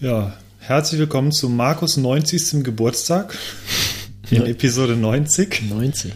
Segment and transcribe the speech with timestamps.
[0.00, 2.62] Ja, herzlich willkommen zu Markus 90.
[2.62, 3.36] Geburtstag
[4.30, 5.62] in Episode 90.
[5.68, 6.12] 90.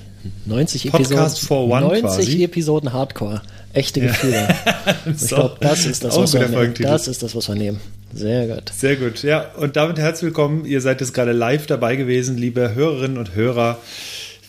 [0.46, 1.46] 90 Podcast Episoden.
[1.48, 2.44] for one 90 quasi.
[2.44, 3.42] Episoden Hardcore.
[3.72, 4.54] Echte Gefühle.
[5.20, 6.74] Ich glaube, das ist das, was wir nehmen.
[6.78, 7.80] Das ist das, was wir nehmen.
[8.14, 8.70] Sehr gut.
[8.72, 9.50] Sehr gut, ja.
[9.56, 10.64] Und damit herzlich willkommen.
[10.64, 13.80] Ihr seid jetzt gerade live dabei gewesen, liebe Hörerinnen und Hörer,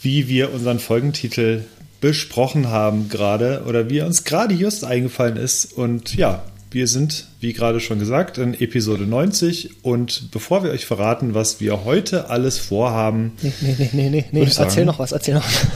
[0.03, 1.63] wie wir unseren Folgentitel
[2.01, 5.73] besprochen haben gerade oder wie uns gerade just eingefallen ist.
[5.73, 6.43] Und ja,
[6.73, 9.83] wir sind, wie gerade schon gesagt, in Episode 90.
[9.83, 14.25] Und bevor wir euch verraten, was wir heute alles vorhaben, Nee, nee, nee, nee, nee.
[14.31, 14.43] nee.
[14.43, 14.85] Ich Erzähl sagen.
[14.87, 15.67] noch was, erzähl noch was.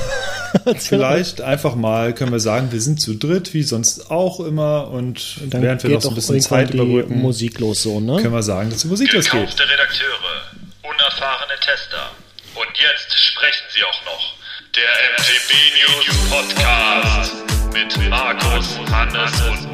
[0.88, 4.90] Vielleicht einfach mal können wir sagen, wir sind zu dritt, wie sonst auch immer.
[4.90, 5.38] Und.
[5.49, 8.21] Dann während wir noch so ein bisschen Zeit überbrücken, Musik los so, ne?
[8.21, 9.34] können wir sagen, dass die Musik losgeht.
[9.34, 10.52] Gekaufte Redakteure,
[10.84, 12.12] unerfahrene Tester.
[12.55, 14.38] Und jetzt sprechen sie auch noch.
[14.76, 14.84] Der
[15.18, 17.34] MTB News Podcast
[17.73, 19.66] mit Markus, Hannes und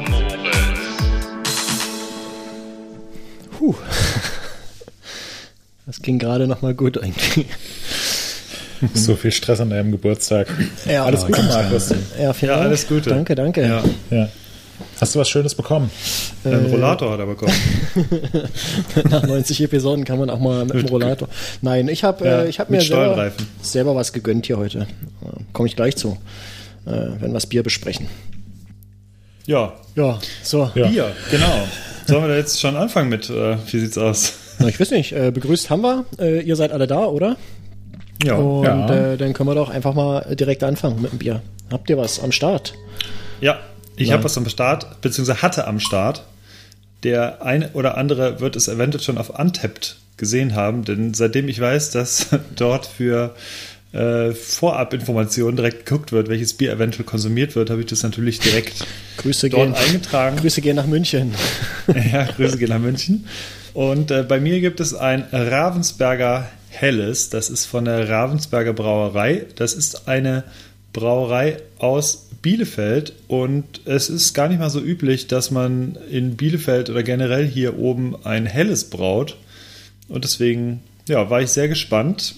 [3.64, 3.74] Puh.
[5.86, 7.44] Das ging gerade noch mal gut irgendwie.
[8.94, 10.46] So viel Stress an deinem Geburtstag.
[10.86, 11.90] Ja, Alles Gute, Markus.
[12.20, 12.68] Ja, vielen Ja, Dank.
[12.68, 13.08] alles Gute.
[13.10, 13.62] Danke, danke.
[13.62, 14.28] Ja, Ja.
[15.00, 15.90] Hast du was Schönes bekommen?
[16.44, 17.54] einen Rollator hat er bekommen.
[19.10, 21.28] Nach 90 Episoden kann man auch mal mit dem Rollator.
[21.62, 24.86] Nein, ich habe Ja, äh, ich hab mir selber, selber was gegönnt hier heute.
[25.52, 26.18] Komme ich gleich zu,
[26.86, 26.90] äh,
[27.20, 28.08] wenn wir das Bier besprechen.
[29.46, 30.70] Ja, Ja, so.
[30.74, 30.86] Ja.
[30.88, 31.68] Bier, genau.
[32.06, 33.28] Sollen wir da jetzt schon anfangen mit?
[33.30, 34.34] Äh, wie sieht's aus?
[34.58, 36.04] Na, ich weiß nicht, äh, begrüßt haben wir.
[36.18, 37.36] Äh, ihr seid alle da, oder?
[38.22, 39.12] Ja, Und Ja.
[39.12, 41.42] Äh, dann können wir doch einfach mal direkt anfangen mit dem Bier.
[41.70, 42.74] Habt ihr was am Start?
[43.40, 43.58] ja.
[43.96, 46.24] Ich habe was am Start, beziehungsweise hatte am Start.
[47.04, 51.60] Der eine oder andere wird es eventuell schon auf Untapped gesehen haben, denn seitdem ich
[51.60, 53.34] weiß, dass dort für
[53.94, 58.84] äh, Vorabinformationen direkt geguckt wird, welches Bier eventuell konsumiert wird, habe ich das natürlich direkt
[59.18, 59.74] Grüße dort gehen.
[59.74, 60.36] eingetragen.
[60.36, 61.34] Grüße gehen nach München.
[62.12, 63.26] Ja, Grüße gehen nach München.
[63.72, 67.30] Und äh, bei mir gibt es ein Ravensberger Helles.
[67.30, 69.46] Das ist von der Ravensberger Brauerei.
[69.56, 70.44] Das ist eine
[70.92, 76.90] Brauerei aus Bielefeld und es ist gar nicht mal so üblich, dass man in Bielefeld
[76.90, 79.36] oder generell hier oben ein Helles braut.
[80.08, 82.34] Und deswegen ja, war ich sehr gespannt,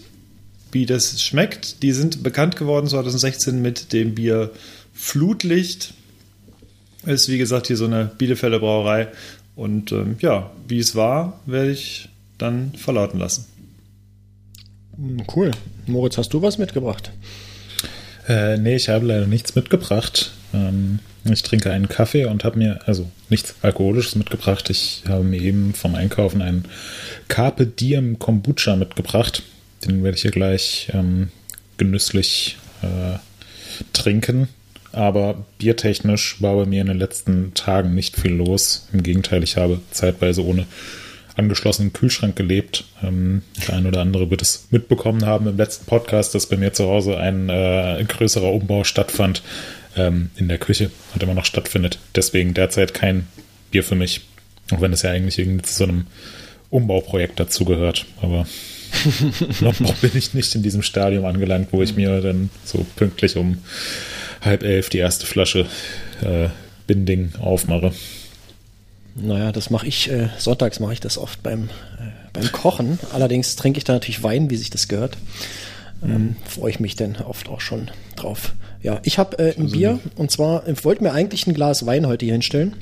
[0.76, 1.82] wie das schmeckt.
[1.82, 4.50] Die sind bekannt geworden 2016 mit dem Bier
[4.92, 5.94] Flutlicht.
[7.06, 9.08] Ist wie gesagt hier so eine Bielefelder Brauerei.
[9.54, 13.46] Und ähm, ja, wie es war, werde ich dann verlauten lassen.
[14.96, 15.50] Hm, Cool.
[15.86, 17.10] Moritz, hast du was mitgebracht?
[18.28, 20.32] Äh, nee, ich habe leider nichts mitgebracht.
[20.52, 24.68] Ähm, ich trinke einen Kaffee und habe mir, also nichts Alkoholisches mitgebracht.
[24.68, 26.66] Ich habe mir eben vom Einkaufen einen
[27.28, 29.42] Carpe Diem Kombucha mitgebracht.
[29.86, 31.28] Den werde ich hier gleich ähm,
[31.76, 33.18] genüsslich äh,
[33.92, 34.48] trinken.
[34.92, 38.88] Aber biertechnisch war bei mir in den letzten Tagen nicht viel los.
[38.92, 40.66] Im Gegenteil, ich habe zeitweise ohne
[41.36, 42.84] angeschlossenen Kühlschrank gelebt.
[43.02, 46.72] Ähm, der ein oder andere wird es mitbekommen haben im letzten Podcast, dass bei mir
[46.72, 49.42] zu Hause ein äh, größerer Umbau stattfand
[49.96, 51.98] ähm, in der Küche und immer noch stattfindet.
[52.14, 53.26] Deswegen derzeit kein
[53.70, 54.22] Bier für mich.
[54.72, 56.06] Auch wenn es ja eigentlich irgendwie zu so einem
[56.70, 58.06] Umbauprojekt dazugehört.
[58.20, 58.46] Aber
[59.60, 63.58] noch, bin ich nicht in diesem Stadium angelangt, wo ich mir dann so pünktlich um
[64.40, 65.66] halb elf die erste Flasche
[66.22, 66.48] äh,
[66.86, 67.92] Binding aufmache.
[69.14, 71.64] Naja, das mache ich, äh, sonntags mache ich das oft beim,
[71.98, 72.98] äh, beim Kochen.
[73.12, 75.16] Allerdings trinke ich da natürlich Wein, wie sich das gehört.
[76.04, 78.52] Ähm, Freue ich mich dann oft auch schon drauf.
[78.82, 82.06] Ja, ich habe äh, ein Bier und zwar, ich wollte mir eigentlich ein Glas Wein
[82.06, 82.76] heute hier hinstellen.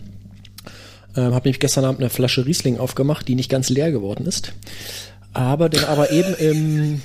[1.16, 4.52] Ähm, habe nämlich gestern Abend eine Flasche Riesling aufgemacht, die nicht ganz leer geworden ist.
[5.34, 7.02] Aber dann aber eben im,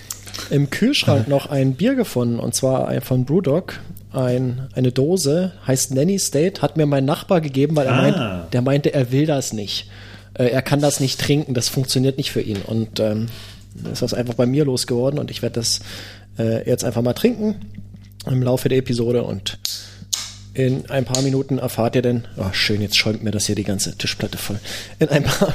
[0.50, 3.80] im Kühlschrank noch ein Bier gefunden und zwar von Brewdog.
[4.12, 8.02] Ein, eine Dose, heißt Nanny State, hat mir mein Nachbar gegeben, weil er Ah.
[8.02, 9.88] meint, der meinte, er will das nicht.
[10.34, 12.58] Äh, er kann das nicht trinken, das funktioniert nicht für ihn.
[12.66, 13.28] Und ähm,
[13.92, 15.82] ist das einfach bei mir losgeworden und ich werde das
[16.40, 17.56] äh, jetzt einfach mal trinken
[18.26, 19.60] im Laufe der Episode und
[20.54, 23.64] in ein paar Minuten erfahrt ihr denn, oh schön, jetzt schäumt mir das hier die
[23.64, 24.60] ganze Tischplatte voll.
[25.00, 25.54] In ein paar,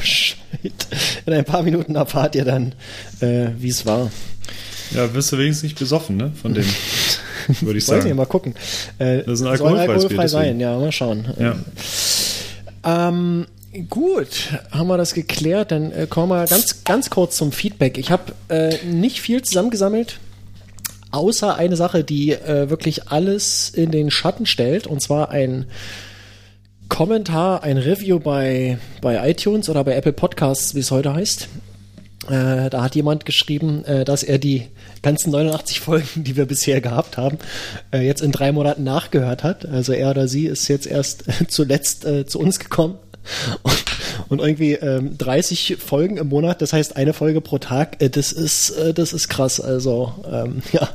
[1.26, 2.74] in ein paar Minuten erfahrt ihr dann,
[3.20, 4.10] äh, wie es war.
[4.92, 6.32] Ja, wirst du wenigstens nicht besoffen, ne?
[6.40, 6.64] Von dem,
[7.60, 8.16] würde ich Weiß nicht, sagen.
[8.16, 8.54] mal gucken.
[8.98, 10.60] Äh, Das ist ein alkoholfreies Bier, alkoholfrei sein, deswegen.
[10.60, 11.26] ja, mal schauen.
[11.38, 13.08] Ja.
[13.08, 13.46] Ähm,
[13.88, 15.72] gut, haben wir das geklärt.
[15.72, 17.98] Dann äh, kommen wir ganz, ganz kurz zum Feedback.
[17.98, 20.18] Ich habe äh, nicht viel zusammengesammelt,
[21.14, 24.86] außer eine Sache, die äh, wirklich alles in den Schatten stellt.
[24.86, 25.66] Und zwar ein
[26.88, 31.48] Kommentar, ein Review bei, bei iTunes oder bei Apple Podcasts, wie es heute heißt.
[32.28, 34.68] Äh, da hat jemand geschrieben, äh, dass er die
[35.02, 37.38] ganzen 89 Folgen, die wir bisher gehabt haben,
[37.92, 39.66] äh, jetzt in drei Monaten nachgehört hat.
[39.66, 42.98] Also er oder sie ist jetzt erst zuletzt äh, zu uns gekommen
[43.62, 43.84] Und,
[44.28, 48.32] und irgendwie ähm, 30 Folgen im Monat, das heißt eine Folge pro Tag, äh, das
[48.32, 49.60] ist äh, das ist krass.
[49.60, 50.88] Also ähm, ja,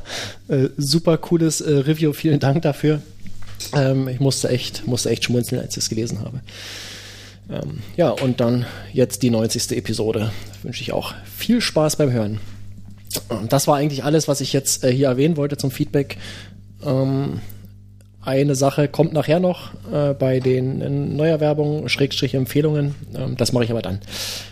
[0.48, 3.00] äh, super cooles äh, Review, vielen Dank dafür.
[3.74, 6.40] Ähm, ich musste echt, musste echt schmunzeln, als ich es gelesen habe.
[7.50, 9.72] Ähm, ja, und dann jetzt die 90.
[9.72, 10.30] Episode.
[10.62, 12.40] Wünsche ich auch viel Spaß beim Hören.
[13.28, 16.16] Und das war eigentlich alles, was ich jetzt äh, hier erwähnen wollte zum Feedback.
[16.84, 17.40] Ähm,
[18.22, 22.94] eine Sache kommt nachher noch äh, bei den Neuerwerbungen, Schrägstrich Empfehlungen.
[23.16, 24.00] Ähm, das mache ich aber dann.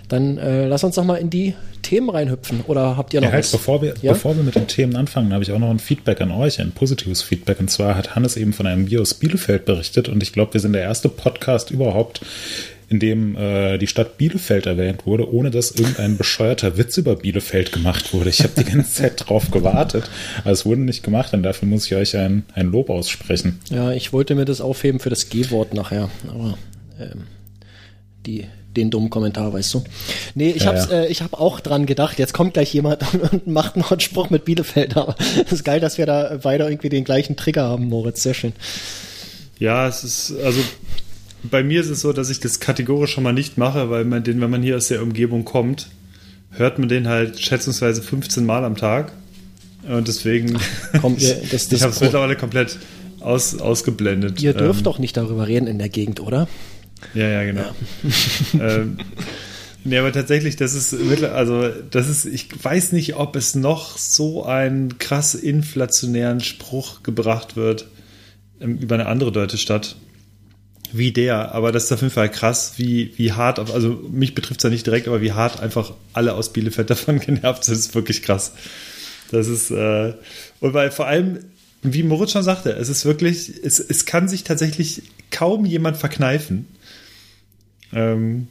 [0.08, 2.62] Dann äh, lass uns doch mal in die Themen reinhüpfen.
[2.66, 3.52] Oder habt ihr noch Ja, halt, was?
[3.52, 4.12] bevor wir, Ja?
[4.12, 6.70] bevor wir mit den Themen anfangen, habe ich auch noch ein Feedback an euch, ein
[6.72, 7.60] positives Feedback.
[7.60, 10.08] Und zwar hat Hannes eben von einem aus Bielefeld berichtet.
[10.08, 12.22] Und ich glaube, wir sind der erste Podcast überhaupt,
[12.88, 17.70] in dem äh, die Stadt Bielefeld erwähnt wurde, ohne dass irgendein bescheuerter Witz über Bielefeld
[17.72, 18.30] gemacht wurde.
[18.30, 20.08] Ich habe die ganze Zeit drauf gewartet,
[20.40, 21.34] aber es wurde nicht gemacht.
[21.34, 23.60] Und dafür muss ich euch ein, ein Lob aussprechen.
[23.70, 26.56] Ja, ich wollte mir das aufheben für das G-Wort nachher, aber
[26.98, 27.24] ähm,
[28.24, 29.84] die, den dummen Kommentar, weißt du.
[30.34, 31.02] Nee, ich Ja, hab's, ja.
[31.02, 33.02] Äh, ich hab auch dran gedacht, jetzt kommt gleich jemand
[33.32, 35.14] und macht noch einen Spruch mit Bielefeld, aber
[35.44, 38.54] es ist geil, dass wir da beide irgendwie den gleichen Trigger haben, Moritz, sehr schön.
[39.58, 40.60] Ja, es ist, also
[41.42, 44.22] bei mir ist es so, dass ich das kategorisch schon mal nicht mache, weil man
[44.24, 45.88] den, wenn man hier aus der Umgebung kommt,
[46.50, 49.12] hört man den halt schätzungsweise 15 Mal am Tag.
[49.88, 50.58] Und deswegen,
[51.00, 52.78] Komm, ihr- das- das- ich habe es mittlerweile komplett
[53.20, 54.40] aus, ausgeblendet.
[54.42, 56.48] Ihr dürft Ähm, doch nicht darüber reden in der Gegend, oder?
[57.14, 57.70] Ja, ja, genau.
[58.60, 58.98] ähm,
[59.84, 60.92] nee, aber tatsächlich, das ist
[61.24, 67.56] also das ist, ich weiß nicht, ob es noch so einen krass inflationären Spruch gebracht
[67.56, 67.86] wird
[68.60, 69.94] ähm, über eine andere deutsche Stadt
[70.92, 74.60] wie der, aber das ist auf jeden Fall krass, wie, wie hart, also mich betrifft
[74.60, 77.94] es ja nicht direkt, aber wie hart einfach alle aus Bielefeld davon genervt sind, ist
[77.94, 78.52] wirklich krass.
[79.30, 80.14] Das ist, äh,
[80.60, 81.40] und weil vor allem,
[81.82, 86.66] wie Moritz schon sagte, es ist wirklich, es, es kann sich tatsächlich kaum jemand verkneifen.
[87.92, 88.48] Ähm,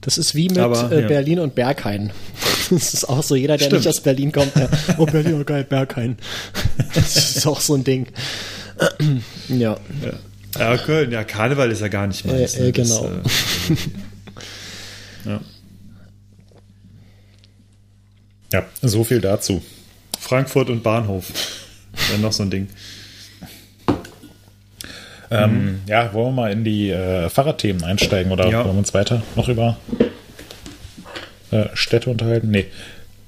[0.00, 1.08] Das ist wie mit Aber, äh, ja.
[1.08, 2.12] Berlin und Berghain.
[2.70, 3.80] Das ist auch so, jeder, der Stimmt.
[3.80, 6.16] nicht aus Berlin kommt, der, oh Berlin und geil, Berghain.
[6.94, 8.06] Das ist auch so ein Ding.
[9.48, 10.12] Ja, ja.
[10.58, 12.54] Ja, Köln, ja, Karneval ist ja gar nicht meins.
[12.54, 12.72] Äh, äh, ne?
[12.72, 13.04] Das, genau.
[13.06, 13.20] äh,
[15.30, 15.40] ja.
[18.52, 19.62] Ja, so viel dazu.
[20.18, 21.26] Frankfurt und Bahnhof.
[22.10, 22.68] Dann noch so ein Ding.
[25.30, 28.58] Ähm, ja, wollen wir mal in die äh, Fahrradthemen einsteigen oder Ja.
[28.64, 29.76] wollen wir uns weiter noch über
[31.50, 32.50] äh, Städte unterhalten?
[32.50, 32.66] Nee.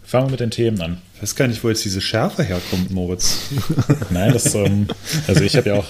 [0.05, 1.02] Fangen wir mit den Themen an.
[1.16, 3.38] Ich weiß gar nicht, wo jetzt diese Schärfe herkommt, Moritz.
[4.10, 4.86] Nein, das, ähm,
[5.26, 5.86] also ich habe ja auch,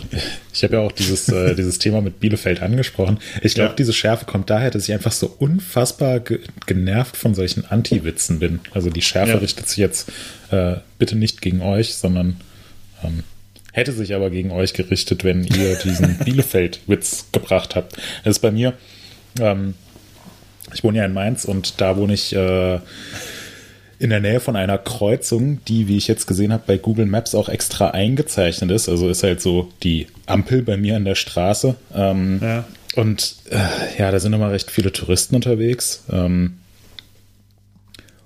[0.53, 3.19] ich habe ja auch dieses, äh, dieses Thema mit Bielefeld angesprochen.
[3.43, 3.75] Ich glaube, Ja.
[3.77, 8.61] diese Schärfe kommt daher, dass ich einfach so unfassbar ge genervt von solchen Anti-Witzen bin.
[8.71, 9.39] Also die Schärfe Ja.
[9.39, 10.13] richtet sich jetzt
[10.53, 12.37] äh, bitte nicht gegen euch, sondern
[13.03, 13.25] ähm,
[13.73, 17.97] hätte sich aber gegen euch gerichtet, wenn ihr diesen Bielefeld-Witz gebracht habt.
[18.23, 18.75] Das ist bei mir,
[19.41, 19.75] ähm,
[20.73, 22.79] ich wohne ja in Mainz und da wohne ich äh,
[23.99, 27.35] in der Nähe von einer Kreuzung, die, wie ich jetzt gesehen habe, bei Google Maps
[27.35, 28.89] auch extra eingezeichnet ist.
[28.89, 31.77] Also ist halt so die Ampel bei mir an der Straße.
[31.95, 32.65] Ähm, Ja.
[32.95, 33.59] Und äh,
[33.99, 36.05] ja, da sind immer recht viele Touristen unterwegs.
[36.11, 36.59] Ähm,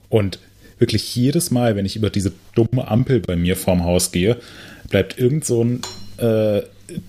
[0.08, 0.38] und
[0.78, 4.36] wirklich jedes Mal, wenn ich über diese dumme Ampel bei mir vorm Haus gehe,
[4.88, 5.82] bleibt irgend so ein
[6.18, 6.62] äh,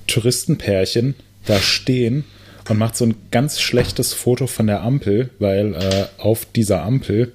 [0.08, 1.16] Touristenpärchen
[1.46, 2.24] da stehen
[2.70, 7.32] und macht so ein ganz schlechtes Foto von der Ampel, weil äh, auf dieser Ampel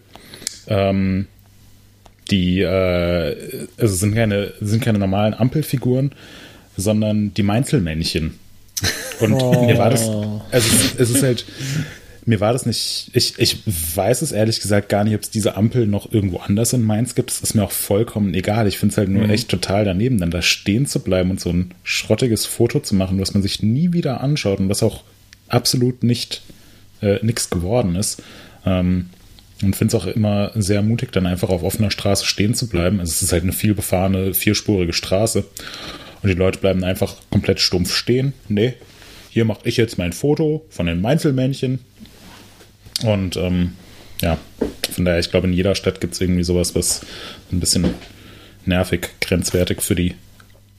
[0.69, 1.27] ähm,
[2.31, 6.13] die äh, also sind keine sind keine normalen Ampelfiguren,
[6.77, 8.39] sondern die Mainzelmännchen.
[9.21, 9.31] Und
[9.67, 10.37] mir war das, also
[10.99, 11.47] es, ist halt,
[12.27, 15.57] mir war das nicht, ich, ich weiß es ehrlich gesagt gar nicht, ob es diese
[15.57, 17.31] Ampel noch irgendwo anders in Mainz gibt.
[17.31, 18.67] Es ist mir auch vollkommen egal.
[18.67, 21.51] Ich finde es halt nur echt total daneben, dann da stehen zu bleiben und so
[21.51, 25.05] ein schrottiges Foto zu machen, was man sich nie wieder anschaut und was auch
[25.49, 26.43] absolut nicht
[27.01, 28.23] äh, nichts geworden ist.
[28.67, 29.11] Ähm,
[29.63, 33.01] und finde es auch immer sehr mutig, dann einfach auf offener Straße stehen zu bleiben.
[33.01, 35.45] Also es ist halt eine viel befahrene, vierspurige Straße.
[36.23, 38.35] Und die Leute bleiben einfach komplett stumpf stehen.
[38.49, 38.75] Nee,
[39.31, 41.79] hier mache ich jetzt mein Foto von den Mainzelmännchen.
[43.05, 43.73] Und ähm,
[44.21, 44.39] ja,
[44.91, 47.03] von daher, ich glaube, in jeder Stadt gibt es irgendwie sowas, was
[47.53, 47.95] ein bisschen
[48.65, 50.15] nervig, grenzwertig für die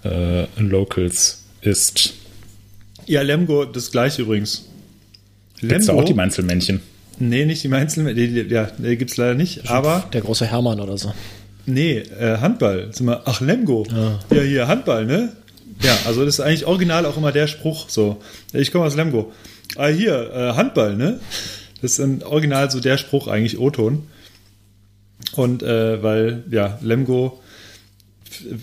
[0.03, 2.13] äh, Locals ist.
[3.05, 4.67] Ja, Lemgo, das gleiche übrigens.
[5.59, 6.81] Gibt es auch die Mainzelmännchen?
[7.19, 7.67] Nee, nicht die
[8.43, 9.69] die- Ja, nee, gibt's leider nicht.
[9.69, 11.13] Aber der große Hermann oder so.
[11.65, 12.89] nee, äh, Handball.
[12.91, 13.85] Sag mal, ach, Lemgo.
[13.89, 14.19] Ja.
[14.43, 15.33] hier, Handball, ne?
[15.81, 17.89] Ja, also das ist eigentlich original auch immer der Spruch.
[17.89, 18.17] So,
[18.53, 19.31] ich komme aus Lemgo.
[19.75, 21.19] Ah, hier, äh, Handball, ne?
[21.81, 24.03] Das ist ein original so der Spruch eigentlich, O-Ton.
[25.35, 27.39] Und äh, weil, ja, Lemgo,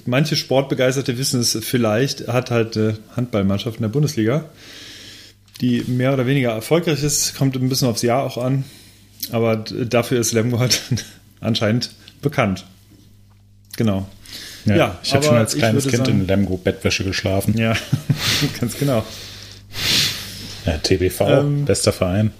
[0.06, 4.46] manche Sportbegeisterte wissen es vielleicht, hat halt eine Handballmannschaft in der Bundesliga.
[5.60, 7.36] Die mehr oder weniger erfolgreich ist.
[7.36, 8.64] Kommt ein bisschen aufs Jahr auch an.
[9.30, 10.80] Aber dafür ist Lemgo halt
[11.40, 12.64] anscheinend bekannt.
[13.76, 14.08] Genau.
[14.66, 17.56] Ja, ja ich habe schon als kleines Kind sagen, in Lemgo Bettwäsche geschlafen.
[17.56, 17.74] Ja,
[18.60, 19.04] ganz genau.
[20.66, 22.32] Ja, TBV, ähm, bester Verein.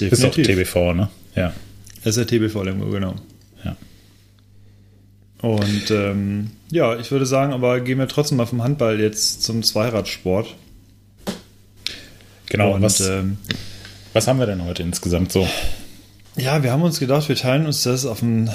[0.00, 0.12] Definitiv.
[0.12, 1.08] Ist auch TBV, ne?
[1.34, 1.52] Ja.
[2.02, 3.14] Das ist der TBV Lemgo, genau.
[3.64, 3.76] Ja.
[5.42, 9.62] Und ähm, ja, ich würde sagen, aber gehen wir trotzdem mal vom Handball jetzt zum
[9.62, 10.54] Zweiradsport.
[12.52, 13.38] Genau, Und, was, ähm,
[14.12, 15.48] was haben wir denn heute insgesamt so?
[16.36, 18.50] Ja, wir haben uns gedacht, wir teilen uns das auf, ein,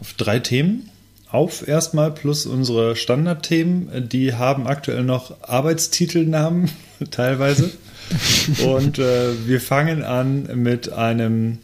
[0.00, 0.90] auf drei Themen
[1.30, 4.10] auf erstmal, plus unsere Standardthemen.
[4.10, 6.70] Die haben aktuell noch Arbeitstitelnamen
[7.10, 7.70] teilweise.
[8.66, 11.56] Und äh, wir fangen an mit einem,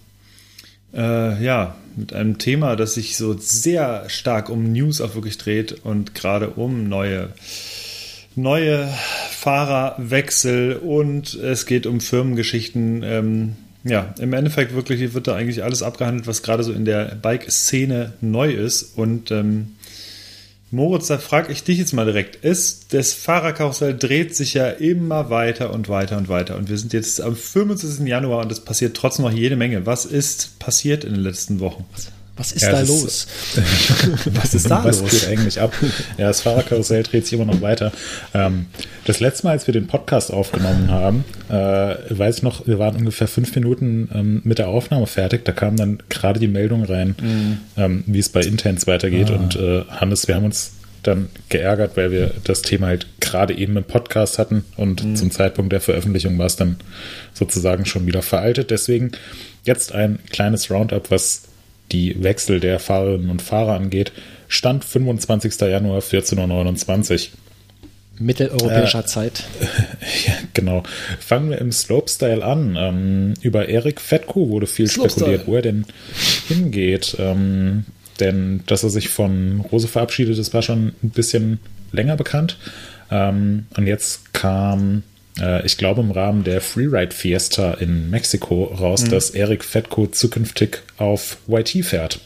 [0.94, 5.84] äh, ja, mit einem Thema, das sich so sehr stark um News auch wirklich dreht
[5.84, 7.30] und gerade um neue,
[8.38, 8.88] neue
[9.30, 13.02] Fahrerwechsel und es geht um Firmengeschichten.
[13.02, 17.14] Ähm, ja, im Endeffekt wirklich wird da eigentlich alles abgehandelt, was gerade so in der
[17.14, 18.96] Bike-Szene neu ist.
[18.96, 19.76] Und ähm,
[20.70, 22.44] Moritz, da frage ich dich jetzt mal direkt.
[22.44, 26.56] Ist das Fahrerkarussell dreht sich ja immer weiter und weiter und weiter.
[26.56, 28.06] Und wir sind jetzt am 25.
[28.06, 29.86] Januar und es passiert trotzdem noch jede Menge.
[29.86, 31.86] Was ist passiert in den letzten Wochen?
[32.38, 33.26] Was ist ja, da los?
[34.32, 35.12] was ist da was los?
[35.12, 35.74] Was geht eigentlich ab?
[36.16, 37.92] Ja, das Fahrerkarussell dreht sich immer noch weiter.
[38.32, 38.66] Ähm,
[39.04, 42.96] das letzte Mal, als wir den Podcast aufgenommen haben, äh, weiß ich noch, wir waren
[42.96, 45.44] ungefähr fünf Minuten ähm, mit der Aufnahme fertig.
[45.44, 47.58] Da kam dann gerade die Meldung rein, mhm.
[47.76, 49.30] ähm, wie es bei Intense weitergeht.
[49.30, 49.34] Ah.
[49.34, 53.76] Und äh, Hannes, wir haben uns dann geärgert, weil wir das Thema halt gerade eben
[53.76, 55.16] im Podcast hatten und mhm.
[55.16, 56.76] zum Zeitpunkt der Veröffentlichung war es dann
[57.34, 58.70] sozusagen schon wieder veraltet.
[58.70, 59.12] Deswegen
[59.64, 61.47] jetzt ein kleines Roundup, was
[61.92, 64.12] die Wechsel der Fahrerinnen und Fahrer angeht,
[64.48, 65.60] Stand 25.
[65.60, 67.38] Januar 14.29 Uhr.
[68.20, 69.44] Mitteleuropäischer äh, Zeit.
[70.26, 70.82] Ja, genau.
[71.20, 72.76] Fangen wir im Slopestyle an.
[72.78, 75.26] Ähm, über Erik Fetko wurde viel Slopestyle.
[75.26, 75.84] spekuliert, wo er denn
[76.48, 77.16] hingeht.
[77.18, 77.84] Ähm,
[78.18, 81.60] denn dass er sich von Rose verabschiedet, das war schon ein bisschen
[81.92, 82.56] länger bekannt.
[83.10, 85.02] Ähm, und jetzt kam
[85.40, 89.10] äh, ich glaube, im Rahmen der Freeride Fiesta in Mexiko raus, mhm.
[89.10, 92.20] dass Eric Fetko zukünftig auf YT fährt.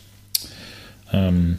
[1.12, 1.58] Ähm,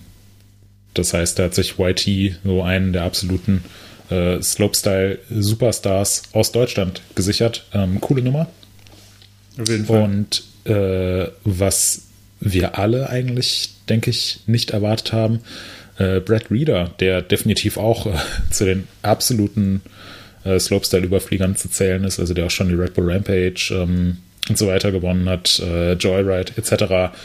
[0.94, 3.64] das heißt, da hat sich YT so einen der absoluten
[4.10, 7.66] äh, Slopestyle-Superstars aus Deutschland gesichert.
[7.74, 8.48] Ähm, coole Nummer.
[9.60, 10.04] Auf jeden Fall.
[10.04, 12.04] Und äh, was
[12.40, 15.40] wir alle eigentlich, denke ich, nicht erwartet haben,
[15.98, 18.12] äh, Brad Reader, der definitiv auch äh,
[18.52, 19.82] zu den absoluten
[20.44, 24.18] äh, Slopestyle-Überfliegern zu zählen ist, also der auch schon die Red Bull Rampage ähm,
[24.50, 27.16] und so weiter gewonnen hat, äh, Joyride etc.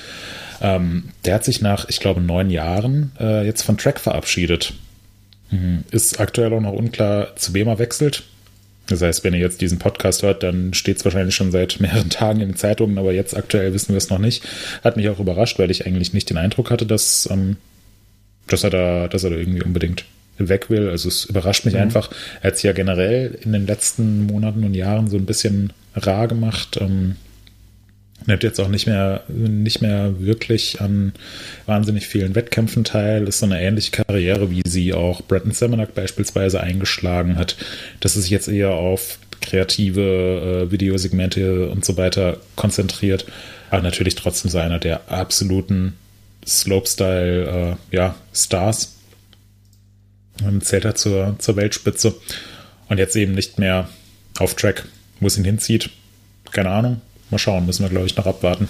[0.60, 4.74] Ähm, der hat sich nach, ich glaube, neun Jahren äh, jetzt von Track verabschiedet.
[5.50, 5.84] Mhm.
[5.90, 8.24] Ist aktuell auch noch unklar, zu wem er wechselt.
[8.88, 12.10] Das heißt, wenn ihr jetzt diesen Podcast hört, dann steht es wahrscheinlich schon seit mehreren
[12.10, 14.44] Tagen in den Zeitungen, aber jetzt aktuell wissen wir es noch nicht.
[14.82, 17.56] Hat mich auch überrascht, weil ich eigentlich nicht den Eindruck hatte, dass, ähm,
[18.46, 20.04] dass, er, da, dass er da irgendwie unbedingt
[20.38, 20.88] weg will.
[20.88, 21.80] Also es überrascht mich mhm.
[21.80, 22.10] einfach.
[22.40, 26.28] Er hat sich ja generell in den letzten Monaten und Jahren so ein bisschen rar
[26.28, 26.78] gemacht.
[26.80, 27.16] Ähm,
[28.26, 31.12] nimmt jetzt auch nicht mehr, nicht mehr wirklich an
[31.66, 33.26] wahnsinnig vielen Wettkämpfen teil.
[33.26, 37.56] Ist so eine ähnliche Karriere, wie sie auch Bretton Semenak beispielsweise eingeschlagen hat.
[38.00, 43.26] Das ist jetzt eher auf kreative äh, Videosegmente und so weiter konzentriert.
[43.70, 45.94] Aber natürlich trotzdem so einer der absoluten
[46.46, 48.97] Slopestyle äh, ja, Stars
[50.42, 52.14] dann zählt er zur, zur Weltspitze.
[52.88, 53.88] Und jetzt eben nicht mehr
[54.38, 54.86] auf Track,
[55.20, 55.90] wo es ihn hinzieht.
[56.50, 57.00] Keine Ahnung.
[57.30, 58.68] Mal schauen, müssen wir, glaube ich, noch abwarten.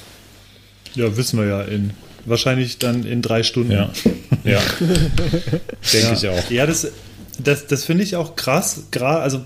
[0.95, 1.93] Ja, wissen wir ja in
[2.25, 3.73] wahrscheinlich dann in drei Stunden.
[3.73, 3.91] Ja,
[4.45, 4.61] ja.
[4.81, 6.13] denke ja.
[6.13, 6.51] ich auch.
[6.51, 6.89] Ja, das,
[7.39, 8.85] das, das finde ich auch krass.
[8.91, 9.45] Gerade, also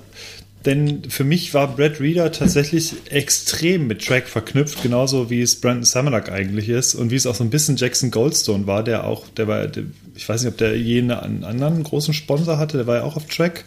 [0.64, 5.84] denn für mich war Brad Reader tatsächlich extrem mit Track verknüpft, genauso wie es Brandon
[5.84, 9.28] Samanak eigentlich ist und wie es auch so ein bisschen Jackson Goldstone war, der auch,
[9.28, 12.86] der war, der, ich weiß nicht, ob der jene einen anderen großen Sponsor hatte, der
[12.86, 13.64] war ja auch auf Track.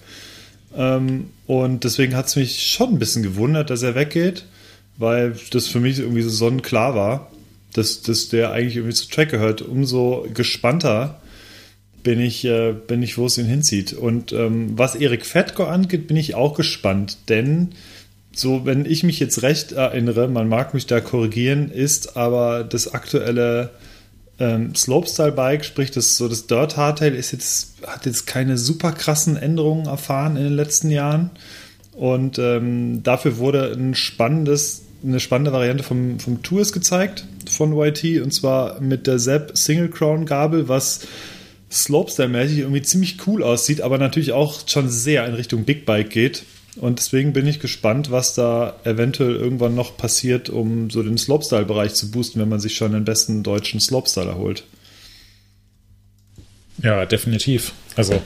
[0.75, 4.45] Ähm, und deswegen hat es mich schon ein bisschen gewundert, dass er weggeht,
[4.97, 7.31] weil das für mich irgendwie so sonnenklar war,
[7.73, 9.61] dass, dass der eigentlich irgendwie zu Track gehört.
[9.61, 11.19] Umso gespannter
[12.05, 13.91] bin ich, äh, bin ich, wo es ihn hinzieht.
[13.91, 17.71] Und ähm, was Erik Fettko angeht, bin ich auch gespannt, denn
[18.31, 22.93] so, wenn ich mich jetzt recht erinnere, man mag mich da korrigieren, ist aber das
[22.93, 23.71] aktuelle
[24.39, 29.35] ähm, Slopestyle-Bike, sprich das so das Dirt Hardtail, ist jetzt, hat jetzt keine super krassen
[29.35, 31.31] Änderungen erfahren in den letzten Jahren.
[31.93, 38.21] Und ähm, dafür wurde ein spannendes, eine spannende Variante vom, vom Tours gezeigt von YT
[38.21, 41.07] und zwar mit der Zep Single Crown Gabel, was
[41.75, 46.43] Slopestyle-mäßig irgendwie ziemlich cool aussieht, aber natürlich auch schon sehr in Richtung Big Bike geht.
[46.77, 51.93] Und deswegen bin ich gespannt, was da eventuell irgendwann noch passiert, um so den Slopestyle-Bereich
[51.93, 54.63] zu boosten, wenn man sich schon den besten deutschen Slopestyle erholt.
[56.81, 57.73] Ja, definitiv.
[57.95, 58.21] Also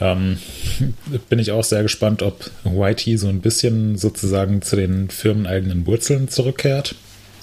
[0.00, 0.38] ähm,
[1.28, 6.28] bin ich auch sehr gespannt, ob YT so ein bisschen sozusagen zu den firmeneigenen Wurzeln
[6.28, 6.94] zurückkehrt.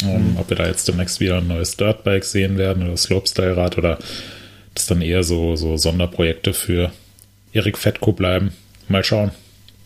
[0.04, 0.38] Ähm, mhm.
[0.38, 4.00] Ob wir da jetzt demnächst wieder ein neues Dirtbike sehen werden oder Slopestyle-Rad oder
[4.74, 6.92] das dann eher so, so Sonderprojekte für
[7.54, 8.54] Erik Fettko bleiben.
[8.88, 9.32] Mal schauen.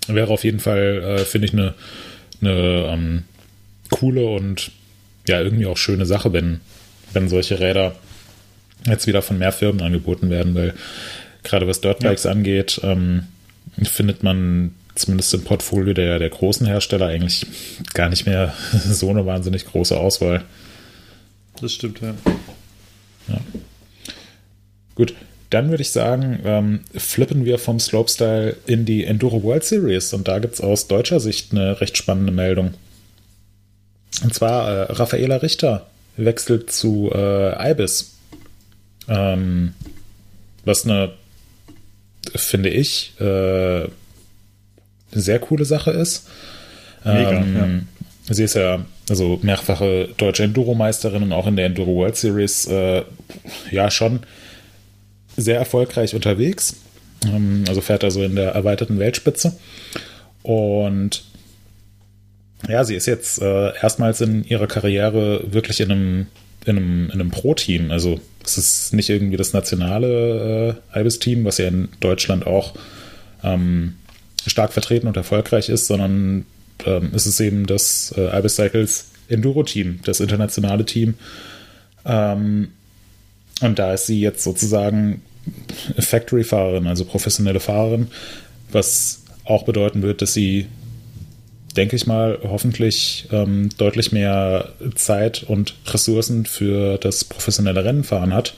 [0.07, 1.73] Wäre auf jeden Fall, äh, finde ich, eine,
[2.41, 3.23] eine ähm,
[3.89, 4.71] coole und
[5.27, 6.61] ja, irgendwie auch schöne Sache, wenn,
[7.13, 7.95] wenn solche Räder
[8.85, 10.73] jetzt wieder von mehr Firmen angeboten werden, weil
[11.43, 12.31] gerade was Dirtbikes ja.
[12.31, 13.23] angeht, ähm,
[13.83, 17.45] findet man zumindest im Portfolio der, der großen Hersteller eigentlich
[17.93, 20.43] gar nicht mehr so eine wahnsinnig große Auswahl.
[21.59, 22.13] Das stimmt, ja.
[23.27, 23.39] ja.
[24.95, 25.13] Gut,
[25.49, 30.27] dann würde ich sagen, ähm, flippen wir vom Slopestyle in die Enduro World Series und
[30.27, 32.73] da gibt es aus deutscher Sicht eine recht spannende Meldung.
[34.23, 35.87] Und zwar äh, Raffaela Richter
[36.17, 38.15] wechselt zu äh, Ibis.
[39.07, 39.73] Ähm,
[40.63, 41.11] was eine,
[42.33, 43.87] finde ich, äh,
[45.11, 46.27] sehr coole Sache ist.
[47.03, 47.87] Mega, ähm,
[48.27, 48.33] ja.
[48.33, 53.03] Sie ist ja also mehrfache deutsche Enduro-Meisterin und auch in der Enduro World Series äh,
[53.69, 54.21] ja schon
[55.37, 56.77] sehr erfolgreich unterwegs.
[57.25, 59.57] Ähm, also fährt also in der erweiterten Weltspitze.
[60.43, 61.23] Und
[62.67, 66.27] ja, sie ist jetzt äh, erstmals in ihrer Karriere wirklich in einem,
[66.65, 67.91] in einem, in einem Pro-Team.
[67.91, 72.73] Also es ist nicht irgendwie das nationale äh, Ibis-Team, was ja in Deutschland auch
[73.43, 73.95] ähm,
[74.47, 76.45] stark vertreten und erfolgreich ist, sondern
[76.85, 81.15] ähm, es ist eben das äh, Ibis Cycles Enduro-Team, das internationale Team.
[82.05, 82.69] Ähm,
[83.61, 85.21] und da ist sie jetzt sozusagen
[85.97, 88.07] Factory-Fahrerin, also professionelle Fahrerin,
[88.71, 90.65] was auch bedeuten wird, dass sie,
[91.75, 98.55] denke ich mal, hoffentlich ähm, deutlich mehr Zeit und Ressourcen für das professionelle Rennenfahren hat.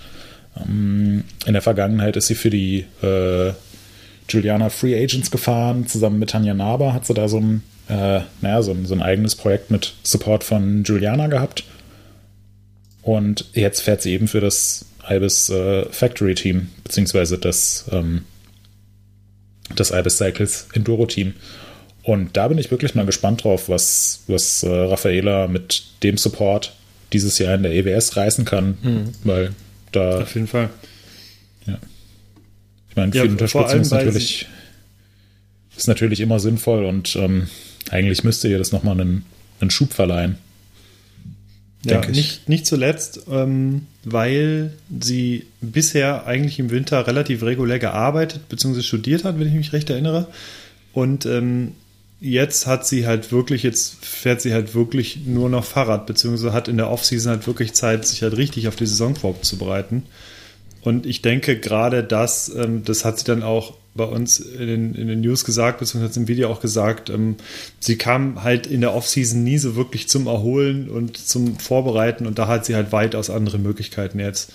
[0.57, 3.51] Ähm, in der Vergangenheit ist sie für die äh,
[4.29, 8.61] Juliana Free Agents gefahren, zusammen mit Tanja Naber hat sie da so ein, äh, naja,
[8.61, 11.63] so ein, so ein eigenes Projekt mit Support von Juliana gehabt.
[13.07, 18.25] Und jetzt fährt sie eben für das Ibis äh, Factory Team, beziehungsweise das, ähm,
[19.73, 21.33] das Ibis Cycles Enduro Team.
[22.03, 26.75] Und da bin ich wirklich mal gespannt drauf, was, was äh, Raffaela mit dem Support
[27.13, 29.13] dieses Jahr in der EWS reißen kann, mhm.
[29.23, 29.53] weil
[29.93, 30.23] da.
[30.23, 30.69] Auf jeden Fall.
[31.65, 31.79] Ja.
[32.89, 34.47] Ich meine, viel ja, Unterstützung ist natürlich,
[35.77, 37.47] ist natürlich immer sinnvoll und ähm,
[37.89, 39.23] eigentlich müsste ihr das nochmal einen,
[39.61, 40.39] einen Schub verleihen.
[41.83, 48.81] Ja, nicht, nicht zuletzt, ähm, weil sie bisher eigentlich im Winter relativ regulär gearbeitet bzw.
[48.81, 50.27] studiert hat, wenn ich mich recht erinnere.
[50.93, 51.73] Und ähm,
[52.19, 56.67] jetzt hat sie halt wirklich, jetzt fährt sie halt wirklich nur noch Fahrrad, beziehungsweise hat
[56.67, 60.03] in der Offseason halt wirklich Zeit, sich halt richtig auf die Saison vorzubereiten.
[60.87, 64.95] Und ich denke gerade das, ähm, das hat sie dann auch bei uns in den,
[64.95, 67.35] in den News gesagt, beziehungsweise im Video auch gesagt, ähm,
[67.81, 72.39] sie kam halt in der Offseason nie so wirklich zum Erholen und zum Vorbereiten und
[72.39, 74.53] da hat sie halt weitaus andere Möglichkeiten jetzt.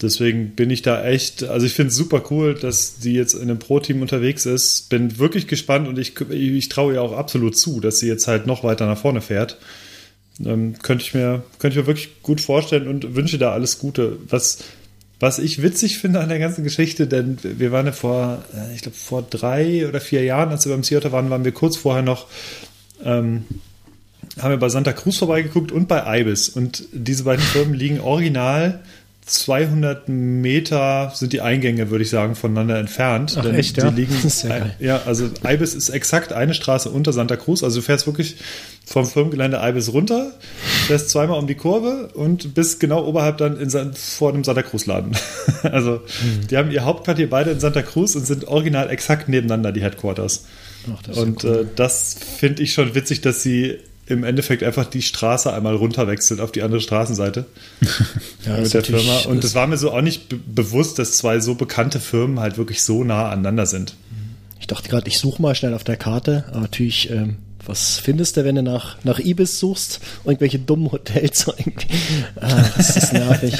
[0.00, 3.42] Deswegen bin ich da echt, also ich finde es super cool, dass sie jetzt in
[3.42, 4.90] einem Pro-Team unterwegs ist.
[4.90, 8.46] Bin wirklich gespannt und ich, ich traue ihr auch absolut zu, dass sie jetzt halt
[8.46, 9.58] noch weiter nach vorne fährt.
[10.44, 14.18] Ähm, könnte ich mir, könnte ich mir wirklich gut vorstellen und wünsche da alles Gute.
[14.28, 14.58] Was,
[15.24, 18.82] was ich witzig finde an der ganzen Geschichte, denn wir waren ja vor, äh, ich
[18.82, 22.02] glaube, vor drei oder vier Jahren, als wir beim Theater waren, waren wir kurz vorher
[22.02, 22.26] noch,
[23.02, 23.44] ähm,
[24.38, 26.50] haben wir bei Santa Cruz vorbeigeguckt und bei Ibis.
[26.50, 28.82] Und diese beiden Firmen liegen original
[29.26, 33.36] 200 Meter sind die Eingänge, würde ich sagen, voneinander entfernt.
[33.38, 33.88] Ach, echt, ja?
[33.88, 37.62] Liegen, ja, ja, also Ibis ist exakt eine Straße unter Santa Cruz.
[37.62, 38.36] Also du fährst wirklich
[38.84, 40.32] vom Firmengelände Ibis runter,
[40.86, 45.16] fährst zweimal um die Kurve und bist genau oberhalb dann in, vor dem Santa Cruz-Laden.
[45.62, 46.46] also mhm.
[46.48, 50.44] die haben ihr Hauptquartier beide in Santa Cruz und sind original exakt nebeneinander, die Headquarters.
[50.92, 51.62] Ach, und cool.
[51.62, 56.40] äh, das finde ich schon witzig, dass sie im Endeffekt einfach die Straße einmal runterwechselt
[56.40, 57.46] auf die andere Straßenseite
[58.46, 59.20] ja, mit der Firma.
[59.26, 62.82] Und es war mir so auch nicht bewusst, dass zwei so bekannte Firmen halt wirklich
[62.82, 63.94] so nah aneinander sind.
[64.60, 67.36] Ich dachte gerade, ich suche mal schnell auf der Karte, aber natürlich, ähm,
[67.66, 70.00] was findest du, wenn du nach, nach Ibis suchst?
[70.24, 71.86] Irgendwelche dummen Hotels irgendwie.
[72.40, 73.54] Ah, das ist nervig.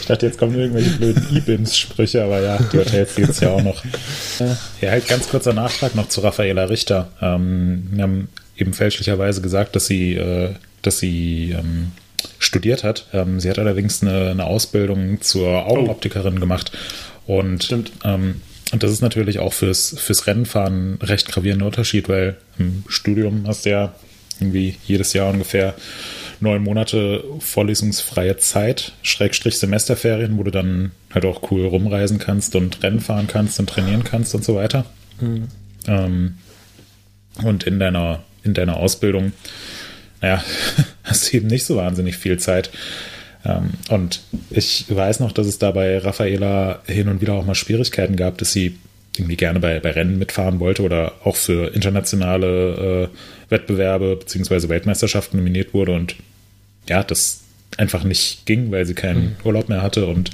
[0.00, 3.62] ich dachte, jetzt kommen irgendwelche blöden Ibims-Sprüche, aber ja, die Hotels gibt es ja auch
[3.62, 3.82] noch.
[4.80, 7.08] Ja, halt ganz kurzer Nachtrag noch zu Raffaela Richter.
[7.22, 11.92] Ähm, wir haben eben fälschlicherweise gesagt, dass sie, äh, dass sie ähm,
[12.38, 13.06] studiert hat.
[13.12, 16.40] Ähm, sie hat allerdings eine, eine Ausbildung zur Augenoptikerin oh.
[16.40, 16.72] gemacht.
[17.26, 22.36] Und ähm, und das ist natürlich auch fürs, fürs Rennenfahren ein recht gravierender Unterschied, weil
[22.58, 23.94] im Studium hast du ja
[24.40, 25.74] irgendwie jedes Jahr ungefähr
[26.40, 32.82] neun Monate vorlesungsfreie Zeit, Schrägstrich Semesterferien, wo du dann halt auch cool rumreisen kannst und
[32.82, 34.84] Rennen fahren kannst und trainieren kannst und so weiter.
[35.20, 35.48] Mhm.
[35.86, 36.34] Ähm,
[37.42, 39.32] und in deiner, in deiner Ausbildung,
[40.20, 40.42] naja,
[41.04, 42.70] hast du eben nicht so wahnsinnig viel Zeit.
[43.44, 47.54] Ähm, und ich weiß noch, dass es da bei Raffaela hin und wieder auch mal
[47.54, 48.76] Schwierigkeiten gab, dass sie
[49.16, 54.68] irgendwie gerne bei, bei Rennen mitfahren wollte oder auch für internationale äh, Wettbewerbe bzw.
[54.68, 56.16] Weltmeisterschaften nominiert wurde und
[56.88, 57.42] ja, das
[57.76, 59.36] einfach nicht ging, weil sie keinen mhm.
[59.44, 60.30] Urlaub mehr hatte und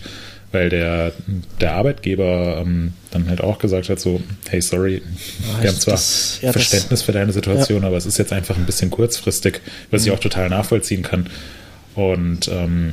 [0.53, 1.13] weil der,
[1.61, 5.95] der Arbeitgeber ähm, dann halt auch gesagt hat, so, hey, sorry, oh, wir haben zwar
[5.95, 7.89] das, ja, Verständnis das, für deine Situation, ja.
[7.89, 10.09] aber es ist jetzt einfach ein bisschen kurzfristig, was mhm.
[10.09, 11.29] ich auch total nachvollziehen kann.
[11.95, 12.93] Und ähm,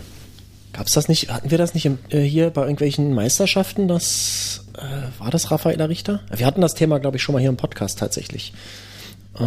[0.74, 4.66] gab es das nicht, hatten wir das nicht im, äh, hier bei irgendwelchen Meisterschaften, das
[4.78, 6.22] äh, war das Raffaella Richter?
[6.34, 8.54] Wir hatten das Thema, glaube ich, schon mal hier im Podcast tatsächlich.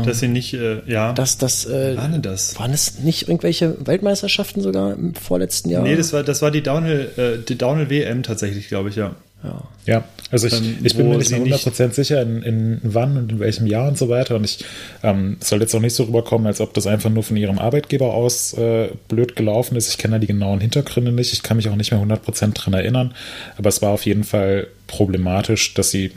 [0.03, 1.13] Dass sie nicht, äh, ja.
[1.13, 2.59] Das, das, äh, waren das?
[2.59, 5.83] Waren es nicht irgendwelche Weltmeisterschaften sogar im vorletzten Jahr?
[5.83, 9.15] Nee, das war, das war die Downhill, äh, die Downhill WM tatsächlich, glaube ich, ja.
[9.45, 12.81] Ja, ja also ich, ähm, ich bin mir nicht mehr 100% nicht sicher, in, in
[12.83, 14.37] wann und in welchem Jahr und so weiter.
[14.37, 14.65] Und ich
[15.03, 18.15] ähm, soll jetzt auch nicht so rüberkommen, als ob das einfach nur von ihrem Arbeitgeber
[18.15, 19.91] aus äh, blöd gelaufen ist.
[19.91, 21.33] Ich kenne da die genauen Hintergründe nicht.
[21.33, 23.15] Ich kann mich auch nicht mehr 100% dran erinnern.
[23.57, 26.13] Aber es war auf jeden Fall problematisch, dass sie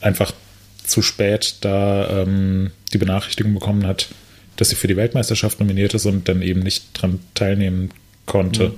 [0.00, 0.32] einfach
[0.84, 4.08] zu spät da ähm, die Benachrichtigung bekommen hat,
[4.56, 7.90] dass sie für die Weltmeisterschaft nominiert ist und dann eben nicht dran teilnehmen
[8.26, 8.70] konnte.
[8.70, 8.74] Mhm.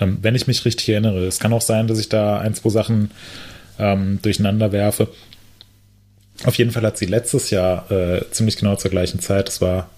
[0.00, 1.26] Ähm, wenn ich mich richtig erinnere.
[1.26, 3.10] Es kann auch sein, dass ich da ein, zwei Sachen
[3.78, 5.08] ähm, durcheinander werfe.
[6.44, 9.88] Auf jeden Fall hat sie letztes Jahr äh, ziemlich genau zur gleichen Zeit, das war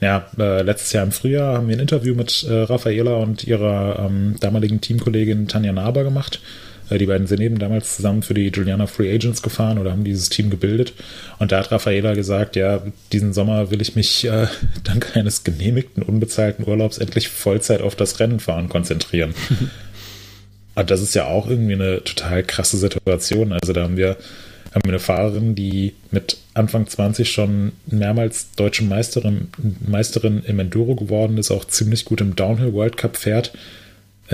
[0.00, 3.98] ja, äh, letztes Jahr im Frühjahr haben wir ein Interview mit äh, Raffaela und ihrer
[3.98, 6.40] ähm, damaligen Teamkollegin Tanja Naber gemacht.
[6.90, 10.04] Äh, die beiden sind eben damals zusammen für die Juliana Free Agents gefahren oder haben
[10.04, 10.94] dieses Team gebildet.
[11.38, 14.46] Und da hat Raffaela gesagt, ja, diesen Sommer will ich mich äh,
[14.84, 19.34] dank eines genehmigten, unbezahlten Urlaubs endlich Vollzeit auf das Rennenfahren konzentrieren.
[20.74, 23.52] Und das ist ja auch irgendwie eine total krasse Situation.
[23.52, 24.10] Also da haben wir,
[24.72, 29.48] haben wir eine Fahrerin, die mit Anfang 20 schon mehrmals deutsche Meisterin,
[29.84, 33.58] Meisterin im Enduro geworden ist, auch ziemlich gut im Downhill World Cup fährt äh,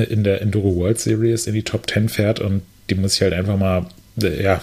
[0.03, 3.33] in der Enduro World Series in die Top 10 fährt und die muss ich halt
[3.33, 3.87] einfach mal,
[4.23, 4.61] äh, ja,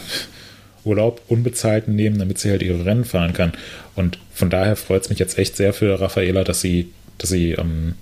[0.83, 3.53] Urlaub unbezahlt nehmen, damit sie halt ihre Rennen fahren kann.
[3.95, 7.51] Und von daher freut es mich jetzt echt sehr für Raffaela, dass sie, dass sie
[7.51, 7.93] ähm,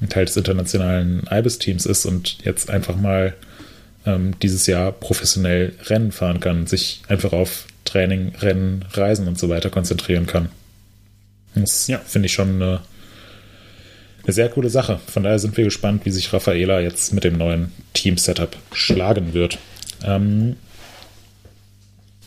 [0.00, 3.34] ein Teil des internationalen Ibis-Teams ist und jetzt einfach mal
[4.06, 9.48] ähm, dieses Jahr professionell Rennen fahren kann, sich einfach auf Training, Rennen, Reisen und so
[9.48, 10.48] weiter konzentrieren kann.
[11.54, 11.98] Das ja.
[11.98, 12.80] finde ich schon eine
[14.28, 15.00] eine sehr coole Sache.
[15.06, 19.58] Von daher sind wir gespannt, wie sich Raffaela jetzt mit dem neuen Team-Setup schlagen wird.
[20.04, 20.56] Ähm,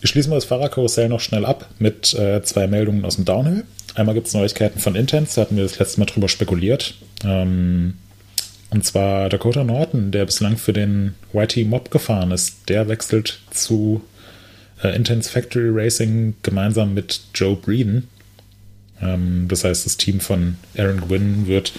[0.02, 3.66] schließen wir das Fahrerkarussell noch schnell ab mit äh, zwei Meldungen aus dem Downhill.
[3.94, 6.96] Einmal gibt es Neuigkeiten von Intense, da hatten wir das letzte Mal drüber spekuliert.
[7.24, 7.94] Ähm,
[8.72, 14.02] und zwar Dakota Norton, der bislang für den YT Mob gefahren ist, der wechselt zu
[14.82, 18.08] äh, Intense Factory Racing gemeinsam mit Joe Breeden.
[19.02, 21.74] Ähm, das heißt, das Team von Aaron Gwynn wird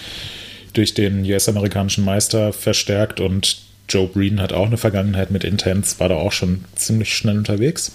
[0.73, 3.57] durch den US-amerikanischen Meister verstärkt und
[3.89, 7.91] Joe Breen hat auch eine Vergangenheit mit Intense, war da auch schon ziemlich schnell unterwegs.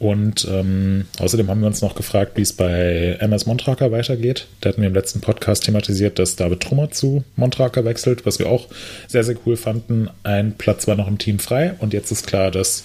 [0.00, 4.48] Und ähm, außerdem haben wir uns noch gefragt, wie es bei MS Montraker weitergeht.
[4.60, 8.48] Da hatten wir im letzten Podcast thematisiert, dass David Trummer zu Montraker wechselt, was wir
[8.48, 8.68] auch
[9.06, 10.10] sehr, sehr cool fanden.
[10.24, 12.84] Ein Platz war noch im Team frei und jetzt ist klar, dass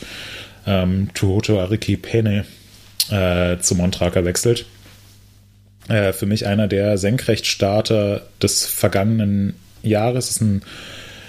[0.67, 2.45] ähm, Tuhoto Ariki Pene
[3.09, 4.65] äh, zu Montraker wechselt.
[5.89, 10.29] Äh, für mich einer der Senkrechtstarter des vergangenen Jahres.
[10.29, 10.61] Ist ein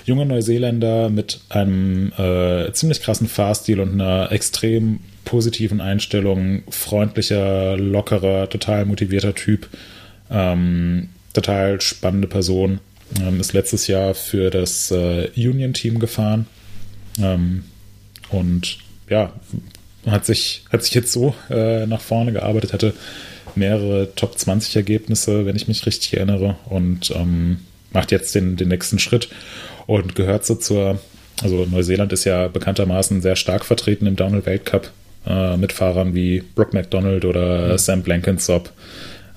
[0.05, 8.49] junger Neuseeländer mit einem äh, ziemlich krassen Fahrstil und einer extrem positiven Einstellung, freundlicher, lockerer,
[8.49, 9.68] total motivierter Typ,
[10.31, 12.81] ähm, total spannende Person.
[13.20, 16.46] Ähm, ist letztes Jahr für das äh, Union-Team gefahren
[17.18, 17.64] ähm,
[18.29, 19.33] und ja,
[20.07, 22.94] hat sich, hat sich jetzt so äh, nach vorne gearbeitet, hatte
[23.56, 27.58] mehrere Top 20 Ergebnisse, wenn ich mich richtig erinnere, und ähm,
[27.92, 29.28] macht jetzt den, den nächsten Schritt
[29.86, 31.00] und gehört so zur,
[31.42, 34.90] also Neuseeland ist ja bekanntermaßen sehr stark vertreten im Downhill-Weltcup
[35.26, 37.78] äh, mit Fahrern wie Brooke McDonald oder mhm.
[37.78, 38.72] Sam Blankensop.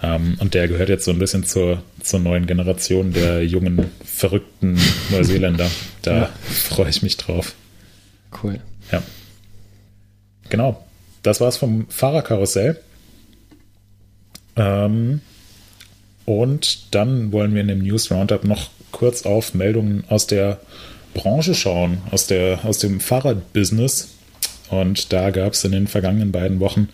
[0.02, 4.78] Ähm, und der gehört jetzt so ein bisschen zur, zur neuen Generation der jungen, verrückten
[5.12, 5.70] Neuseeländer.
[6.04, 6.30] Da ja.
[6.50, 7.56] freue ich mich drauf.
[8.44, 8.60] Cool.
[8.92, 9.02] Ja.
[10.50, 10.86] Genau.
[11.22, 12.78] Das war's vom Fahrerkarussell.
[14.56, 15.22] Ähm,
[16.26, 20.60] und dann wollen wir in dem News Roundup noch kurz auf Meldungen aus der
[21.14, 24.10] Branche schauen, aus, der, aus dem Fahrradbusiness.
[24.70, 26.90] Und da gab es in den vergangenen beiden Wochen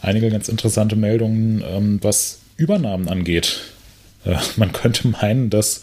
[0.00, 3.60] einige ganz interessante Meldungen, ähm, was Übernahmen angeht.
[4.24, 5.82] Äh, man könnte meinen, dass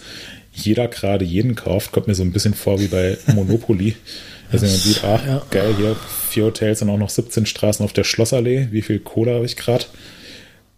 [0.53, 1.91] jeder gerade jeden kauft.
[1.91, 3.95] Kommt mir so ein bisschen vor wie bei Monopoly.
[4.51, 5.95] Also man sieht, ah, geil, hier
[6.29, 8.67] vier Hotels und auch noch 17 Straßen auf der Schlossallee.
[8.69, 9.85] Wie viel Cola habe ich gerade?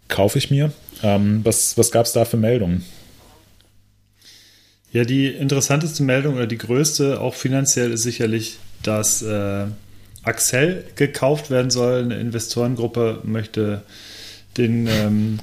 [0.08, 0.72] Kaufe ich mir.
[1.04, 2.86] Ähm, was was gab es da für Meldungen?
[4.92, 9.66] Ja, die interessanteste Meldung oder die größte, auch finanziell, ist sicherlich, dass äh,
[10.24, 12.04] Axel gekauft werden soll.
[12.04, 13.84] Eine Investorengruppe möchte
[14.58, 15.40] den ähm,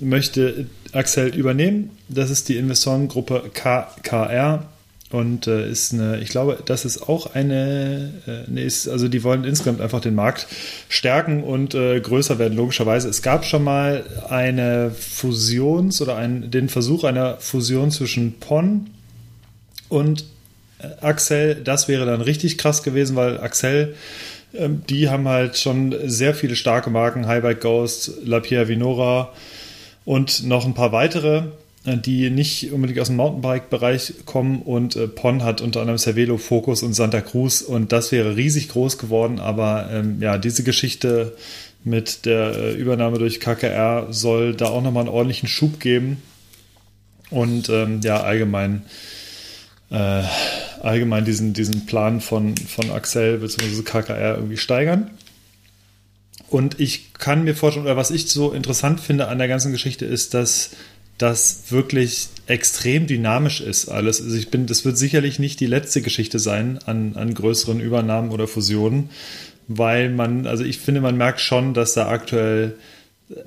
[0.00, 1.90] möchte Axel übernehmen.
[2.08, 4.68] Das ist die Investorengruppe KKR
[5.12, 9.22] und äh, ist eine, ich glaube, das ist auch eine, äh, ne, ist, also die
[9.22, 10.48] wollen insgesamt einfach den Markt
[10.88, 13.08] stärken und äh, größer werden, logischerweise.
[13.08, 18.90] Es gab schon mal eine Fusions- oder ein, den Versuch einer Fusion zwischen PON
[19.88, 20.24] und
[20.80, 21.54] äh, Axel.
[21.62, 23.94] Das wäre dann richtig krass gewesen, weil Axel,
[24.54, 29.32] ähm, die haben halt schon sehr viele starke Marken, Highbike Ghost, Lapierre Vinora
[30.04, 31.44] und noch ein paar weitere
[31.94, 36.82] die nicht unbedingt aus dem Mountainbike-Bereich kommen und äh, Pon hat unter anderem Cervelo, Focus
[36.82, 41.36] und Santa Cruz und das wäre riesig groß geworden, aber ähm, ja, diese Geschichte
[41.84, 46.20] mit der äh, Übernahme durch KKR soll da auch nochmal einen ordentlichen Schub geben
[47.30, 48.82] und ähm, ja, allgemein
[49.90, 50.22] äh,
[50.80, 53.82] allgemein diesen, diesen Plan von, von Axel bzw.
[53.82, 55.10] KKR irgendwie steigern.
[56.48, 60.06] Und ich kann mir vorstellen, oder was ich so interessant finde an der ganzen Geschichte
[60.06, 60.70] ist, dass
[61.18, 64.20] das wirklich extrem dynamisch ist alles.
[64.22, 68.30] Also ich bin, das wird sicherlich nicht die letzte Geschichte sein an, an größeren Übernahmen
[68.30, 69.10] oder Fusionen,
[69.68, 72.74] weil man, also ich finde, man merkt schon, dass da aktuell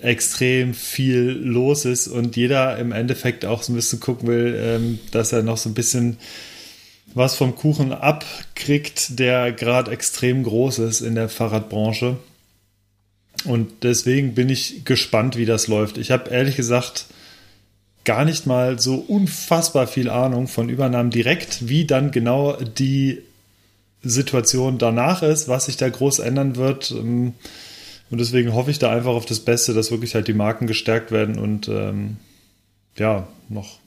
[0.02, 5.00] extrem viel los ist und jeder im Endeffekt auch so ein bisschen gucken will, ähm,
[5.12, 6.18] dass er noch so ein bisschen
[7.14, 12.18] was vom Kuchen abkriegt, der gerade extrem groß ist in der Fahrradbranche.
[13.46, 15.98] Und deswegen bin ich gespannt, wie das läuft.
[15.98, 17.06] Ich habe ehrlich gesagt
[18.06, 23.22] gar nicht mal so unfassbar viel Ahnung von Übernahmen direkt, wie dann genau die
[24.02, 26.92] Situation danach ist, was sich da groß ändern wird.
[26.92, 27.34] Ähm,
[28.10, 31.12] und deswegen hoffe ich da einfach auf das Beste, dass wirklich halt die Marken gestärkt
[31.12, 32.18] werden und ähm,
[32.98, 33.80] ja, noch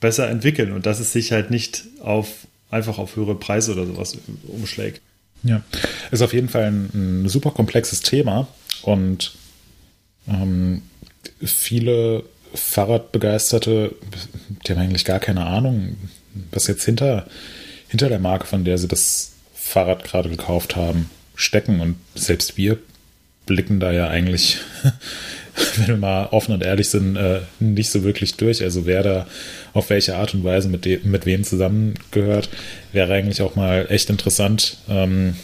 [0.00, 4.16] besser entwickeln und dass es sich halt nicht auf einfach auf höhere Preise oder sowas
[4.46, 5.00] umschlägt.
[5.42, 5.62] Ja,
[6.10, 6.90] ist auf jeden Fall ein,
[7.24, 8.46] ein super komplexes Thema
[8.82, 9.34] und
[10.28, 10.82] ähm,
[11.42, 12.24] viele
[12.54, 13.94] Fahrradbegeisterte,
[14.66, 15.96] die haben eigentlich gar keine Ahnung,
[16.50, 17.26] was jetzt hinter,
[17.88, 21.80] hinter der Marke, von der sie das Fahrrad gerade gekauft haben, stecken.
[21.80, 22.78] Und selbst wir
[23.46, 24.58] blicken da ja eigentlich,
[25.76, 28.62] wenn wir mal offen und ehrlich sind, äh, nicht so wirklich durch.
[28.62, 29.26] Also wer da
[29.72, 32.48] auf welche Art und Weise mit, mit wem zusammengehört,
[32.92, 35.34] wäre eigentlich auch mal echt interessant, ähm,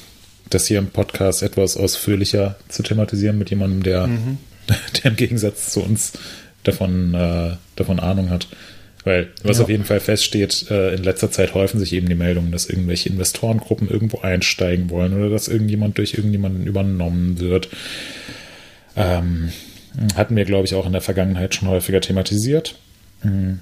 [0.49, 4.39] das hier im Podcast etwas ausführlicher zu thematisieren mit jemandem, der, mhm.
[5.03, 6.13] der im Gegensatz zu uns
[6.63, 8.49] davon, äh, davon Ahnung hat.
[9.05, 9.65] Weil, was ja.
[9.65, 13.09] auf jeden Fall feststeht, äh, in letzter Zeit häufen sich eben die Meldungen, dass irgendwelche
[13.09, 17.71] Investorengruppen irgendwo einsteigen wollen oder dass irgendjemand durch irgendjemanden übernommen wird.
[18.97, 19.53] Ähm,
[20.15, 22.77] hatten wir, glaube ich, auch in der Vergangenheit schon häufiger thematisiert.
[23.23, 23.61] Mhm.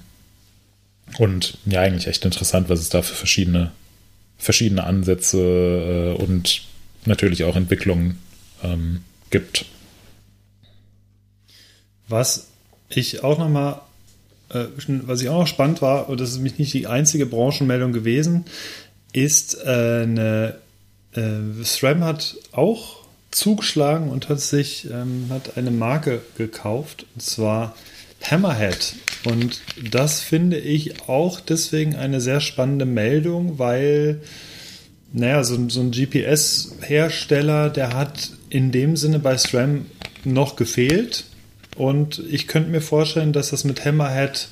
[1.17, 3.71] Und ja, eigentlich echt interessant, was es da für verschiedene,
[4.37, 6.63] verschiedene Ansätze äh, und
[7.05, 8.19] natürlich auch Entwicklungen
[8.61, 9.65] ähm, gibt.
[12.09, 12.48] Was
[12.89, 13.81] ich auch nochmal,
[14.49, 17.93] äh, was ich auch noch spannend war, und das ist nämlich nicht die einzige Branchenmeldung
[17.93, 18.45] gewesen,
[19.13, 20.55] ist äh, eine,
[21.13, 22.99] äh, SRAM hat auch
[23.31, 27.75] zugeschlagen und hat sich, ähm, hat eine Marke gekauft, und zwar
[28.21, 28.95] Hammerhead.
[29.25, 34.21] Und das finde ich auch deswegen eine sehr spannende Meldung, weil,
[35.13, 39.85] naja, so, so ein GPS-Hersteller, der hat in dem Sinne bei SRAM
[40.23, 41.25] noch gefehlt.
[41.79, 44.49] Und ich könnte mir vorstellen, dass das mit Hammerhead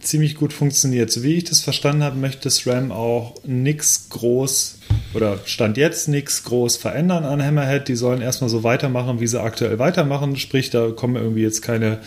[0.00, 1.08] ziemlich gut funktioniert.
[1.12, 4.78] So wie ich das verstanden habe, möchte SRAM auch nichts groß
[5.14, 7.86] oder stand jetzt nichts groß verändern an Hammerhead.
[7.86, 10.34] Die sollen erstmal so weitermachen, wie sie aktuell weitermachen.
[10.34, 12.00] Sprich, da kommen irgendwie jetzt keine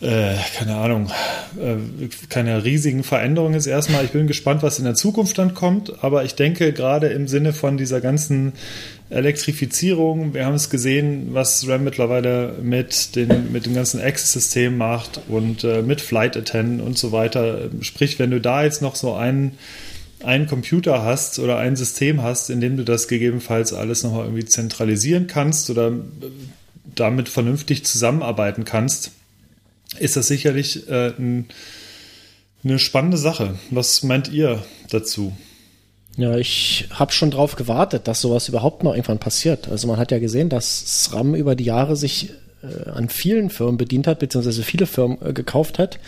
[0.00, 1.10] äh, keine Ahnung,
[1.60, 4.04] äh, keine riesigen Veränderungen jetzt erstmal.
[4.04, 7.52] Ich bin gespannt, was in der Zukunft dann kommt, aber ich denke gerade im Sinne
[7.52, 8.52] von dieser ganzen
[9.10, 15.20] Elektrifizierung, wir haben es gesehen, was RAM mittlerweile mit, den, mit dem ganzen Access-System macht
[15.28, 17.70] und äh, mit Flight Attendant und so weiter.
[17.80, 19.56] Sprich, wenn du da jetzt noch so einen,
[20.22, 24.44] einen Computer hast oder ein System hast, in dem du das gegebenenfalls alles nochmal irgendwie
[24.44, 25.92] zentralisieren kannst oder
[26.94, 29.12] damit vernünftig zusammenarbeiten kannst,
[29.98, 31.46] ist das sicherlich äh, ein,
[32.62, 33.58] eine spannende Sache.
[33.70, 35.34] Was meint ihr dazu?
[36.18, 39.68] Ja, ich habe schon drauf gewartet, dass sowas überhaupt noch irgendwann passiert.
[39.68, 43.76] Also man hat ja gesehen, dass SRAM über die Jahre sich äh, an vielen Firmen
[43.76, 46.00] bedient hat, beziehungsweise viele Firmen äh, gekauft hat.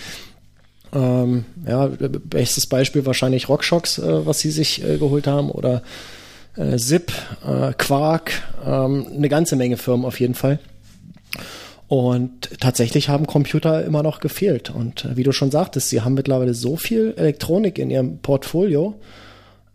[0.93, 5.85] Ähm, ja, bestes Beispiel wahrscheinlich RockShox, äh, was sie sich äh, geholt haben, oder
[6.57, 7.13] äh, Zip,
[7.47, 8.33] äh, Quark,
[8.67, 10.59] ähm, eine ganze Menge Firmen auf jeden Fall.
[11.87, 14.71] Und tatsächlich haben Computer immer noch gefehlt.
[14.71, 18.97] Und wie du schon sagtest, sie haben mittlerweile so viel Elektronik in ihrem Portfolio,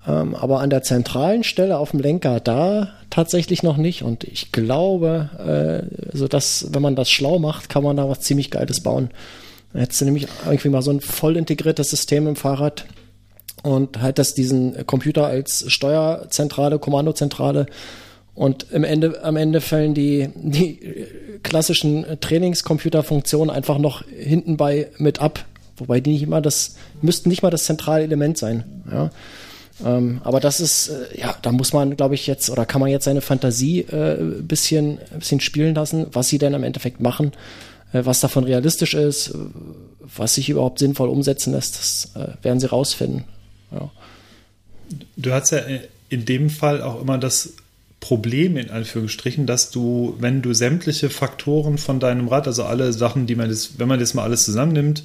[0.07, 4.03] ähm, aber an der zentralen Stelle auf dem Lenker da tatsächlich noch nicht.
[4.03, 8.21] Und ich glaube, äh, also dass, wenn man das schlau macht, kann man da was
[8.21, 9.09] ziemlich Geiles bauen.
[9.73, 12.85] Dann hättest du nämlich irgendwie mal so ein voll integriertes System im Fahrrad
[13.63, 17.65] und halt das diesen Computer als Steuerzentrale, Kommandozentrale
[18.35, 21.07] und im Ende, am Ende fallen die, die
[21.41, 25.45] klassischen Trainingscomputerfunktionen einfach noch hinten bei mit ab.
[25.77, 28.65] Wobei die nicht immer das, müssten nicht mal das zentrale Element sein.
[28.91, 29.09] Ja.
[29.83, 32.89] Ähm, aber das ist, äh, ja, da muss man, glaube ich, jetzt, oder kann man
[32.89, 37.33] jetzt seine Fantasie äh, bisschen, bisschen spielen lassen, was sie denn im Endeffekt machen,
[37.91, 39.33] äh, was davon realistisch ist,
[39.99, 43.25] was sich überhaupt sinnvoll umsetzen lässt, das äh, werden sie rausfinden.
[43.71, 43.91] Ja.
[45.17, 45.59] Du hast ja
[46.09, 47.53] in dem Fall auch immer das
[47.99, 53.25] Problem in Anführungsstrichen, dass du, wenn du sämtliche Faktoren von deinem Rad, also alle Sachen,
[53.25, 55.03] die man das, wenn man das mal alles zusammennimmt,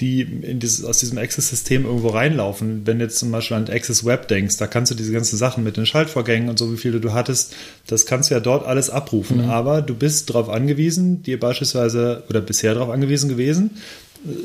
[0.00, 2.86] die in dieses, aus diesem Access-System irgendwo reinlaufen.
[2.86, 5.62] Wenn du jetzt zum Beispiel an Access Web denkst, da kannst du diese ganzen Sachen
[5.62, 7.54] mit den Schaltvorgängen und so, wie viele du hattest,
[7.86, 9.44] das kannst du ja dort alles abrufen.
[9.44, 9.50] Mhm.
[9.50, 13.70] Aber du bist darauf angewiesen, dir beispielsweise oder bisher darauf angewiesen gewesen,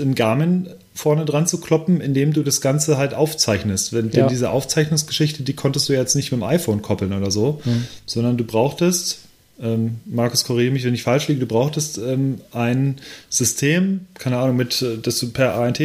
[0.02, 3.94] ein Garmin vorne dran zu kloppen, indem du das Ganze halt aufzeichnest.
[3.94, 4.28] Wenn, ja.
[4.28, 7.86] diese Aufzeichnungsgeschichte, die konntest du jetzt nicht mit dem iPhone koppeln oder so, mhm.
[8.06, 9.20] sondern du brauchtest
[9.60, 12.98] ähm, Markus, korrigiere mich, wenn ich falsch liege, du brauchtest ähm, ein
[13.30, 15.82] System, keine Ahnung, mit, äh, dass du per ANT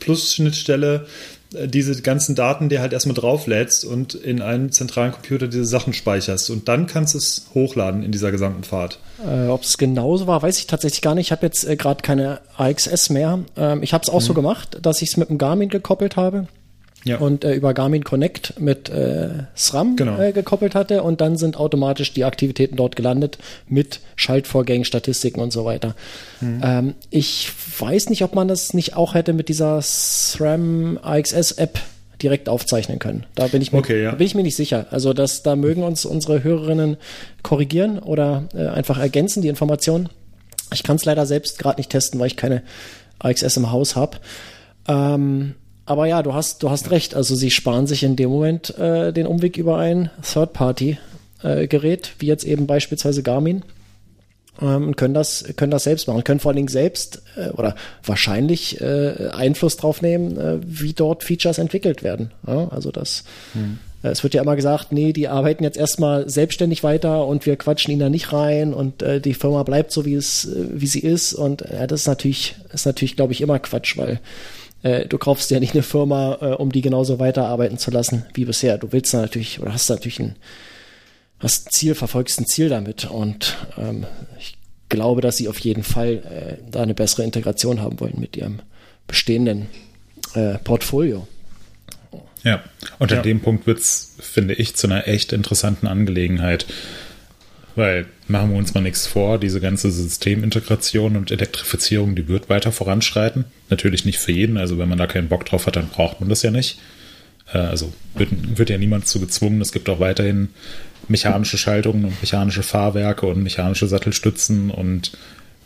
[0.00, 1.06] plus Schnittstelle
[1.54, 5.92] äh, diese ganzen Daten dir halt erstmal drauflädst und in einen zentralen Computer diese Sachen
[5.92, 6.50] speicherst.
[6.50, 8.98] Und dann kannst du es hochladen in dieser gesamten Fahrt.
[9.24, 11.28] Äh, Ob es genauso war, weiß ich tatsächlich gar nicht.
[11.28, 13.44] Ich habe jetzt äh, gerade keine AXS mehr.
[13.56, 14.24] Ähm, ich habe es auch mhm.
[14.24, 16.48] so gemacht, dass ich es mit dem Garmin gekoppelt habe
[17.04, 17.18] ja.
[17.18, 20.18] und äh, über Garmin Connect mit äh, SRAM genau.
[20.18, 23.38] äh, gekoppelt hatte und dann sind automatisch die Aktivitäten dort gelandet
[23.68, 25.94] mit Schaltvorgängen, Statistiken und so weiter.
[26.40, 26.60] Mhm.
[26.64, 31.78] Ähm, ich weiß nicht, ob man das nicht auch hätte mit dieser SRAM AXS App
[32.22, 33.26] direkt aufzeichnen können.
[33.34, 34.14] Da bin ich mir, okay, ja.
[34.14, 34.86] bin ich mir nicht sicher.
[34.90, 36.96] Also das, da mögen uns unsere Hörerinnen
[37.42, 40.08] korrigieren oder äh, einfach ergänzen die Informationen.
[40.72, 42.62] Ich kann es leider selbst gerade nicht testen, weil ich keine
[43.18, 44.18] AXS im Haus habe.
[44.88, 45.54] Ähm,
[45.86, 47.14] aber ja, du hast, du hast recht.
[47.14, 52.26] Also sie sparen sich in dem Moment äh, den Umweg über ein Third-Party-Gerät, äh, wie
[52.26, 53.62] jetzt eben beispielsweise Garmin.
[54.60, 57.74] Ähm, und können das, können das selbst machen, können vor allen Dingen selbst äh, oder
[58.04, 62.30] wahrscheinlich äh, Einfluss drauf nehmen, äh, wie dort Features entwickelt werden.
[62.46, 63.78] Ja, also das, hm.
[64.04, 67.56] Äh, es wird ja immer gesagt, nee, die arbeiten jetzt erstmal selbstständig weiter und wir
[67.56, 70.86] quatschen ihnen da nicht rein und äh, die Firma bleibt so, wie es, äh, wie
[70.86, 71.32] sie ist.
[71.32, 74.20] Und ja, das ist natürlich, ist natürlich, glaube ich, immer Quatsch, weil
[74.84, 78.44] äh, du kaufst ja nicht eine Firma, äh, um die genauso weiterarbeiten zu lassen wie
[78.44, 78.76] bisher.
[78.76, 80.36] Du willst natürlich oder hast natürlich ein,
[81.40, 83.06] hast ein Ziel, verfolgst ein Ziel damit.
[83.06, 84.04] Und ähm,
[84.38, 84.58] ich
[84.90, 88.60] glaube, dass sie auf jeden Fall äh, da eine bessere Integration haben wollen mit ihrem
[89.06, 89.68] bestehenden
[90.34, 91.26] äh, Portfolio.
[92.42, 92.62] Ja,
[92.98, 93.22] und an ja.
[93.22, 96.66] dem Punkt wird es, finde ich, zu einer echt interessanten Angelegenheit.
[97.76, 102.70] Weil machen wir uns mal nichts vor, diese ganze Systemintegration und Elektrifizierung, die wird weiter
[102.70, 103.46] voranschreiten.
[103.68, 106.28] Natürlich nicht für jeden, also wenn man da keinen Bock drauf hat, dann braucht man
[106.28, 106.78] das ja nicht.
[107.52, 109.60] Äh, also wird, wird ja niemand zu gezwungen.
[109.60, 110.50] Es gibt auch weiterhin
[111.08, 115.12] mechanische Schaltungen und mechanische Fahrwerke und mechanische Sattelstützen und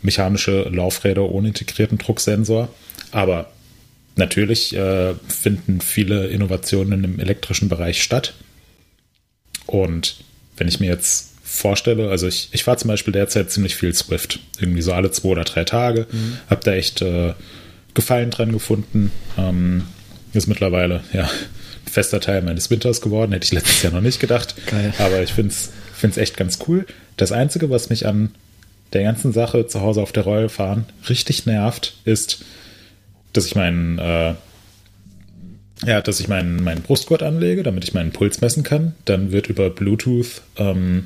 [0.01, 2.69] mechanische Laufräder ohne integrierten Drucksensor.
[3.11, 3.51] Aber
[4.15, 8.33] natürlich äh, finden viele Innovationen im elektrischen Bereich statt.
[9.65, 10.17] Und
[10.57, 14.39] wenn ich mir jetzt vorstelle, also ich, ich fahre zum Beispiel derzeit ziemlich viel Swift,
[14.59, 16.37] irgendwie so alle zwei oder drei Tage, mhm.
[16.49, 17.33] habe da echt äh,
[17.93, 19.11] Gefallen dran gefunden.
[19.37, 19.83] Ähm,
[20.33, 24.19] ist mittlerweile ja ein fester Teil meines Winters geworden, hätte ich letztes Jahr noch nicht
[24.19, 24.55] gedacht.
[24.67, 24.93] Geil.
[24.99, 26.85] Aber ich finde es echt ganz cool.
[27.17, 28.31] Das Einzige, was mich an
[28.93, 32.45] der ganzen Sache zu Hause auf der Rolle fahren richtig nervt, ist,
[33.33, 34.35] dass ich meinen äh,
[35.85, 38.95] ja, dass ich meinen, meinen Brustgurt anlege, damit ich meinen Puls messen kann.
[39.05, 41.05] Dann wird über Bluetooth ähm,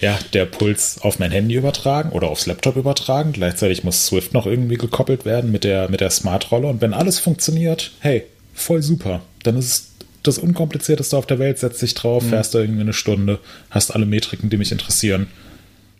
[0.00, 3.32] ja, der Puls auf mein Handy übertragen oder aufs Laptop übertragen.
[3.32, 6.66] Gleichzeitig muss Swift noch irgendwie gekoppelt werden mit der, mit der Smart-Rolle.
[6.66, 8.24] Und wenn alles funktioniert, hey,
[8.54, 9.22] voll super.
[9.42, 9.90] Dann ist es
[10.22, 11.58] das Unkomplizierteste auf der Welt.
[11.58, 12.30] Setz dich drauf, mhm.
[12.30, 13.38] fährst da irgendwie eine Stunde,
[13.70, 15.28] hast alle Metriken, die mich interessieren.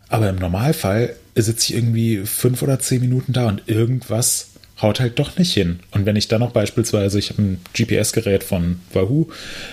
[0.09, 4.49] Aber im Normalfall sitze ich irgendwie fünf oder zehn Minuten da und irgendwas
[4.83, 5.81] haut halt doch nicht hin.
[5.91, 9.29] Und wenn ich dann noch beispielsweise, ich habe ein GPS-Gerät von Wahoo,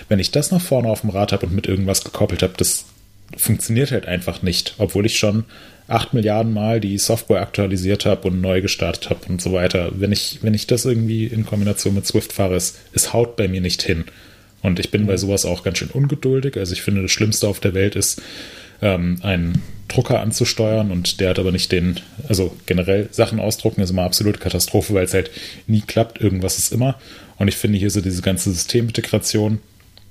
[0.10, 2.86] wenn ich das noch vorne auf dem Rad habe und mit irgendwas gekoppelt habe, das
[3.36, 5.46] funktioniert halt einfach nicht, obwohl ich schon
[5.88, 9.92] acht Milliarden Mal die Software aktualisiert habe und neu gestartet habe und so weiter.
[9.96, 13.48] Wenn ich, wenn ich das irgendwie in Kombination mit Swift fahre, es, es haut bei
[13.48, 14.06] mir nicht hin.
[14.62, 16.58] Und ich bin bei sowas auch ganz schön ungeduldig.
[16.58, 18.22] Also ich finde, das Schlimmste auf der Welt ist,
[18.82, 23.90] ähm, einen Drucker anzusteuern und der hat aber nicht den, also generell Sachen ausdrucken ist
[23.90, 25.32] immer absolute Katastrophe, weil es halt
[25.66, 26.20] nie klappt.
[26.20, 27.00] Irgendwas ist immer.
[27.38, 29.60] Und ich finde hier so diese ganze Systemintegration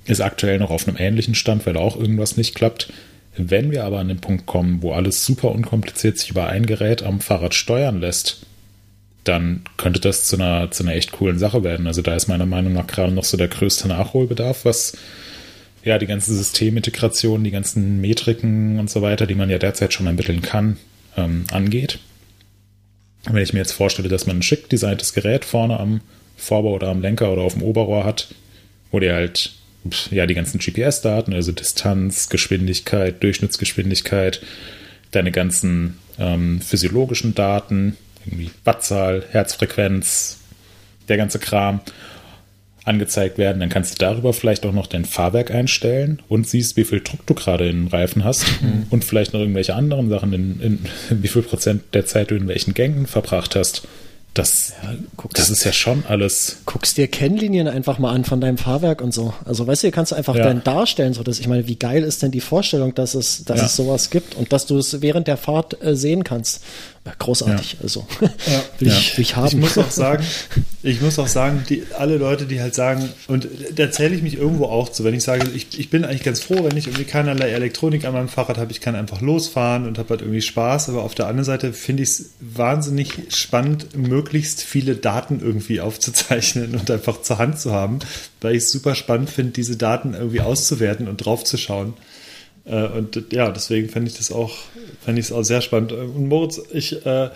[0.07, 2.91] ist aktuell noch auf einem ähnlichen Stand, weil auch irgendwas nicht klappt.
[3.35, 7.03] Wenn wir aber an den Punkt kommen, wo alles super unkompliziert sich über ein Gerät
[7.03, 8.45] am Fahrrad steuern lässt,
[9.23, 11.87] dann könnte das zu einer, zu einer echt coolen Sache werden.
[11.87, 14.97] Also da ist meiner Meinung nach gerade noch so der größte Nachholbedarf, was
[15.83, 20.07] ja die ganze Systemintegration, die ganzen Metriken und so weiter, die man ja derzeit schon
[20.07, 20.77] ermitteln kann,
[21.15, 21.99] ähm, angeht.
[23.25, 26.01] Wenn ich mir jetzt vorstelle, dass man ein schick designtes Gerät vorne am
[26.37, 28.29] Vorbau oder am Lenker oder auf dem Oberrohr hat,
[28.91, 29.56] wo der halt
[30.11, 34.41] ja, die ganzen GPS-Daten, also Distanz, Geschwindigkeit, Durchschnittsgeschwindigkeit,
[35.11, 40.39] deine ganzen ähm, physiologischen Daten, irgendwie Wattzahl, Herzfrequenz,
[41.07, 41.81] der ganze Kram
[42.87, 43.59] angezeigt werden.
[43.59, 47.25] Dann kannst du darüber vielleicht auch noch dein Fahrwerk einstellen und siehst, wie viel Druck
[47.25, 48.85] du gerade in den Reifen hast mhm.
[48.89, 50.79] und vielleicht noch irgendwelche anderen Sachen, in, in,
[51.21, 53.87] wie viel Prozent der Zeit du in welchen Gängen verbracht hast.
[54.37, 54.93] Das, ja,
[55.33, 56.57] das ist ja schon alles.
[56.67, 59.33] Guckst dir Kennlinien einfach mal an von deinem Fahrwerk und so.
[59.45, 60.43] Also weißt du, kannst du einfach ja.
[60.43, 63.59] dann darstellen, so dass ich meine, wie geil ist denn die Vorstellung, dass es, dass
[63.61, 63.65] ja.
[63.65, 66.61] es sowas gibt und dass du es während der Fahrt äh, sehen kannst.
[67.19, 67.79] Großartig, ja.
[67.83, 68.29] also ja.
[68.79, 69.47] will, ich, will ich haben.
[69.47, 70.25] Ich muss auch sagen,
[70.83, 74.37] ich muss auch sagen, die, alle Leute, die halt sagen, und da zähle ich mich
[74.37, 77.05] irgendwo auch zu, wenn ich sage, ich, ich bin eigentlich ganz froh, wenn ich irgendwie
[77.05, 80.89] keinerlei Elektronik an meinem Fahrrad habe, ich kann einfach losfahren und habe halt irgendwie Spaß,
[80.89, 83.87] aber auf der anderen Seite finde ich es wahnsinnig spannend,
[84.27, 87.99] möglichst viele Daten irgendwie aufzuzeichnen und einfach zur Hand zu haben,
[88.41, 91.93] weil ich es super spannend finde, diese Daten irgendwie auszuwerten und draufzuschauen.
[92.65, 94.57] Äh, und ja, deswegen fände ich das auch,
[95.03, 95.93] fände ich es auch sehr spannend.
[95.93, 97.29] Und Moritz, ich äh,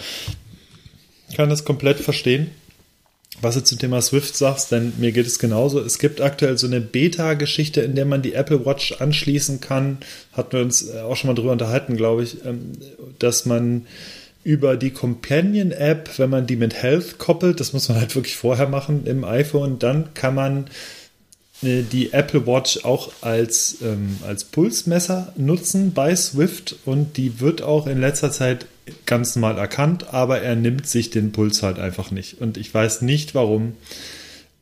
[1.36, 2.52] kann das komplett verstehen,
[3.40, 5.80] was du zum Thema Swift sagst, denn mir geht es genauso.
[5.80, 10.00] Es gibt aktuell so eine Beta-Geschichte, in der man die Apple Watch anschließen kann.
[10.34, 12.74] Hatten wir uns äh, auch schon mal drüber unterhalten, glaube ich, ähm,
[13.18, 13.88] dass man
[14.44, 18.68] über die Companion-App, wenn man die mit Health koppelt, das muss man halt wirklich vorher
[18.68, 20.66] machen im iPhone, dann kann man
[21.62, 27.62] äh, die Apple Watch auch als, ähm, als Pulsmesser nutzen bei Swift und die wird
[27.62, 28.66] auch in letzter Zeit
[29.06, 32.42] ganz normal erkannt, aber er nimmt sich den Puls halt einfach nicht.
[32.42, 33.74] Und ich weiß nicht warum.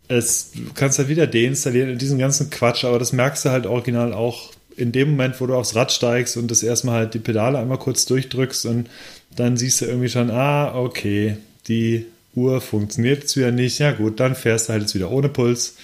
[0.07, 3.65] Es, du kannst halt wieder deinstallieren in diesen ganzen Quatsch, aber das merkst du halt
[3.65, 7.19] original auch in dem Moment, wo du aufs Rad steigst und das erstmal halt die
[7.19, 8.89] Pedale einmal kurz durchdrückst und
[9.35, 12.05] dann siehst du irgendwie schon, ah, okay, die
[12.35, 13.79] Uhr funktioniert jetzt wieder nicht.
[13.79, 15.75] Ja gut, dann fährst du halt jetzt wieder ohne Puls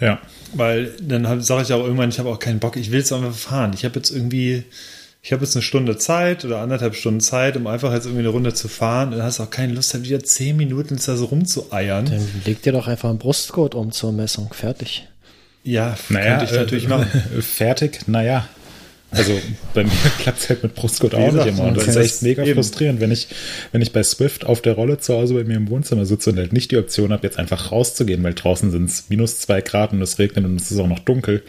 [0.00, 0.18] ja.
[0.54, 3.34] Weil dann sage ich auch irgendwann, ich habe auch keinen Bock, ich will jetzt einfach
[3.34, 3.72] fahren.
[3.74, 4.64] Ich habe jetzt irgendwie,
[5.22, 8.28] ich habe jetzt eine Stunde Zeit oder anderthalb Stunden Zeit, um einfach jetzt irgendwie eine
[8.28, 9.08] Runde zu fahren.
[9.08, 12.06] Und dann hast du auch keine Lust, halt wieder zehn Minuten da so rumzueiern.
[12.06, 14.52] Dann leg dir doch einfach einen Brustgurt um zur Messung.
[14.52, 15.08] Fertig.
[15.64, 17.22] Ja, naja, könnte ich natürlich äh, machen.
[17.40, 18.48] Fertig, naja.
[19.10, 19.40] Also
[19.72, 21.64] bei mir klappt es halt mit Brustgurt auch nicht immer.
[21.64, 23.28] Und das ist echt mega frustrierend, wenn ich,
[23.72, 26.38] wenn ich bei Swift auf der Rolle zu Hause bei mir im Wohnzimmer sitze und
[26.38, 29.92] halt nicht die Option habe, jetzt einfach rauszugehen, weil draußen sind es minus zwei Grad
[29.92, 31.42] und es regnet und es ist auch noch dunkel.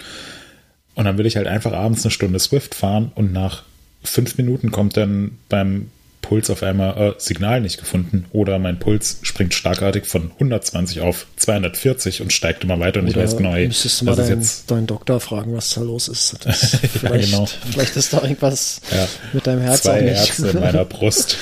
[0.96, 3.64] Und dann will ich halt einfach abends eine Stunde Swift fahren und nach
[4.04, 5.90] fünf Minuten kommt dann beim
[6.28, 11.26] Puls auf einmal äh, Signal nicht gefunden oder mein Puls springt schlagartig von 120 auf
[11.38, 14.46] 240 und steigt immer weiter und oder ich weiß genau, hey, müsstest du mal deinen,
[14.68, 16.36] deinen Doktor fragen, was da los ist.
[16.44, 17.50] vielleicht, ja, genau.
[17.72, 19.08] vielleicht ist da irgendwas ja.
[19.32, 20.16] mit deinem Herz Zwei auch nicht.
[20.18, 21.38] Herzen in meiner Brust.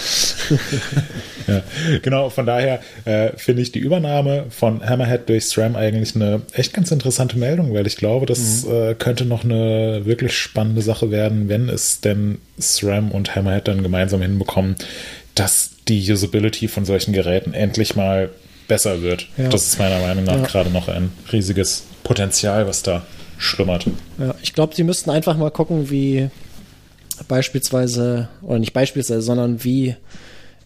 [1.47, 1.63] ja.
[2.03, 6.73] Genau, von daher äh, finde ich die Übernahme von Hammerhead durch SRAM eigentlich eine echt
[6.73, 8.71] ganz interessante Meldung, weil ich glaube, das mhm.
[8.71, 13.83] äh, könnte noch eine wirklich spannende Sache werden, wenn es denn SRAM und Hammerhead dann
[13.83, 14.74] gemeinsam hinbekommen,
[15.35, 18.29] dass die Usability von solchen Geräten endlich mal
[18.67, 19.27] besser wird.
[19.37, 19.49] Ja.
[19.49, 20.45] Das ist meiner Meinung nach ja.
[20.45, 23.03] gerade noch ein riesiges Potenzial, was da
[23.37, 23.85] schlummert.
[24.17, 26.29] Ja, ich glaube, sie müssten einfach mal gucken, wie
[27.27, 29.95] beispielsweise, oder nicht beispielsweise, sondern wie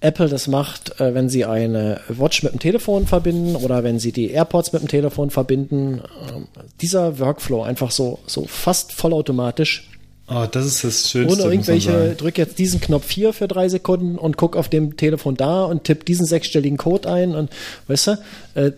[0.01, 4.11] Apple das macht, äh, wenn sie eine Watch mit dem Telefon verbinden oder wenn sie
[4.11, 6.01] die AirPods mit dem Telefon verbinden.
[6.29, 6.47] Ähm,
[6.81, 9.89] dieser Workflow einfach so, so fast vollautomatisch
[10.31, 11.43] Oh, das ist das Schönste.
[11.43, 15.35] Ohne irgendwelche, drück jetzt diesen Knopf hier für drei Sekunden und guck auf dem Telefon
[15.35, 17.49] da und tipp diesen sechsstelligen Code ein und
[17.87, 18.11] weißt du,
[18.53, 18.71] äh,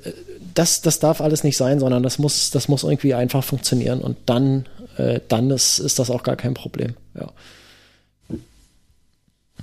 [0.53, 4.17] das, das darf alles nicht sein, sondern das muss, das muss irgendwie einfach funktionieren und
[4.25, 4.65] dann,
[4.97, 6.93] äh, dann ist, ist das auch gar kein Problem.
[7.15, 7.29] Ja.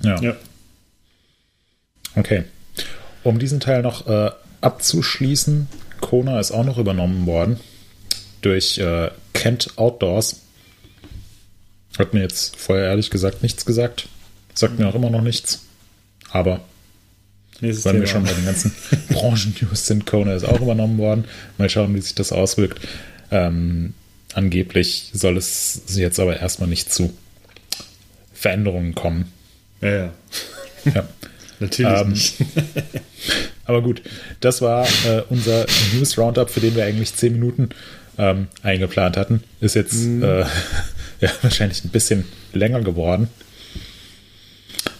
[0.03, 0.21] Ja.
[0.21, 0.35] ja.
[2.15, 2.43] Okay.
[3.23, 4.31] um diesen Teil noch äh,
[4.61, 5.67] abzuschließen,
[6.01, 7.59] Kona ist auch noch übernommen worden
[8.41, 10.41] durch äh, Kent Outdoors.
[11.99, 14.07] Hat mir jetzt vorher ehrlich gesagt nichts gesagt.
[14.55, 15.65] Sagt mir auch immer noch nichts.
[16.31, 16.61] Aber
[17.61, 18.73] Nächstes weil wir schon bei den ganzen
[19.09, 21.25] Branchen-News sind, Kona ist auch übernommen worden.
[21.57, 22.79] Mal schauen, wie sich das auswirkt.
[23.31, 23.93] Ähm,
[24.33, 27.13] angeblich soll es jetzt aber erstmal nicht zu
[28.33, 29.31] Veränderungen kommen.
[29.81, 30.13] Ja, ja.
[30.95, 31.07] Ja.
[31.59, 32.35] Natürlich Ähm, nicht.
[33.65, 34.01] Aber gut,
[34.39, 37.69] das war äh, unser News Roundup, für den wir eigentlich zehn Minuten
[38.17, 39.43] ähm, eingeplant hatten.
[39.59, 40.23] Ist jetzt Mhm.
[40.23, 40.45] äh,
[41.21, 43.27] ja, wahrscheinlich ein bisschen länger geworden.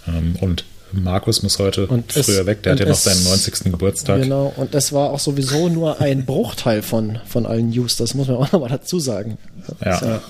[0.07, 3.23] Ähm, und Markus muss heute Und es- früher weg, der hat ja noch es- seinen
[3.23, 3.71] 90.
[3.71, 4.21] Geburtstag.
[4.23, 8.27] Genau, und das war auch sowieso nur ein Bruchteil von, von allen News, das muss
[8.27, 9.37] man auch nochmal dazu sagen.
[9.83, 10.03] Ja.
[10.05, 10.21] Ja.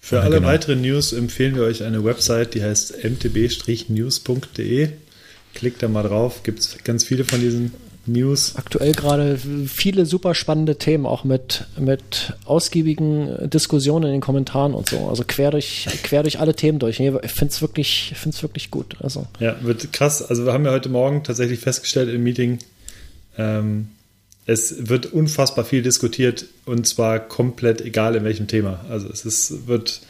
[0.00, 0.48] Für Ja, alle genau.
[0.48, 4.88] weiteren News empfehlen wir euch eine Website, die heißt mtb-news.de.
[5.54, 7.72] Klickt da mal drauf, gibt es ganz viele von diesen
[8.06, 8.54] News.
[8.56, 14.88] Aktuell gerade viele super spannende Themen, auch mit, mit ausgiebigen Diskussionen in den Kommentaren und
[14.88, 15.08] so.
[15.08, 17.00] Also quer durch, quer durch alle Themen durch.
[17.00, 18.96] Ich finde es wirklich, find's wirklich gut.
[19.00, 20.22] Also, Ja, wird krass.
[20.22, 22.58] Also wir haben ja heute Morgen tatsächlich festgestellt im Meeting,
[23.38, 23.88] ähm,
[24.46, 28.84] es wird unfassbar viel diskutiert und zwar komplett egal in welchem Thema.
[28.88, 30.00] Also es ist, wird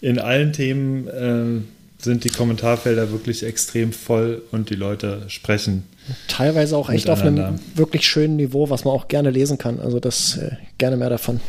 [0.00, 1.68] in allen Themen ähm,
[1.98, 5.84] sind die Kommentarfelder wirklich extrem voll und die Leute sprechen.
[6.28, 9.80] Teilweise auch echt auf einem wirklich schönen Niveau, was man auch gerne lesen kann.
[9.80, 11.40] Also das äh, gerne mehr davon.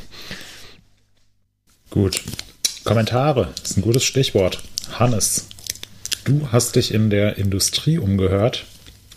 [1.90, 2.22] Gut.
[2.84, 4.62] Kommentare ist ein gutes Stichwort.
[4.92, 5.48] Hannes,
[6.26, 8.66] du hast dich in der Industrie umgehört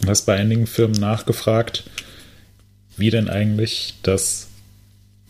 [0.00, 1.84] und hast bei einigen Firmen nachgefragt,
[2.96, 4.48] wie denn eigentlich das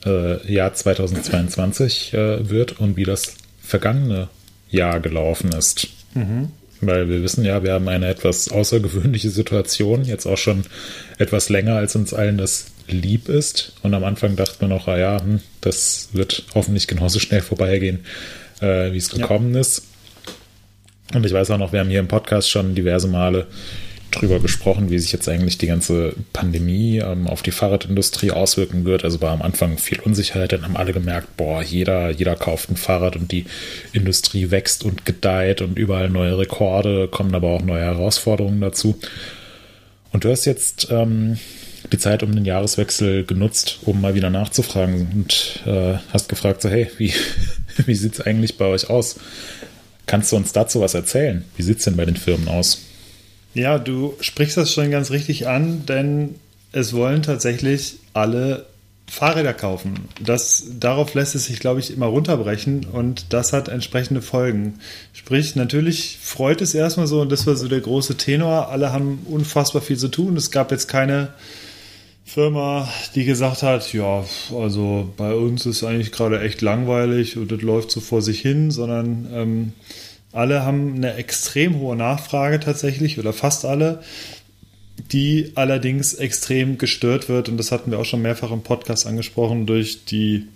[0.04, 4.28] äh, Jahr 2022 äh, wird und wie das vergangene
[4.70, 5.88] Jahr gelaufen ist.
[6.80, 10.64] Weil wir wissen ja, wir haben eine etwas außergewöhnliche Situation, jetzt auch schon
[11.18, 13.74] etwas länger, als uns allen das lieb ist.
[13.82, 18.00] Und am Anfang dachte man noch, ah ja, hm, das wird hoffentlich genauso schnell vorbeigehen,
[18.60, 19.82] äh, wie es gekommen ist.
[21.14, 23.46] Und ich weiß auch noch, wir haben hier im Podcast schon diverse Male
[24.10, 29.04] drüber gesprochen, wie sich jetzt eigentlich die ganze Pandemie ähm, auf die Fahrradindustrie auswirken wird.
[29.04, 32.76] Also war am Anfang viel Unsicherheit, dann haben alle gemerkt, boah, jeder, jeder kauft ein
[32.76, 33.44] Fahrrad und die
[33.92, 38.98] Industrie wächst und gedeiht und überall neue Rekorde, kommen aber auch neue Herausforderungen dazu.
[40.12, 41.38] Und du hast jetzt ähm,
[41.92, 46.68] die Zeit um den Jahreswechsel genutzt, um mal wieder nachzufragen und äh, hast gefragt, so
[46.68, 47.12] hey, wie,
[47.86, 49.16] wie sieht es eigentlich bei euch aus?
[50.06, 51.44] Kannst du uns dazu was erzählen?
[51.56, 52.87] Wie sieht es denn bei den Firmen aus?
[53.58, 56.36] Ja, du sprichst das schon ganz richtig an, denn
[56.70, 58.66] es wollen tatsächlich alle
[59.08, 59.94] Fahrräder kaufen.
[60.20, 64.74] Das, darauf lässt es sich, glaube ich, immer runterbrechen und das hat entsprechende Folgen.
[65.12, 68.68] Sprich, natürlich freut es erstmal so und das war so der große Tenor.
[68.68, 70.36] Alle haben unfassbar viel zu tun.
[70.36, 71.30] Es gab jetzt keine
[72.24, 77.62] Firma, die gesagt hat, ja, also bei uns ist eigentlich gerade echt langweilig und das
[77.62, 79.72] läuft so vor sich hin, sondern ähm,
[80.32, 84.02] alle haben eine extrem hohe Nachfrage tatsächlich oder fast alle,
[85.12, 87.48] die allerdings extrem gestört wird.
[87.48, 90.46] Und das hatten wir auch schon mehrfach im Podcast angesprochen durch die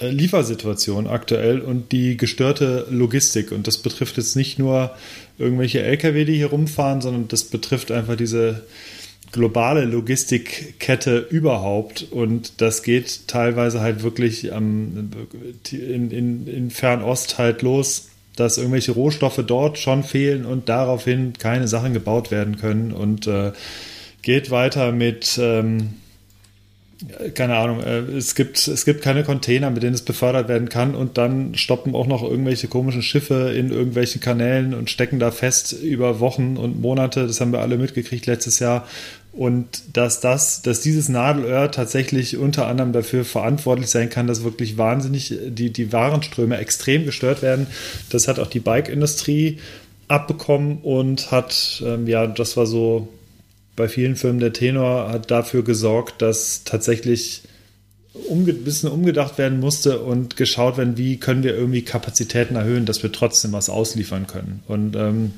[0.00, 3.52] äh, Liefersituation aktuell und die gestörte Logistik.
[3.52, 4.94] Und das betrifft jetzt nicht nur
[5.38, 8.64] irgendwelche LKW, die hier rumfahren, sondern das betrifft einfach diese
[9.32, 12.06] globale Logistikkette überhaupt.
[12.10, 15.12] Und das geht teilweise halt wirklich in,
[15.70, 18.08] in, in Fernost halt los,
[18.38, 23.52] dass irgendwelche Rohstoffe dort schon fehlen und daraufhin keine Sachen gebaut werden können und äh,
[24.22, 25.94] geht weiter mit ähm,
[27.34, 30.94] keine Ahnung, äh, es gibt, es gibt keine Container, mit denen es befördert werden kann
[30.94, 35.72] und dann stoppen auch noch irgendwelche komischen Schiffe in irgendwelchen Kanälen und stecken da fest
[35.72, 37.26] über Wochen und Monate.
[37.26, 38.86] Das haben wir alle mitgekriegt letztes Jahr.
[39.32, 44.78] Und dass das, dass dieses Nadelöhr tatsächlich unter anderem dafür verantwortlich sein kann, dass wirklich
[44.78, 47.68] wahnsinnig die, die Warenströme extrem gestört werden.
[48.10, 49.58] Das hat auch die Bike-Industrie
[50.08, 53.08] abbekommen und hat, ähm, ja, das war so
[53.76, 57.42] bei vielen Firmen der Tenor hat dafür gesorgt, dass tatsächlich
[58.28, 62.86] umge ein bisschen umgedacht werden musste und geschaut werden, wie können wir irgendwie Kapazitäten erhöhen,
[62.86, 64.64] dass wir trotzdem was ausliefern können.
[64.66, 65.32] Und ähm,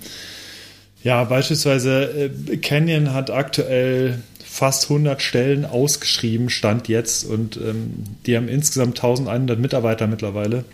[1.03, 8.37] ja, beispielsweise äh, Canyon hat aktuell fast 100 Stellen ausgeschrieben, Stand jetzt, und ähm, die
[8.37, 10.65] haben insgesamt 1100 Mitarbeiter mittlerweile.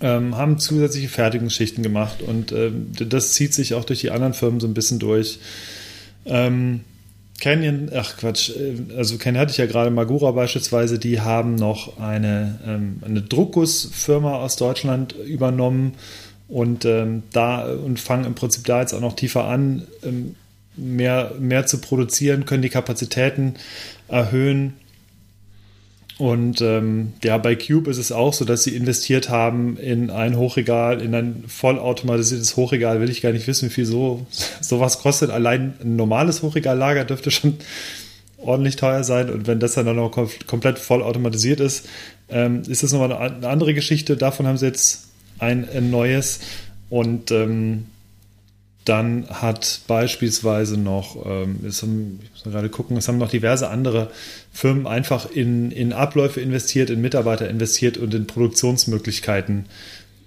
[0.00, 4.58] Ähm, haben zusätzliche Fertigungsschichten gemacht und ähm, das zieht sich auch durch die anderen Firmen
[4.58, 5.38] so ein bisschen durch.
[6.26, 6.80] Ähm,
[7.40, 12.00] Canyon, ach Quatsch, äh, also Canyon hatte ich ja gerade, Magura beispielsweise, die haben noch
[12.00, 15.94] eine, ähm, eine Druckgussfirma aus Deutschland übernommen
[16.52, 20.36] und ähm, da und fangen im Prinzip da jetzt auch noch tiefer an, ähm,
[20.76, 23.54] mehr, mehr zu produzieren, können die Kapazitäten
[24.08, 24.74] erhöhen.
[26.18, 30.36] Und ähm, ja, bei Cube ist es auch so, dass sie investiert haben in ein
[30.36, 33.00] Hochregal, in ein vollautomatisiertes Hochregal.
[33.00, 34.26] Will ich gar nicht wissen, wie viel so
[34.60, 35.30] sowas kostet.
[35.30, 37.54] Allein ein normales Hochregallager dürfte schon
[38.36, 39.30] ordentlich teuer sein.
[39.30, 40.10] Und wenn das dann noch
[40.46, 41.88] komplett vollautomatisiert ist,
[42.28, 44.18] ähm, ist das nochmal eine andere Geschichte.
[44.18, 45.11] Davon haben sie jetzt
[45.42, 46.40] ein, neues.
[46.88, 47.86] Und ähm,
[48.84, 54.10] dann hat beispielsweise noch, ähm, ist, ich muss gerade gucken, es haben noch diverse andere
[54.52, 59.66] Firmen einfach in, in Abläufe investiert, in Mitarbeiter investiert und in Produktionsmöglichkeiten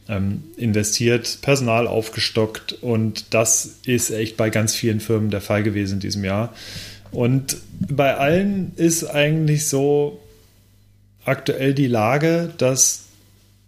[0.08, 5.96] ähm, investiert, Personal aufgestockt und das ist echt bei ganz vielen Firmen der Fall gewesen
[5.96, 6.54] in diesem Jahr.
[7.12, 7.58] Und
[7.90, 10.20] bei allen ist eigentlich so
[11.26, 13.05] aktuell die Lage, dass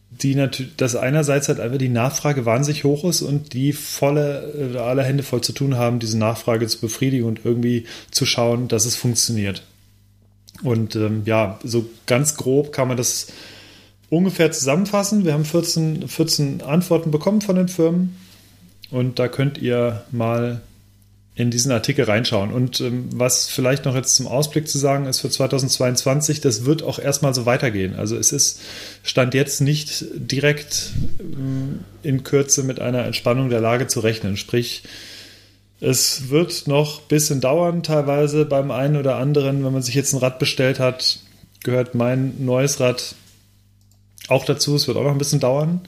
[0.09, 4.77] die natürlich, dass einerseits halt einfach die Nachfrage wahnsinnig hoch ist und die volle, äh,
[4.77, 8.85] alle Hände voll zu tun haben, diese Nachfrage zu befriedigen und irgendwie zu schauen, dass
[8.85, 9.63] es funktioniert.
[10.63, 13.27] Und ähm, ja, so ganz grob kann man das
[14.09, 15.25] ungefähr zusammenfassen.
[15.25, 18.15] Wir haben 14, 14 Antworten bekommen von den Firmen
[18.89, 20.61] und da könnt ihr mal
[21.37, 22.51] in diesen Artikel reinschauen.
[22.51, 26.81] Und ähm, was vielleicht noch jetzt zum Ausblick zu sagen ist für 2022, das wird
[26.81, 27.95] auch erstmal so weitergehen.
[27.95, 28.59] Also es ist,
[29.03, 34.35] stand jetzt nicht direkt ähm, in Kürze mit einer Entspannung der Lage zu rechnen.
[34.35, 34.81] Sprich,
[35.79, 39.63] es wird noch ein bisschen dauern, teilweise beim einen oder anderen.
[39.63, 41.19] Wenn man sich jetzt ein Rad bestellt hat,
[41.63, 43.13] gehört mein neues Rad
[44.27, 44.75] auch dazu.
[44.75, 45.81] Es wird auch noch ein bisschen dauern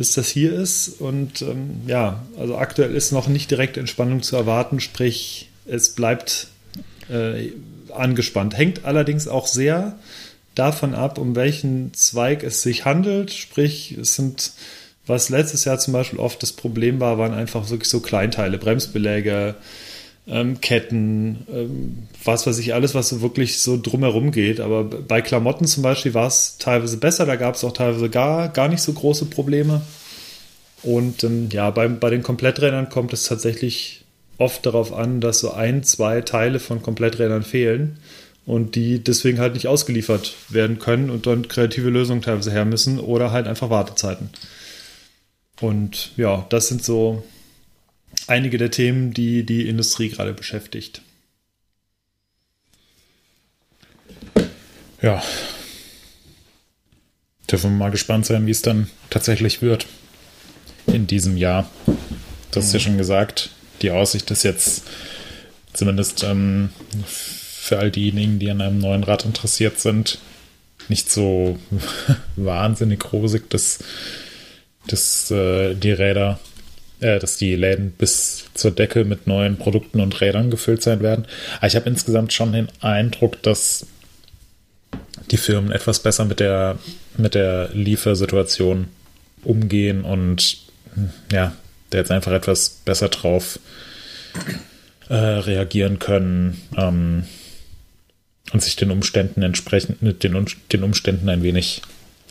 [0.00, 0.98] bis das hier ist.
[0.98, 6.46] Und ähm, ja, also aktuell ist noch nicht direkt Entspannung zu erwarten, sprich, es bleibt
[7.10, 7.50] äh,
[7.92, 8.56] angespannt.
[8.56, 9.98] Hängt allerdings auch sehr
[10.54, 13.30] davon ab, um welchen Zweig es sich handelt.
[13.30, 14.52] Sprich, es sind,
[15.06, 19.54] was letztes Jahr zum Beispiel oft das Problem war, waren einfach wirklich so Kleinteile, Bremsbeläge,
[20.26, 24.60] ähm, Ketten, ähm, was weiß ich, alles, was so wirklich so drumherum geht.
[24.60, 28.48] Aber bei Klamotten zum Beispiel war es teilweise besser, da gab es auch teilweise gar,
[28.48, 29.82] gar nicht so große Probleme.
[30.82, 34.04] Und ähm, ja, bei, bei den Kompletträdern kommt es tatsächlich
[34.38, 37.98] oft darauf an, dass so ein, zwei Teile von Kompletträdern fehlen
[38.46, 42.98] und die deswegen halt nicht ausgeliefert werden können und dann kreative Lösungen teilweise her müssen
[42.98, 44.30] oder halt einfach Wartezeiten.
[45.60, 47.22] Und ja, das sind so
[48.26, 51.02] einige der Themen, die die Industrie gerade beschäftigt.
[55.02, 55.22] Ja.
[57.50, 59.86] Dürfen wir mal gespannt sein, wie es dann tatsächlich wird
[60.86, 61.68] in diesem Jahr.
[61.86, 63.50] Du hast ja schon gesagt,
[63.82, 64.84] die Aussicht ist jetzt
[65.72, 66.70] zumindest ähm,
[67.06, 70.18] für all diejenigen, die an einem neuen Rad interessiert sind,
[70.88, 71.58] nicht so
[72.36, 73.78] wahnsinnig rosig, dass,
[74.86, 76.38] dass äh, die Räder
[77.00, 81.26] äh, dass die Läden bis zur Decke mit neuen Produkten und Rädern gefüllt sein werden.
[81.58, 83.86] Aber ich habe insgesamt schon den Eindruck, dass
[85.30, 86.78] die Firmen etwas besser mit der,
[87.16, 88.88] mit der Liefersituation
[89.44, 90.58] umgehen und
[91.32, 91.52] ja,
[91.92, 93.58] der jetzt einfach etwas besser drauf
[95.08, 97.24] äh, reagieren können ähm,
[98.52, 101.82] und sich den Umständen entsprechend, den, den Umständen ein wenig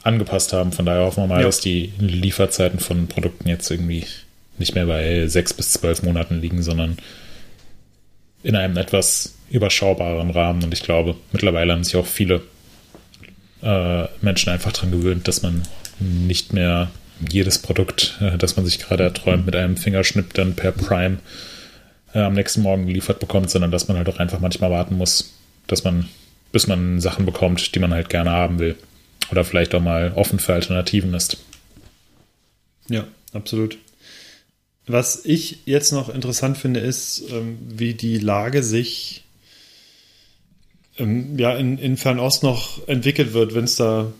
[0.03, 0.72] angepasst haben.
[0.72, 1.45] Von daher hoffen wir mal, ja.
[1.45, 4.05] dass die Lieferzeiten von Produkten jetzt irgendwie
[4.60, 6.97] nicht mehr bei sechs bis zwölf Monaten liegen, sondern
[8.43, 10.64] in einem etwas überschaubareren Rahmen.
[10.64, 12.41] Und ich glaube, mittlerweile haben sich auch viele
[13.62, 15.64] äh, Menschen einfach daran gewöhnt, dass man
[15.99, 16.91] nicht mehr
[17.28, 21.18] jedes Produkt, äh, das man sich gerade erträumt, mit einem Fingerschnipp dann per Prime
[22.14, 25.34] äh, am nächsten Morgen geliefert bekommt, sondern dass man halt auch einfach manchmal warten muss,
[25.68, 26.07] dass man,
[26.51, 28.76] bis man Sachen bekommt, die man halt gerne haben will.
[29.32, 31.38] Oder vielleicht auch mal offen für Alternativen ist.
[32.88, 33.78] Ja, absolut.
[34.90, 39.24] Was ich jetzt noch interessant finde, ist, ähm, wie die Lage sich
[40.98, 44.12] ähm, ja, in, in Fernost noch entwickelt wird, wenn es da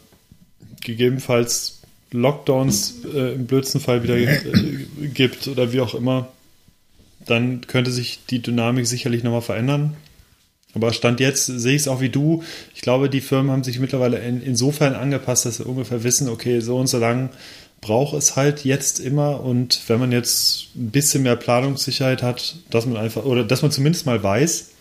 [0.84, 1.80] gegebenenfalls
[2.12, 6.28] Lockdowns äh, im blödsten Fall wieder äh, gibt oder wie auch immer,
[7.26, 9.96] dann könnte sich die Dynamik sicherlich nochmal verändern.
[10.76, 12.44] Aber Stand jetzt sehe ich es auch wie du.
[12.76, 16.60] Ich glaube, die Firmen haben sich mittlerweile in, insofern angepasst, dass sie ungefähr wissen, okay,
[16.60, 17.32] so und so lang
[17.82, 22.86] braucht es halt jetzt immer und wenn man jetzt ein bisschen mehr Planungssicherheit hat, dass
[22.86, 24.72] man einfach, oder dass man zumindest mal weiß,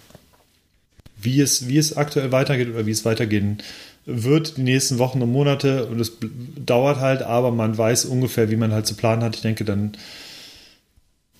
[1.20, 3.62] wie es, wie es aktuell weitergeht oder wie es weitergehen
[4.10, 6.12] wird die nächsten Wochen und Monate und es
[6.56, 9.36] dauert halt, aber man weiß ungefähr, wie man halt zu planen hat.
[9.36, 9.92] Ich denke, dann,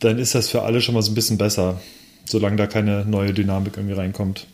[0.00, 1.80] dann ist das für alle schon mal so ein bisschen besser,
[2.26, 4.46] solange da keine neue Dynamik irgendwie reinkommt.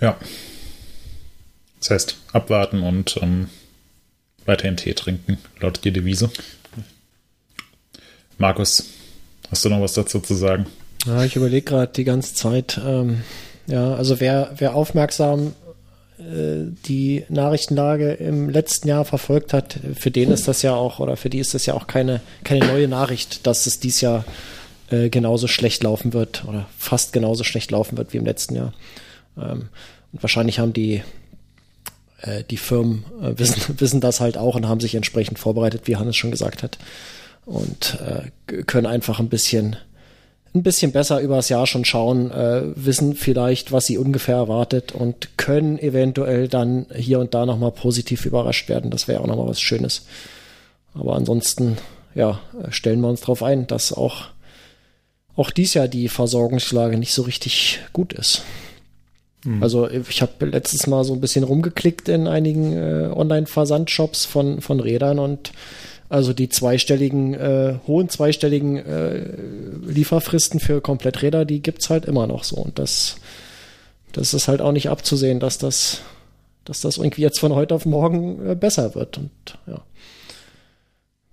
[0.00, 0.16] Ja.
[1.80, 3.48] Das heißt, abwarten und ähm,
[4.46, 6.30] weiterhin Tee trinken, laut der Devise.
[8.38, 8.84] Markus,
[9.50, 10.66] hast du noch was dazu zu sagen?
[11.06, 12.80] Ja, ich überlege gerade die ganze Zeit.
[12.84, 13.22] Ähm,
[13.66, 15.54] ja, also wer, wer aufmerksam
[16.18, 21.16] äh, die Nachrichtenlage im letzten Jahr verfolgt hat, für den ist das ja auch, oder
[21.16, 24.24] für die ist das ja auch keine, keine neue Nachricht, dass es dies Jahr
[24.90, 28.72] äh, genauso schlecht laufen wird oder fast genauso schlecht laufen wird wie im letzten Jahr.
[29.36, 29.68] Ähm,
[30.12, 31.02] und wahrscheinlich haben die,
[32.22, 35.96] äh, die Firmen äh, wissen, wissen das halt auch und haben sich entsprechend vorbereitet, wie
[35.96, 36.78] Hannes schon gesagt hat.
[37.44, 39.76] Und äh, können einfach ein bisschen
[40.54, 45.38] ein bisschen besser übers Jahr schon schauen, äh, wissen vielleicht, was sie ungefähr erwartet und
[45.38, 48.90] können eventuell dann hier und da nochmal positiv überrascht werden.
[48.90, 50.06] Das wäre auch nochmal was Schönes.
[50.94, 51.78] Aber ansonsten,
[52.14, 54.26] ja, stellen wir uns darauf ein, dass auch,
[55.36, 58.42] auch dies Jahr die Versorgungslage nicht so richtig gut ist.
[59.44, 59.62] Mhm.
[59.62, 64.80] Also ich habe letztes Mal so ein bisschen rumgeklickt in einigen äh, Online-Versandshops von, von
[64.80, 65.52] Rädern und
[66.08, 69.34] also die zweistelligen, äh, hohen zweistelligen äh,
[69.86, 72.56] Lieferfristen für Kompletträder, die gibt's halt immer noch so.
[72.56, 73.16] Und das,
[74.12, 76.02] das ist halt auch nicht abzusehen, dass das,
[76.64, 79.16] dass das irgendwie jetzt von heute auf morgen äh, besser wird.
[79.16, 79.30] Und
[79.66, 79.80] ja.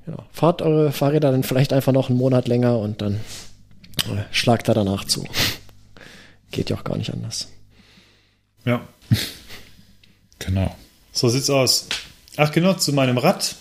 [0.07, 0.17] ja.
[0.31, 3.15] Fahrt eure Fahrräder dann vielleicht einfach noch einen Monat länger und dann
[4.05, 5.25] äh, schlagt er danach zu.
[6.51, 7.49] Geht ja auch gar nicht anders.
[8.65, 8.81] Ja.
[10.39, 10.75] genau.
[11.11, 11.87] So sieht's aus.
[12.37, 13.55] Ach genau, zu meinem Rad.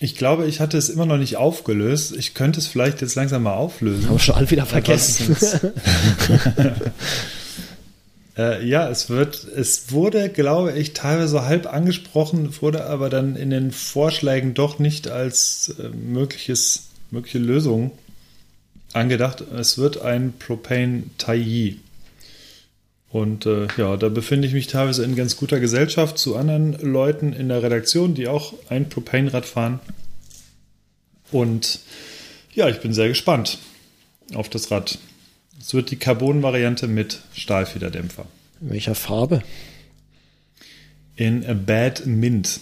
[0.00, 2.14] Ich glaube, ich hatte es immer noch nicht aufgelöst.
[2.16, 4.06] Ich könnte es vielleicht jetzt langsam mal auflösen.
[4.06, 5.36] Haben wir schon wieder vergessen.
[8.36, 13.50] äh, ja, es wird, es wurde, glaube ich, teilweise halb angesprochen, wurde aber dann in
[13.50, 17.92] den Vorschlägen doch nicht als äh, mögliches, mögliche Lösung
[18.92, 19.40] angedacht.
[19.40, 21.76] Es wird ein Propane Taillis.
[23.14, 27.32] Und äh, ja, da befinde ich mich teilweise in ganz guter Gesellschaft zu anderen Leuten
[27.32, 29.78] in der Redaktion, die auch ein Propane-Rad fahren.
[31.30, 31.78] Und
[32.54, 33.58] ja, ich bin sehr gespannt
[34.34, 34.98] auf das Rad.
[35.60, 38.26] Es wird die Carbon-Variante mit Stahlfederdämpfer.
[38.60, 39.44] In welcher Farbe?
[41.14, 42.58] In Bad Mint.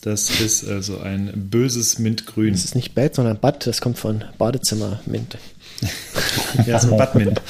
[0.00, 2.54] Das ist also ein böses Mintgrün.
[2.54, 3.66] Das ist nicht Bad, sondern Bad.
[3.66, 5.36] Das kommt von Badezimmer Mint.
[6.66, 7.42] ja, so Badmint.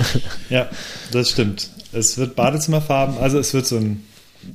[0.48, 0.70] ja,
[1.12, 1.68] das stimmt.
[1.92, 4.04] Es wird Badezimmerfarben, also es wird so ein,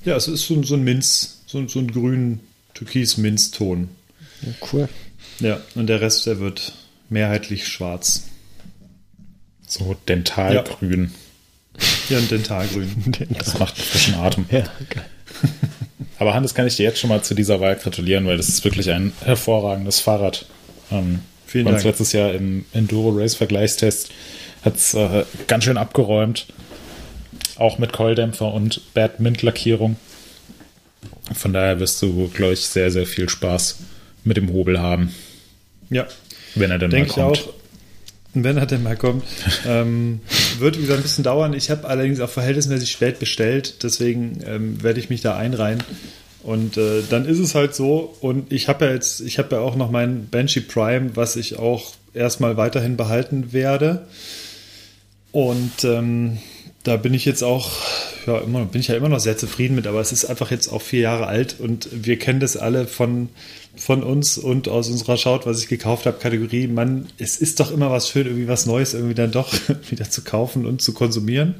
[0.06, 2.40] ja, es ist so, so ein Minz, so, so ein grün
[2.74, 3.90] türkis-Minzton.
[4.42, 4.90] Ja, cool.
[5.40, 6.74] Ja, und der Rest, der wird
[7.10, 8.24] mehrheitlich schwarz.
[9.68, 11.12] So dentalgrün.
[12.10, 13.16] Ja, ein Dentalgrün.
[13.38, 14.46] Das macht einen frischen Atem.
[14.52, 15.02] Ja, okay.
[16.20, 18.64] Aber Hannes, kann ich dir jetzt schon mal zu dieser Wahl gratulieren, weil das ist
[18.64, 20.46] wirklich ein hervorragendes Fahrrad.
[20.92, 21.84] Ähm, Vielen Dank.
[21.84, 24.10] letztes Jahr im Enduro Race Vergleichstest
[24.64, 26.48] hat es äh, ganz schön abgeräumt.
[27.58, 29.97] Auch mit Keuldämpfer und Bad Mint Lackierung.
[31.34, 33.80] Von daher wirst du, glaube ich, sehr, sehr viel Spaß
[34.24, 35.14] mit dem Hobel haben.
[35.89, 36.08] Ja.
[36.56, 37.38] Wenn er denn Denk mal kommt.
[37.38, 37.54] Ich auch,
[38.34, 39.24] wenn er denn mal kommt.
[39.68, 40.22] ähm,
[40.60, 41.54] wird wieder ein bisschen dauern.
[41.54, 45.84] Ich habe allerdings auch verhältnismäßig spät bestellt, deswegen ähm, werde ich mich da einreihen.
[46.41, 48.16] Und äh, dann ist es halt so.
[48.20, 51.58] Und ich habe ja jetzt, ich habe ja auch noch mein Banshee Prime, was ich
[51.58, 54.08] auch erstmal weiterhin behalten werde.
[55.32, 56.38] Und ähm,
[56.84, 57.72] da bin ich jetzt auch,
[58.28, 60.68] ja, immer, bin ich ja immer noch sehr zufrieden mit, aber es ist einfach jetzt
[60.68, 63.30] auch vier Jahre alt und wir kennen das alle von,
[63.76, 66.68] von uns und aus unserer Schaut, was ich gekauft habe, Kategorie.
[66.68, 69.54] Man, es ist doch immer was schön, irgendwie was Neues irgendwie dann doch
[69.90, 71.56] wieder zu kaufen und zu konsumieren.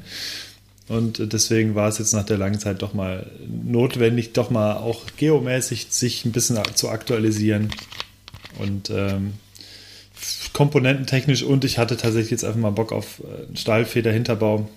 [0.88, 3.30] Und deswegen war es jetzt nach der langen Zeit doch mal
[3.64, 7.70] notwendig, doch mal auch geomäßig sich ein bisschen zu aktualisieren.
[8.58, 9.32] Und ähm,
[10.52, 14.68] komponententechnisch und ich hatte tatsächlich jetzt einfach mal Bock auf äh, Stahlfeder-Hinterbau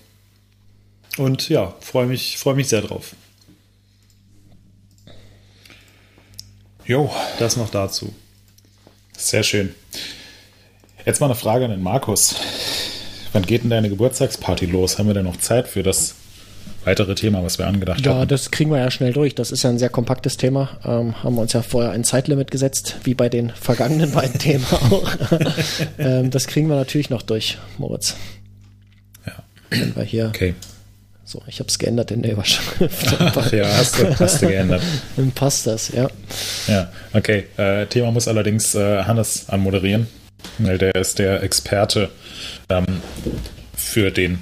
[1.18, 3.14] und ja, freue mich, freu mich sehr drauf.
[6.88, 7.10] Jo.
[7.38, 8.14] Das noch dazu.
[9.16, 9.74] Sehr schön.
[11.04, 12.36] Jetzt mal eine Frage an den Markus.
[13.32, 14.98] Wann geht denn deine Geburtstagsparty los?
[14.98, 16.14] Haben wir denn noch Zeit für das
[16.84, 18.20] weitere Thema, was wir angedacht ja, haben?
[18.20, 19.34] Ja, das kriegen wir ja schnell durch.
[19.34, 20.78] Das ist ja ein sehr kompaktes Thema.
[20.82, 24.64] Ähm, haben wir uns ja vorher ein Zeitlimit gesetzt, wie bei den vergangenen beiden Themen
[24.70, 25.10] auch.
[25.98, 28.16] ähm, das kriegen wir natürlich noch durch, Moritz.
[29.26, 29.42] Ja.
[29.68, 30.54] Wenn wir hier okay.
[31.30, 33.04] So, ich habe es geändert in der Überschrift.
[33.52, 34.82] ja, hast du, hast du geändert.
[35.16, 36.08] Dann passt das, ja.
[36.66, 37.44] Ja, okay.
[37.58, 40.06] Äh, Thema muss allerdings äh, Hannes anmoderieren,
[40.56, 42.08] weil der ist der Experte
[42.70, 43.02] ähm,
[43.76, 44.38] für den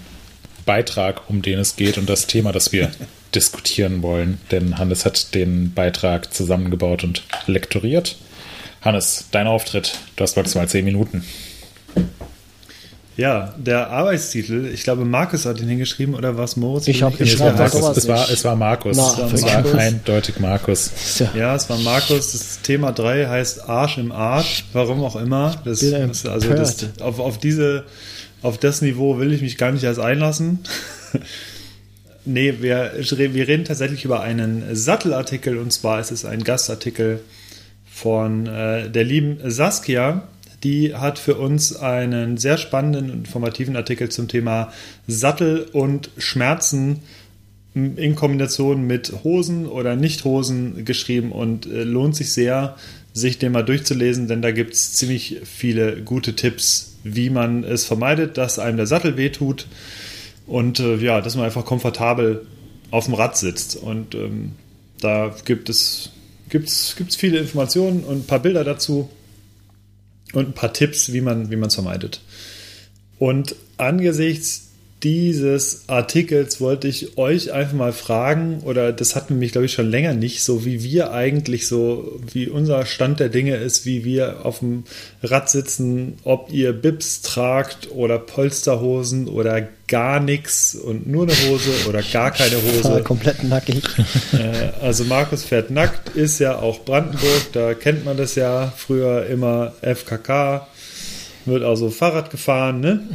[0.64, 2.92] Beitrag, um den es geht und das Thema, das wir
[3.34, 4.38] diskutieren wollen.
[4.52, 8.14] Denn Hannes hat den Beitrag zusammengebaut und lektoriert.
[8.80, 9.98] Hannes, dein Auftritt.
[10.14, 11.24] Du hast maximal zehn Minuten.
[13.16, 16.86] Ja, der Arbeitstitel, ich glaube, Markus hat ihn hingeschrieben oder war es Moritz?
[16.86, 17.64] Ich hab- Bin ich nicht schreib sicher.
[17.64, 18.96] das sowas es, war, es war Markus.
[18.96, 19.74] Na, es war Markus.
[19.74, 20.90] eindeutig Markus.
[21.18, 22.32] Ja- Ja, es war Markus.
[22.32, 24.64] Das Thema 3 heißt Arsch im Arsch.
[24.74, 25.54] Warum auch immer.
[25.64, 27.84] Das, das, also das, auf, auf, diese,
[28.42, 30.58] auf das Niveau will ich mich gar nicht erst einlassen.
[32.26, 37.20] nee, wir, wir reden tatsächlich über einen Sattelartikel und zwar ist es ein Gastartikel
[37.90, 40.28] von äh, der lieben Saskia.
[40.62, 44.72] Die hat für uns einen sehr spannenden und informativen Artikel zum Thema
[45.06, 47.00] Sattel und Schmerzen
[47.74, 52.76] in Kombination mit Hosen oder Nicht-Hosen geschrieben und äh, lohnt sich sehr,
[53.12, 57.84] sich den mal durchzulesen, denn da gibt es ziemlich viele gute Tipps, wie man es
[57.84, 59.66] vermeidet, dass einem der Sattel wehtut
[60.46, 62.46] und äh, ja, dass man einfach komfortabel
[62.90, 63.76] auf dem Rad sitzt.
[63.76, 64.52] Und ähm,
[65.00, 66.12] da gibt es
[66.48, 69.10] gibt's, gibt's viele Informationen und ein paar Bilder dazu
[70.32, 72.20] und ein paar Tipps, wie man es vermeidet.
[73.18, 74.65] Und angesichts
[75.02, 79.90] dieses Artikels wollte ich euch einfach mal fragen, oder das hatten mich, glaube ich, schon
[79.90, 84.46] länger nicht, so wie wir eigentlich so, wie unser Stand der Dinge ist, wie wir
[84.46, 84.84] auf dem
[85.22, 91.70] Rad sitzen, ob ihr Bips tragt oder Polsterhosen oder gar nichts und nur eine Hose
[91.88, 93.02] oder gar keine Hose.
[93.04, 93.84] komplett nackig.
[94.32, 99.26] Äh, also Markus fährt nackt, ist ja auch Brandenburg, da kennt man das ja früher
[99.26, 100.66] immer FKK,
[101.44, 103.08] wird also Fahrrad gefahren, ne?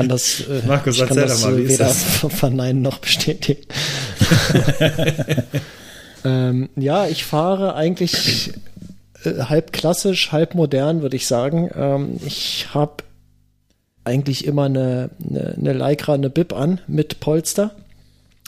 [0.00, 2.02] Kann das, äh, Markus, ich kann das mal, weder das?
[2.28, 3.62] verneinen noch bestätigen.
[6.24, 8.52] ähm, ja, ich fahre eigentlich
[9.24, 11.70] äh, halb klassisch, halb modern, würde ich sagen.
[11.74, 13.04] Ähm, ich habe
[14.04, 17.72] eigentlich immer eine, eine, eine Lycra, eine Bib an mit Polster.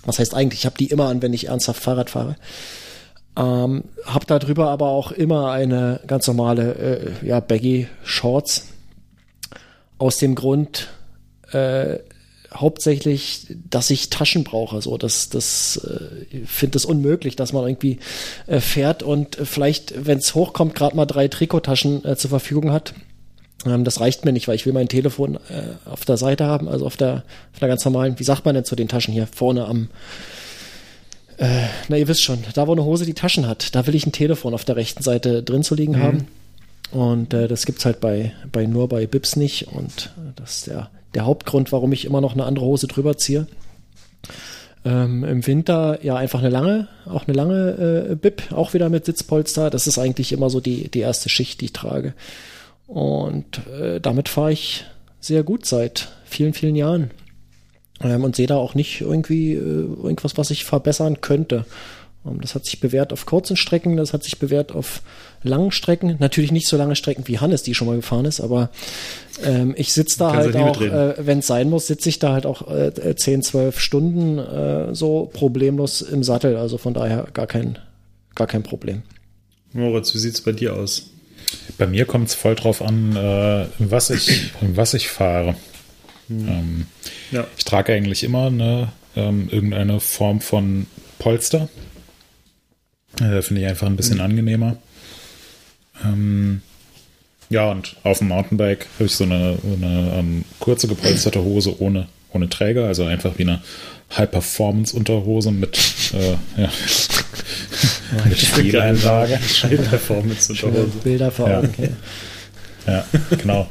[0.05, 0.61] Was heißt eigentlich?
[0.61, 2.37] Ich habe die immer an, wenn ich ernsthaft Fahrrad fahre.
[3.37, 6.75] Ähm, hab darüber aber auch immer eine ganz normale
[7.23, 8.69] äh, ja, Baggy Shorts.
[9.99, 10.89] Aus dem Grund,
[11.53, 11.99] äh,
[12.55, 14.83] hauptsächlich, dass ich Taschen brauche.
[14.83, 17.99] So, das, das äh, ich finde es unmöglich, dass man irgendwie
[18.47, 22.95] äh, fährt und vielleicht, wenn es hochkommt, gerade mal drei Trikottaschen äh, zur Verfügung hat.
[23.65, 26.69] Ähm, das reicht mir nicht, weil ich will mein Telefon äh, auf der Seite haben,
[26.69, 29.27] also auf der, auf der ganz normalen, wie sagt man denn zu den Taschen hier
[29.27, 29.89] vorne am
[31.39, 34.07] äh, na, ihr wisst schon, da wo eine Hose die Taschen hat, da will ich
[34.07, 36.29] ein Telefon auf der rechten Seite drin zu liegen haben.
[36.93, 39.69] Und äh, das gibt's halt bei, bei nur bei Bips nicht.
[39.69, 43.17] Und äh, das ist der, der Hauptgrund, warum ich immer noch eine andere Hose drüber
[43.17, 43.47] ziehe.
[44.85, 49.05] Ähm, Im Winter ja einfach eine lange, auch eine lange äh, Bib, auch wieder mit
[49.05, 49.71] Sitzpolster.
[49.71, 52.15] Das ist eigentlich immer so die, die erste Schicht, die ich trage.
[52.87, 54.85] Und äh, damit fahre ich
[55.21, 57.11] sehr gut seit vielen, vielen Jahren.
[58.01, 61.65] Ähm, und sehe da auch nicht irgendwie äh, irgendwas, was ich verbessern könnte.
[62.27, 65.03] Ähm, das hat sich bewährt auf kurzen Strecken, das hat sich bewährt auf
[65.43, 66.17] langen Strecken.
[66.19, 68.71] Natürlich nicht so lange Strecken wie Hannes, die schon mal gefahren ist, aber
[69.45, 72.33] ähm, ich sitze da Kannst halt auch, äh, wenn es sein muss, sitze ich da
[72.33, 76.57] halt auch äh, 10, 12 Stunden äh, so problemlos im Sattel.
[76.57, 77.79] Also von daher gar kein,
[78.35, 79.03] gar kein Problem.
[79.73, 81.11] Moritz, wie sieht es bei dir aus?
[81.79, 85.55] Bei mir kommt es voll drauf an, äh, was, ich, was ich fahre.
[86.31, 86.87] Ähm,
[87.31, 87.47] Ja.
[87.59, 90.87] ich trage eigentlich immer eine, ähm, irgendeine Form von
[91.19, 91.69] Polster.
[93.21, 94.77] Äh, Finde ich einfach ein bisschen angenehmer.
[96.05, 96.63] Ähm,
[97.51, 102.09] ja, und auf dem Mountainbike habe ich so eine, eine ähm, kurze gepolsterte Hose ohne,
[102.33, 103.61] ohne Träger, also einfach wie eine
[104.17, 105.79] High-Performance-Unterhose mit,
[106.15, 106.71] äh, ja,
[108.25, 109.39] mit Spieleinlage.
[109.91, 111.59] Performance Schöne Bilder vor Ja.
[111.59, 111.69] Augen.
[111.69, 111.91] Okay.
[112.87, 113.05] Ja,
[113.37, 113.69] genau.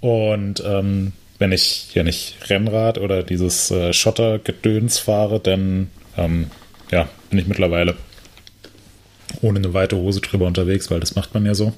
[0.00, 6.50] Und ähm, wenn ich ja nicht Rennrad oder dieses äh, Schottergedöns fahre, dann ähm,
[6.90, 7.96] ja, bin ich mittlerweile
[9.42, 11.72] ohne eine weite Hose drüber unterwegs, weil das macht man ja so.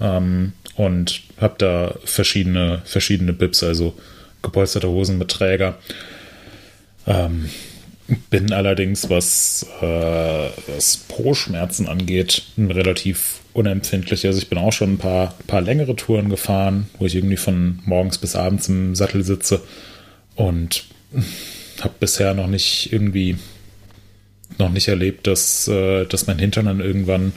[0.00, 3.94] Ähm, und habe da verschiedene, verschiedene Bips, also
[4.42, 5.78] gepolsterte Hosen mit Träger.
[7.06, 7.48] Ähm,
[8.30, 14.26] bin allerdings, was, äh, was Pro-Schmerzen angeht, relativ unempfindlich.
[14.26, 17.80] Also ich bin auch schon ein paar, paar längere Touren gefahren, wo ich irgendwie von
[17.84, 19.62] morgens bis abends im Sattel sitze
[20.36, 20.84] und
[21.80, 23.36] habe bisher noch nicht irgendwie
[24.58, 27.32] noch nicht erlebt, dass, äh, dass mein Hintern dann irgendwann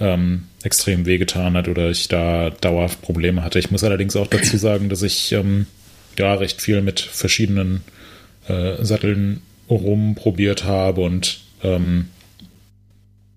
[0.00, 3.58] ähm, extrem wehgetan hat oder ich da dauerhaft Probleme hatte.
[3.58, 5.66] Ich muss allerdings auch dazu sagen, dass ich ähm,
[6.18, 7.82] ja recht viel mit verschiedenen
[8.48, 12.08] äh, Satteln rumprobiert habe und ähm,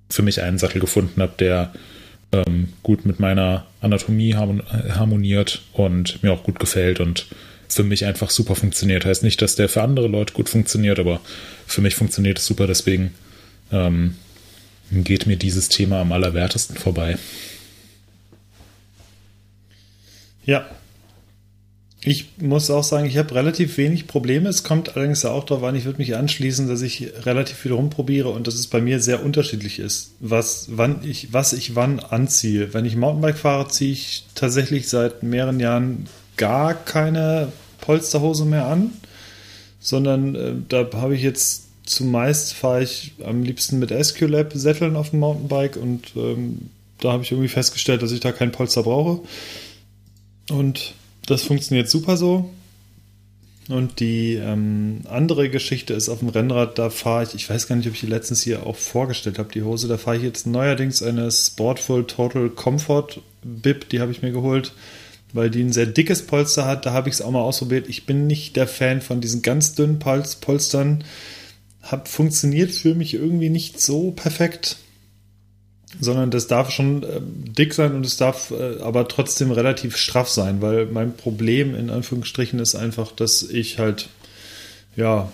[0.09, 1.73] für mich einen Sattel gefunden habe, der
[2.31, 7.27] ähm, gut mit meiner Anatomie harmon harmoniert und mir auch gut gefällt und
[7.67, 9.05] für mich einfach super funktioniert.
[9.05, 11.21] Heißt nicht, dass der für andere Leute gut funktioniert, aber
[11.65, 12.67] für mich funktioniert es super.
[12.67, 13.13] Deswegen
[13.71, 14.15] ähm,
[14.91, 17.17] geht mir dieses Thema am allerwertesten vorbei.
[20.45, 20.65] Ja.
[22.01, 24.47] Ich muss auch sagen, ich habe relativ wenig Probleme.
[24.47, 28.29] Es kommt allerdings auch darauf an, ich würde mich anschließen, dass ich relativ viel rumprobiere
[28.29, 32.73] und dass es bei mir sehr unterschiedlich ist, was, wann ich, was ich wann anziehe.
[32.73, 36.07] Wenn ich Mountainbike fahre, ziehe ich tatsächlich seit mehreren Jahren
[36.37, 38.91] gar keine Polsterhose mehr an,
[39.79, 45.11] sondern äh, da habe ich jetzt zumeist fahre ich am liebsten mit SQLab Sätteln auf
[45.11, 46.69] dem Mountainbike und ähm,
[46.99, 49.21] da habe ich irgendwie festgestellt, dass ich da kein Polster brauche.
[50.49, 50.93] Und
[51.25, 52.49] das funktioniert super so.
[53.69, 57.75] Und die ähm, andere Geschichte ist auf dem Rennrad, da fahre ich, ich weiß gar
[57.75, 60.47] nicht, ob ich die letztens hier auch vorgestellt habe, die Hose, da fahre ich jetzt
[60.47, 64.71] neuerdings eine Sportful Total Comfort Bib, die habe ich mir geholt
[65.37, 66.85] weil die ein sehr dickes Polster hat.
[66.85, 67.87] Da habe ich es auch mal ausprobiert.
[67.87, 71.03] Ich bin nicht der Fan von diesen ganz dünnen Pol Polstern.
[71.83, 74.77] Hat funktioniert für mich irgendwie nicht so perfekt,
[76.01, 80.27] sondern das darf schon äh, dick sein und es darf äh, aber trotzdem relativ straff
[80.27, 84.09] sein, weil mein Problem in Anführungsstrichen ist einfach, dass ich halt
[84.95, 85.31] ja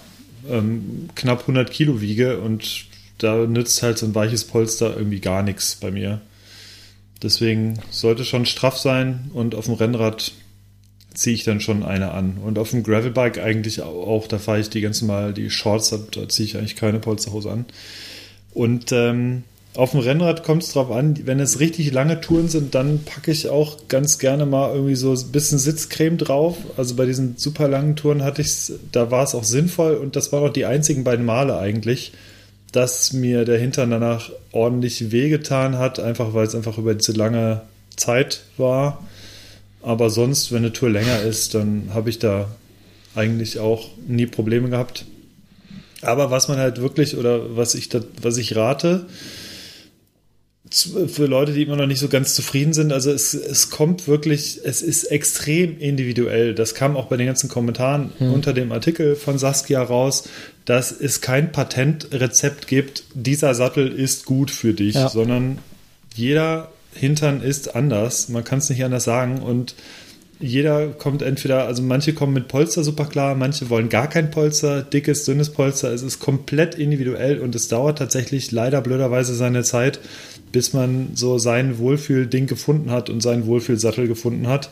[0.49, 2.85] ähm, knapp 100 Kilo wiege und
[3.17, 6.21] da nützt halt so ein weiches Polster irgendwie gar nichts bei mir.
[7.24, 10.34] Deswegen sollte schon straff sein und auf dem Rennrad
[11.13, 12.38] ziehe ich dann schon eine an.
[12.43, 16.30] Und auf dem Gravelbike eigentlich auch, da fahre ich die ganzen Mal die Shorts, da
[16.30, 17.65] ziehe ich eigentlich keine Polsterhose an.
[18.53, 19.43] Und ähm,
[19.76, 23.32] auf dem Rennrad kommt es drauf an, wenn es richtig lange Touren sind, dann packe
[23.32, 26.57] ich auch ganz gerne mal irgendwie so ein bisschen Sitzcreme drauf.
[26.78, 30.32] Also bei diesen super langen Touren hatte ich da war es auch sinnvoll und das
[30.32, 32.11] waren auch die einzigen beiden Male eigentlich
[32.74, 37.61] dass mir der Hintern danach ordentlich wehgetan hat, einfach weil es einfach über diese lange
[37.95, 39.07] Zeit war.
[39.82, 42.49] Aber sonst, wenn eine Tour länger ist, dann habe ich da
[43.15, 45.05] eigentlich auch nie Probleme gehabt.
[46.01, 49.05] Aber was man halt wirklich oder was ich, da, was ich rate,
[50.74, 52.91] für Leute, die immer noch nicht so ganz zufrieden sind.
[52.91, 56.55] Also es, es kommt wirklich, es ist extrem individuell.
[56.55, 58.34] Das kam auch bei den ganzen Kommentaren hm.
[58.34, 60.28] unter dem Artikel von Saskia raus,
[60.66, 65.09] dass es kein Patentrezept gibt, dieser Sattel ist gut für dich, ja.
[65.09, 65.59] sondern
[66.16, 68.30] jeder Hintern ist anders.
[68.30, 69.41] Man kann es nicht anders sagen.
[69.41, 69.76] Und
[70.39, 74.84] jeder kommt entweder, also manche kommen mit Polster super klar, manche wollen gar kein Polster,
[74.84, 75.91] dickes, dünnes Polster.
[75.91, 79.99] Es ist komplett individuell und es dauert tatsächlich leider blöderweise seine Zeit,
[80.51, 84.70] bis man so sein Wohlfühlding gefunden hat und seinen Wohlfühlsattel gefunden hat.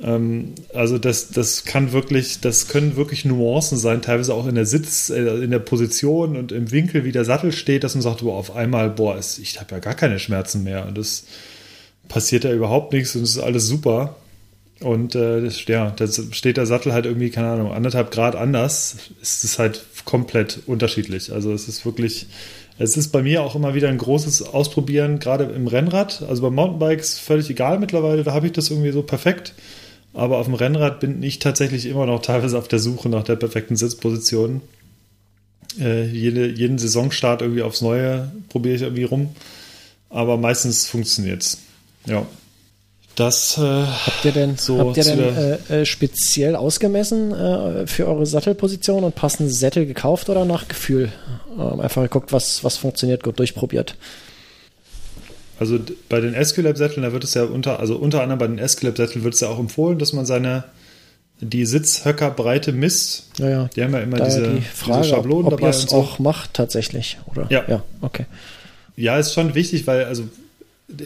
[0.00, 4.66] Ähm, also das, das kann wirklich, das können wirklich Nuancen sein, teilweise auch in der
[4.66, 8.20] Sitz, äh, in der Position und im Winkel, wie der Sattel steht, dass man sagt,
[8.22, 10.86] boah, auf einmal, boah, ich habe ja gar keine Schmerzen mehr.
[10.86, 11.24] Und das
[12.08, 14.16] passiert ja überhaupt nichts und es ist alles super.
[14.80, 18.96] Und äh, das, ja, da steht der Sattel halt irgendwie, keine Ahnung, anderthalb Grad anders,
[19.22, 21.32] ist es halt komplett unterschiedlich.
[21.32, 22.26] Also es ist wirklich
[22.78, 26.22] es ist bei mir auch immer wieder ein großes Ausprobieren, gerade im Rennrad.
[26.28, 29.54] Also bei Mountainbikes völlig egal mittlerweile, da habe ich das irgendwie so perfekt.
[30.14, 33.36] Aber auf dem Rennrad bin ich tatsächlich immer noch teilweise auf der Suche nach der
[33.36, 34.62] perfekten Sitzposition.
[35.78, 39.30] Äh, jede, jeden Saisonstart irgendwie aufs Neue probiere ich irgendwie rum.
[40.10, 41.58] Aber meistens funktioniert es.
[42.06, 42.24] Ja.
[43.16, 48.08] Das äh, habt ihr denn, so habt ihr denn äh, äh, speziell ausgemessen äh, für
[48.08, 51.12] eure Sattelposition und passende Sättel gekauft oder nach Gefühl?
[51.56, 53.96] Ähm, einfach geguckt, was, was funktioniert, gut durchprobiert.
[55.58, 55.78] Also
[56.08, 59.34] bei den Esculap-Sätteln, da wird es ja unter, also unter anderem bei den Esculap-Sätteln wird
[59.34, 60.64] es ja auch empfohlen, dass man seine
[61.40, 63.26] die Sitzhöckerbreite misst.
[63.38, 63.70] Ja, ja.
[63.74, 65.68] Die haben ja immer diese, die Frage, diese Schablonen ob, ob dabei.
[65.68, 65.96] Ob es so.
[65.96, 67.46] auch macht tatsächlich, oder?
[67.50, 67.64] Ja.
[67.68, 68.26] Ja, okay.
[68.96, 70.24] Ja, ist schon wichtig, weil also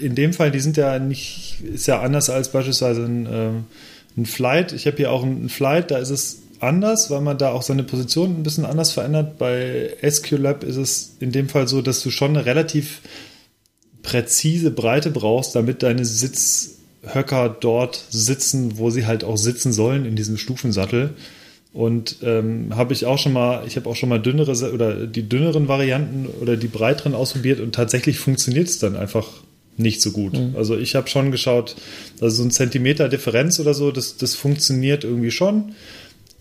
[0.00, 4.26] in dem Fall, die sind ja nicht, ist ja anders als beispielsweise ein, äh, ein
[4.26, 4.72] Flight.
[4.72, 7.84] Ich habe hier auch einen Flight, da ist es anders, weil man da auch seine
[7.84, 9.38] Position ein bisschen anders verändert.
[9.38, 13.00] Bei SQLab ist es in dem Fall so, dass du schon eine relativ
[14.08, 20.16] präzise Breite brauchst, damit deine Sitzhöcker dort sitzen, wo sie halt auch sitzen sollen in
[20.16, 21.10] diesem Stufensattel.
[21.74, 25.28] Und ähm, habe ich auch schon mal, ich habe auch schon mal dünnere oder die
[25.28, 29.26] dünneren Varianten oder die breiteren ausprobiert und tatsächlich funktioniert es dann einfach
[29.76, 30.32] nicht so gut.
[30.32, 30.56] Mhm.
[30.56, 31.76] Also ich habe schon geschaut,
[32.18, 35.74] also so ein Zentimeter Differenz oder so, das, das funktioniert irgendwie schon.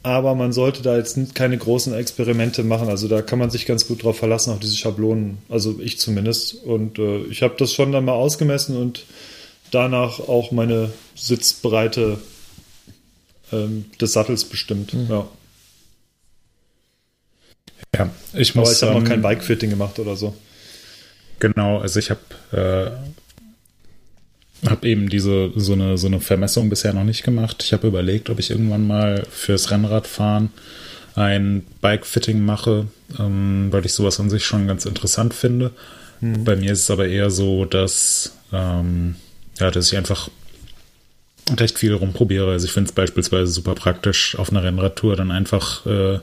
[0.07, 2.87] Aber man sollte da jetzt keine großen Experimente machen.
[2.87, 5.39] Also da kann man sich ganz gut drauf verlassen, auf diese Schablonen.
[5.49, 6.63] Also ich zumindest.
[6.63, 9.03] Und äh, ich habe das schon dann mal ausgemessen und
[9.71, 12.19] danach auch meine Sitzbreite
[13.51, 14.93] ähm, des Sattels bestimmt.
[14.93, 15.07] Mhm.
[15.09, 15.27] Ja.
[17.95, 18.69] Ja, ich muss.
[18.69, 20.33] Aber ich habe ähm, noch kein Bike-Fitting gemacht oder so.
[21.39, 22.91] Genau, also ich habe äh,
[24.65, 27.63] habe eben diese so eine so eine Vermessung bisher noch nicht gemacht.
[27.63, 30.49] Ich habe überlegt, ob ich irgendwann mal fürs Rennradfahren
[31.15, 32.87] ein Bike-Fitting mache,
[33.19, 35.71] ähm, weil ich sowas an sich schon ganz interessant finde.
[36.21, 36.43] Mhm.
[36.43, 39.15] Bei mir ist es aber eher so, dass ähm,
[39.59, 40.29] ja, dass ich einfach
[41.49, 42.51] und echt viel rumprobiere.
[42.51, 46.19] Also ich finde es beispielsweise super praktisch, auf einer Rennradtour dann einfach äh,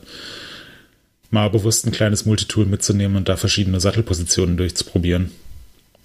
[1.31, 5.33] mal bewusst ein kleines Multitool mitzunehmen und da verschiedene Sattelpositionen durchzuprobieren.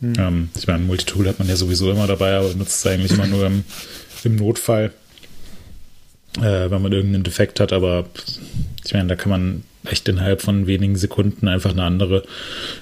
[0.01, 0.13] Mhm.
[0.17, 3.11] Ähm, ich meine, ein Multitool hat man ja sowieso immer dabei, aber nutzt es eigentlich
[3.11, 3.63] immer nur im,
[4.23, 4.91] im Notfall,
[6.37, 7.73] äh, wenn man irgendeinen Defekt hat.
[7.73, 8.05] Aber
[8.85, 12.23] ich meine, da kann man echt innerhalb von wenigen Sekunden einfach eine andere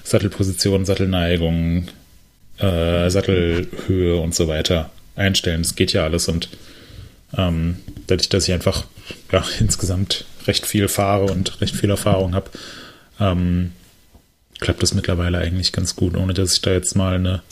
[0.04, 1.88] Sattelposition, Sattelneigung,
[2.58, 5.62] äh, Sattelhöhe und so weiter einstellen.
[5.62, 6.48] Das geht ja alles und
[7.36, 8.86] ähm, dadurch, dass ich einfach
[9.32, 12.50] ja, insgesamt recht viel fahre und recht viel Erfahrung habe,
[13.20, 13.72] ähm,
[14.60, 17.42] klappt das mittlerweile eigentlich ganz gut, ohne dass ich da jetzt mal eine,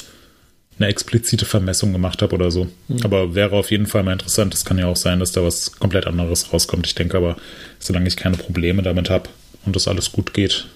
[0.78, 2.68] eine explizite Vermessung gemacht habe oder so.
[2.88, 3.02] Mhm.
[3.02, 4.54] Aber wäre auf jeden Fall mal interessant.
[4.54, 6.86] Es kann ja auch sein, dass da was komplett anderes rauskommt.
[6.86, 7.36] Ich denke aber,
[7.78, 9.28] solange ich keine Probleme damit habe
[9.64, 10.66] und das alles gut geht,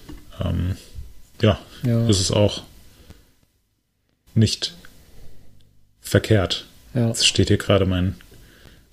[0.43, 0.75] ähm,
[1.41, 2.63] ja, ja, ist es auch
[4.33, 4.73] nicht
[6.01, 6.65] verkehrt.
[6.93, 7.07] Ja.
[7.07, 8.15] Jetzt steht hier gerade mein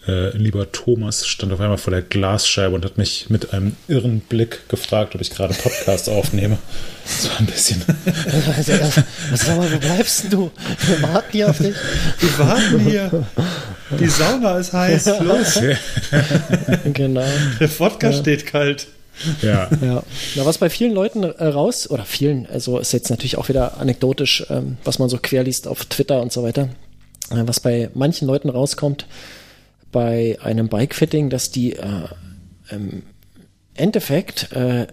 [0.08, 4.20] äh, lieber Thomas, stand auf einmal vor der Glasscheibe und hat mich mit einem irren
[4.20, 6.58] Blick gefragt, ob ich gerade Podcast aufnehme.
[7.04, 7.82] Das war ein bisschen.
[9.30, 10.50] Was sag mal, wo bleibst du?
[10.86, 11.74] Wir warten hier auf dich.
[12.20, 13.26] Wir warten hier.
[14.00, 15.06] Die Sauna ist heiß.
[15.20, 15.60] Los.
[16.92, 17.24] genau.
[17.60, 18.16] Der Wodka ja.
[18.16, 18.88] steht kalt.
[19.42, 19.68] Ja.
[19.82, 20.02] ja.
[20.36, 23.78] Na, was bei vielen Leuten äh, raus, oder vielen, also ist jetzt natürlich auch wieder
[23.78, 26.68] anekdotisch, ähm, was man so querliest auf Twitter und so weiter,
[27.30, 29.06] äh, was bei manchen Leuten rauskommt,
[29.92, 32.08] bei einem Bikefitting, dass die äh,
[32.70, 33.02] im
[33.74, 34.86] Endeffekt äh,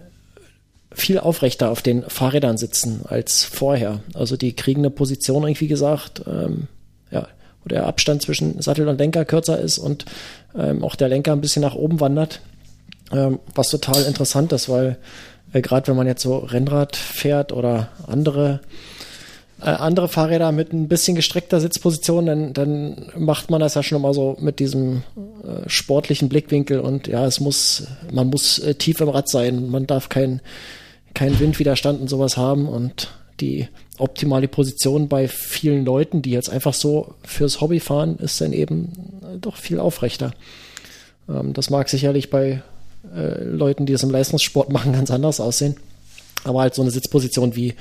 [0.92, 4.00] viel aufrechter auf den Fahrrädern sitzen als vorher.
[4.14, 6.68] Also die kriegen eine Position irgendwie gesagt, ähm,
[7.10, 7.28] ja,
[7.62, 10.06] wo der Abstand zwischen Sattel und Lenker kürzer ist und
[10.56, 12.40] ähm, auch der Lenker ein bisschen nach oben wandert.
[13.12, 14.96] Ähm, was total interessant ist, weil
[15.52, 18.60] äh, gerade wenn man jetzt so Rennrad fährt oder andere
[19.60, 24.02] äh, andere Fahrräder mit ein bisschen gestreckter Sitzposition, dann, dann macht man das ja schon
[24.02, 29.00] mal so mit diesem äh, sportlichen Blickwinkel und ja, es muss, man muss äh, tief
[29.00, 30.40] im Rad sein, man darf keinen
[31.14, 33.08] kein Windwiderstand und sowas haben und
[33.40, 38.52] die optimale Position bei vielen Leuten, die jetzt einfach so fürs Hobby fahren, ist dann
[38.52, 38.92] eben
[39.22, 40.32] äh, doch viel aufrechter.
[41.28, 42.62] Ähm, das mag sicherlich bei
[43.14, 45.76] äh, Leuten, die es im Leistungssport machen, ganz anders aussehen.
[46.44, 47.74] Aber halt so eine Sitzposition wie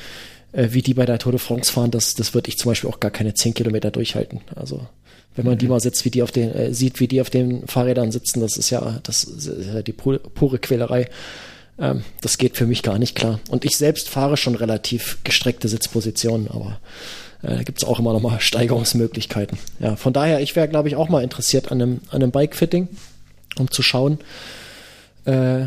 [0.56, 2.90] äh, wie die bei der Tour de France fahren, das, das würde ich zum Beispiel
[2.90, 4.42] auch gar keine zehn Kilometer durchhalten.
[4.56, 4.88] Also
[5.36, 5.60] wenn man mhm.
[5.60, 8.40] die mal sitzt, wie die auf den, äh, sieht, wie die auf den Fahrrädern sitzen,
[8.40, 11.10] das ist ja, das ist ja die pure, pure Quälerei.
[11.78, 13.40] Ähm, das geht für mich gar nicht klar.
[13.50, 16.80] Und ich selbst fahre schon relativ gestreckte Sitzpositionen, aber
[17.42, 19.58] äh, da gibt es auch immer noch mal Steigerungsmöglichkeiten.
[19.80, 22.88] Ja, von daher, ich wäre, glaube ich, auch mal interessiert an einem, an einem Bike-Fitting,
[23.58, 24.20] um zu schauen,
[25.26, 25.66] äh,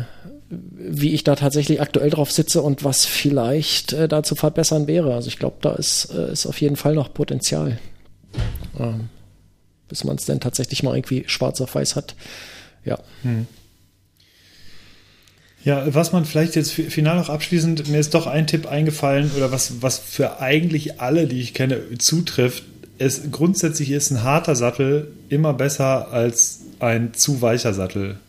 [0.49, 5.13] wie ich da tatsächlich aktuell drauf sitze und was vielleicht äh, da zu verbessern wäre.
[5.13, 7.77] Also ich glaube, da ist, äh, ist auf jeden Fall noch Potenzial.
[8.79, 9.09] Ähm,
[9.87, 12.15] bis man es dann tatsächlich mal irgendwie schwarz auf weiß hat.
[12.85, 12.99] Ja.
[13.23, 13.47] Hm.
[15.63, 19.51] Ja, was man vielleicht jetzt final noch abschließend, mir ist doch ein Tipp eingefallen oder
[19.51, 22.63] was, was für eigentlich alle, die ich kenne, zutrifft.
[22.97, 28.19] Es grundsätzlich ist ein harter Sattel immer besser als ein zu weicher Sattel.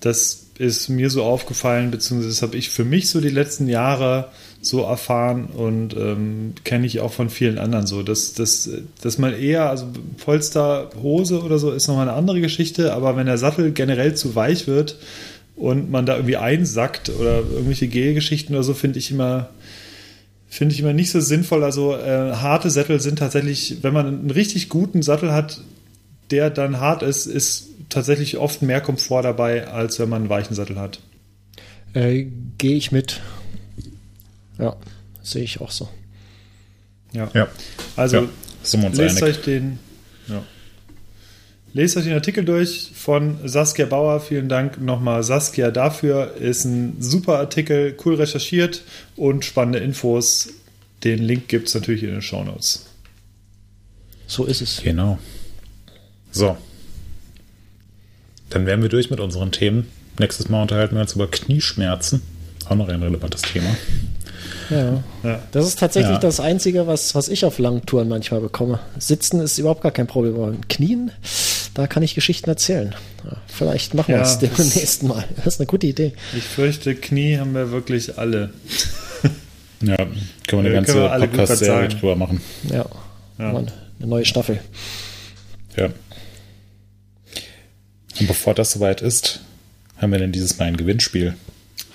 [0.00, 4.28] Das ist mir so aufgefallen, beziehungsweise das habe ich für mich so die letzten Jahre
[4.60, 8.68] so erfahren und ähm, kenne ich auch von vielen anderen so, dass, dass,
[9.00, 9.86] dass man eher, also
[10.24, 14.66] Polsterhose oder so ist nochmal eine andere Geschichte, aber wenn der Sattel generell zu weich
[14.66, 14.96] wird
[15.54, 19.50] und man da irgendwie einsackt oder irgendwelche Gelgeschichten oder so, finde ich immer,
[20.48, 21.62] finde ich immer nicht so sinnvoll.
[21.62, 25.60] Also äh, harte Sättel sind tatsächlich, wenn man einen richtig guten Sattel hat,
[26.30, 30.54] der dann hart ist, ist tatsächlich oft mehr Komfort dabei, als wenn man einen weichen
[30.54, 31.00] Sattel hat.
[31.94, 32.26] Äh,
[32.58, 33.20] Gehe ich mit.
[34.58, 34.76] Ja,
[35.22, 35.88] sehe ich auch so.
[37.12, 37.30] Ja.
[37.34, 37.48] ja.
[37.96, 39.22] Also ja, lest einig.
[39.22, 39.78] euch den.
[40.26, 40.42] Ja.
[41.72, 44.20] Lest euch den Artikel durch von Saskia Bauer.
[44.20, 46.34] Vielen Dank nochmal Saskia dafür.
[46.36, 48.82] Ist ein super Artikel, cool recherchiert
[49.16, 50.48] und spannende Infos.
[51.04, 52.86] Den Link gibt es natürlich in den Show Notes.
[54.26, 54.82] So ist es.
[54.82, 55.18] Genau.
[56.30, 56.56] So,
[58.50, 59.88] dann wären wir durch mit unseren Themen.
[60.18, 62.22] Nächstes Mal unterhalten wir uns über Knieschmerzen.
[62.68, 63.76] Auch noch ein relevantes Thema.
[64.70, 65.02] Ja.
[65.22, 65.42] ja.
[65.52, 66.18] Das ist tatsächlich ja.
[66.18, 68.80] das Einzige, was, was ich auf langen Touren manchmal bekomme.
[68.98, 71.10] Sitzen ist überhaupt gar kein Problem, aber Knien,
[71.74, 72.94] da kann ich Geschichten erzählen.
[73.24, 75.24] Ja, vielleicht machen wir es beim nächsten Mal.
[75.36, 76.12] Das ist eine gute Idee.
[76.36, 78.50] Ich fürchte, Knie haben wir wirklich alle.
[79.80, 80.18] ja, können
[80.50, 82.40] wir eine ganze Podcast-Serie drüber machen.
[82.70, 82.84] Ja,
[83.38, 83.48] ja.
[83.56, 84.60] eine neue Staffel.
[85.76, 85.88] Ja.
[88.20, 89.40] Und bevor das soweit ist,
[89.96, 91.34] haben wir denn dieses Mal ein Gewinnspiel?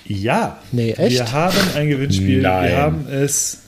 [0.06, 0.58] Ja.
[0.72, 1.16] Nee, echt?
[1.16, 2.42] Wir haben ein Gewinnspiel.
[2.42, 2.68] Nein.
[2.68, 3.58] Wir haben es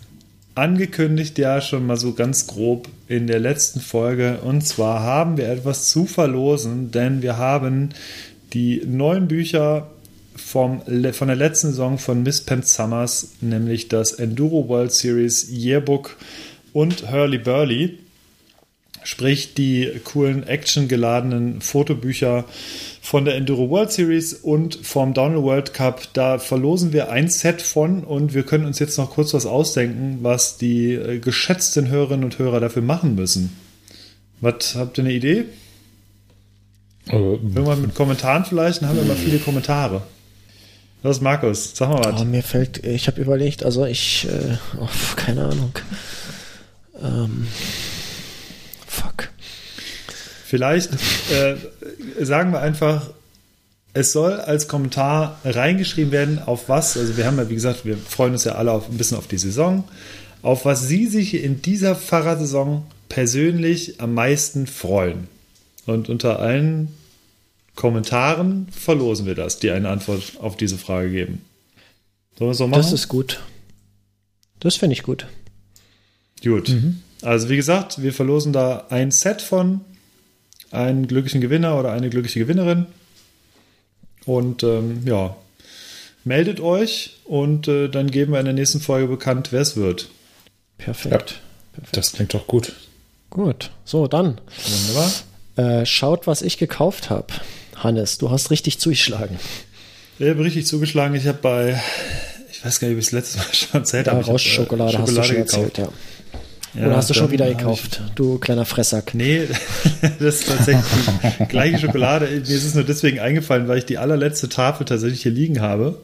[0.54, 4.38] angekündigt ja schon mal so ganz grob in der letzten Folge.
[4.42, 7.90] Und zwar haben wir etwas zu verlosen, denn wir haben
[8.52, 9.90] die neuen Bücher
[10.34, 16.16] vom, von der letzten Saison von Miss Penn Summers, nämlich das Enduro World Series Yearbook
[16.72, 17.98] und Hurley Burley.
[19.06, 22.44] Sprich, die coolen actiongeladenen Fotobücher
[23.00, 26.08] von der Enduro World Series und vom Downhill World Cup.
[26.12, 30.18] Da verlosen wir ein Set von und wir können uns jetzt noch kurz was ausdenken,
[30.22, 33.56] was die äh, geschätzten Hörerinnen und Hörer dafür machen müssen.
[34.40, 35.44] Was habt ihr eine Idee?
[37.08, 40.02] Äh, Irgendwann mit Kommentaren vielleicht, dann haben wir immer viele Kommentare.
[41.04, 41.76] Was, Markus?
[41.76, 42.20] Sag mal was.
[42.20, 45.78] Oh, mir fällt, ich habe überlegt, also ich, äh, oh, keine Ahnung.
[47.00, 47.46] Ähm,
[48.96, 49.28] fuck.
[50.46, 50.92] Vielleicht
[51.30, 51.56] äh,
[52.24, 53.10] sagen wir einfach,
[53.92, 57.96] es soll als Kommentar reingeschrieben werden, auf was, also wir haben ja, wie gesagt, wir
[57.96, 59.84] freuen uns ja alle auf, ein bisschen auf die Saison,
[60.42, 65.28] auf was Sie sich in dieser Fahrradsaison persönlich am meisten freuen.
[65.86, 66.88] Und unter allen
[67.74, 71.42] Kommentaren verlosen wir das, die eine Antwort auf diese Frage geben.
[72.38, 72.82] Sollen wir es so machen?
[72.82, 73.40] Das ist gut.
[74.60, 75.26] Das finde ich gut.
[76.42, 76.68] Gut.
[77.26, 79.80] Also wie gesagt, wir verlosen da ein Set von
[80.70, 82.86] einen glücklichen Gewinner oder eine glückliche Gewinnerin.
[84.26, 85.36] Und ähm, ja,
[86.22, 90.08] meldet euch und äh, dann geben wir in der nächsten Folge bekannt, wer es wird.
[90.78, 91.40] Perfekt.
[91.90, 92.74] Das klingt doch gut.
[93.30, 93.70] Gut.
[93.84, 94.40] So, dann.
[94.64, 95.80] Wunderbar.
[95.80, 97.26] Äh, schaut, was ich gekauft habe.
[97.74, 99.36] Hannes, du hast richtig zugeschlagen.
[100.20, 101.16] Ich habe richtig zugeschlagen.
[101.16, 101.82] Ich habe bei,
[102.52, 104.22] ich weiß gar nicht, ob ich es letztes Mal schon erzählt Ja, habe.
[104.22, 105.88] hab, äh, Rauschschokolade hast du schon erzählt, ja.
[106.78, 109.08] Ja, Oder hast du schon wieder gekauft, du kleiner Fressack?
[109.08, 109.42] Ich, nee,
[110.18, 110.84] das ist tatsächlich
[111.40, 112.26] die gleiche Schokolade.
[112.26, 116.00] Mir ist es nur deswegen eingefallen, weil ich die allerletzte Tafel tatsächlich hier liegen habe.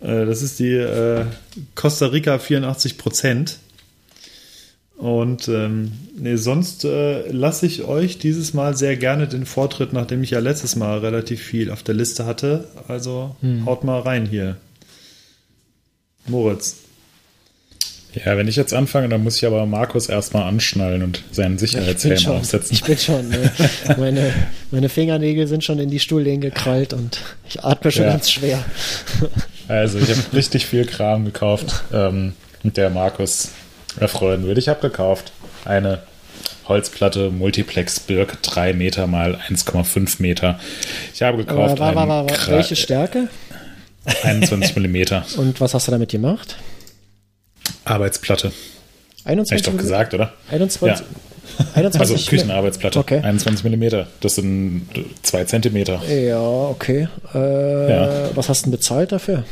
[0.00, 1.24] Äh, Das ist die äh,
[1.74, 3.58] Costa Rica 84 Prozent.
[4.96, 10.22] Und ähm, nee, sonst äh, lasse ich euch dieses Mal sehr gerne den Vortritt, nachdem
[10.22, 12.68] ich ja letztes Mal relativ viel auf der Liste hatte.
[12.86, 14.56] Also haut mal rein hier.
[16.26, 16.76] Moritz.
[18.12, 21.60] Ja, wenn ich jetzt anfange, dann muss ich aber Markus erstmal anschnallen und seinen Ich
[21.60, 22.74] Sicherheitshelm schon, aufsetzen.
[22.74, 23.50] ich bin schon ne?
[23.98, 24.32] meine,
[24.72, 28.10] meine Fingernägel sind schon in die Stuhllehnen gekrallt und ich atme schon Ja.
[28.10, 28.64] ganz schwer.
[29.68, 32.32] Also, ich habe richtig viel Kram gekauft, ähm,
[32.64, 33.50] mit der Markus
[34.00, 34.58] erfreuen würde.
[34.58, 35.30] Ich habe gekauft
[35.64, 36.02] eine
[36.66, 40.58] Holzplatte Multiplex Birk 3 Meter mal 1,5 Meter.
[41.14, 43.28] Ich habe Aber, gekauft einen war, Kra- welche Stärke
[44.24, 46.56] 21 Millimeter und was hast du damit gemacht?
[47.90, 48.48] Arbeitsplatte.
[48.48, 50.32] Habe 21 ich doch gesagt, oder?
[50.50, 51.04] 21,
[51.58, 51.66] Ja.
[51.74, 52.98] 21 Also Küchenarbeitsplatte.
[52.98, 53.20] Okay.
[53.20, 54.06] 21 Millimeter.
[54.20, 54.86] Das sind
[55.22, 56.00] 2 Zentimeter.
[56.08, 57.08] Ja, okay.
[57.34, 58.30] Äh, Ja.
[58.36, 59.44] Was hast du denn bezahlt dafür?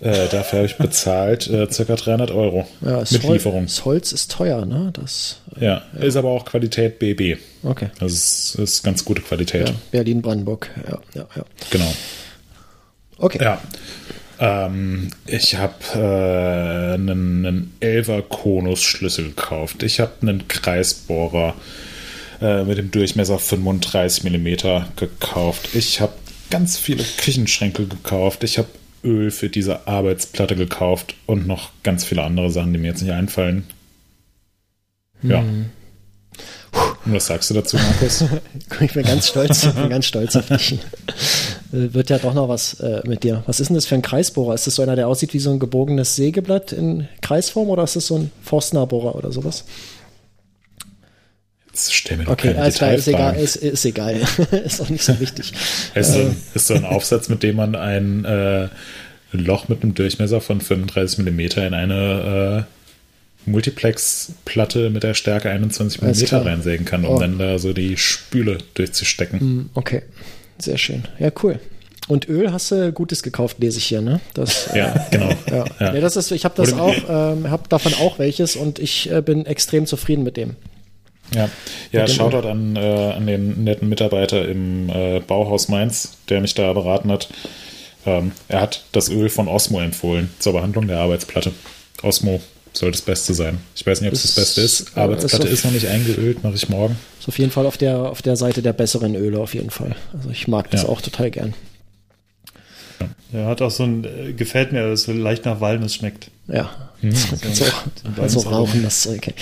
[0.00, 2.66] Äh, dafür habe ich bezahlt äh, circa 300 Euro.
[2.80, 3.66] Ja, mit Hol- Lieferung.
[3.66, 4.90] Das Holz ist teuer, ne?
[4.94, 7.36] Das, Ja, ist aber auch Qualität BB.
[7.64, 7.88] okay.
[7.98, 9.68] Das ist, ist ganz gute Qualität.
[9.68, 10.70] Ja, Berlin-Brandenburg.
[10.88, 11.44] Ja, ja, ja.
[11.70, 11.92] Genau.
[13.18, 13.38] Okay.
[13.42, 13.60] Ja.
[14.40, 19.82] Ähm, ich habe äh, einen, einen 11er Konus-Schlüssel gekauft.
[19.82, 21.54] Ich habe einen Kreisbohrer
[22.40, 24.48] äh, mit dem Durchmesser 35 mm
[24.96, 25.74] gekauft.
[25.74, 26.14] Ich habe
[26.48, 28.42] ganz viele Küchenschränke gekauft.
[28.42, 28.68] Ich habe
[29.04, 33.12] Öl für diese Arbeitsplatte gekauft und noch ganz viele andere Sachen, die mir jetzt nicht
[33.12, 33.66] einfallen.
[35.22, 35.40] Ja.
[37.04, 38.24] Und was sagst du dazu, Markus?
[38.80, 40.78] Ich bin ganz stolz, ich bin ganz stolz auf dich.
[41.72, 43.42] Äh, Wird ja doch noch was äh, mit dir.
[43.46, 44.54] Was ist denn das für ein Kreisbohrer?
[44.54, 47.96] Ist das so einer, der aussieht wie so ein gebogenes Sägeblatt in Kreisform oder ist
[47.96, 49.64] das so ein Forstnerbohrer oder sowas?
[51.68, 54.16] Jetzt stell mir doch Okay, keine alles klar, ist egal, ist, ist egal.
[54.64, 55.52] ist auch nicht so wichtig.
[55.94, 58.68] Ist so, ein, ist so ein Aufsatz, mit dem man ein äh,
[59.32, 66.02] Loch mit einem Durchmesser von 35 mm in eine äh, Multiplex-Platte mit der Stärke 21
[66.02, 67.18] Alles mm reinsägen kann, um Oh.
[67.20, 69.40] dann da so die Spüle durchzustecken.
[69.40, 70.02] Hm, Okay,
[70.62, 71.04] sehr schön.
[71.18, 71.58] Ja, cool.
[72.08, 74.20] Und Öl hast du Gutes gekauft, lese ich hier, ne?
[74.34, 75.28] Das, Ja, genau.
[75.50, 75.64] ja.
[75.78, 75.92] Ja.
[75.92, 79.10] Nee, das ist, ich habe das Oder- auch, ähm, habe davon auch welches und ich
[79.10, 80.56] äh, bin extrem zufrieden mit dem.
[81.34, 81.48] Ja,
[81.92, 86.72] ja Shoutout an, äh, an den netten Mitarbeiter im äh, Bauhaus Mainz, der mich da
[86.72, 87.28] beraten hat.
[88.06, 91.52] Ähm, er hat das Öl von Osmo empfohlen zur Behandlung der Arbeitsplatte.
[92.02, 92.40] Osmo
[92.72, 93.58] soll das Beste sein.
[93.74, 94.96] Ich weiß nicht, ob es das Das- Beste ist.
[94.96, 96.96] Arbeitsplatte ist ist noch nicht eingeölt, mache ich morgen.
[97.18, 99.96] Ist auf jeden Fall auf der, auf der Seite der besseren Öle, auf jeden Fall.
[100.14, 100.88] Also ich mag das Ja.
[100.88, 101.54] auch total gern.
[103.32, 106.30] Ja, hat auch so ein, äh, gefällt mir, dass es so leicht nach Walnuss schmeckt.
[106.48, 106.70] Ja.
[107.00, 107.14] Hm.
[107.40, 107.82] Kannst auch,
[108.14, 109.26] kannst auch rauchen, das Zeug.
[109.28, 109.34] ey.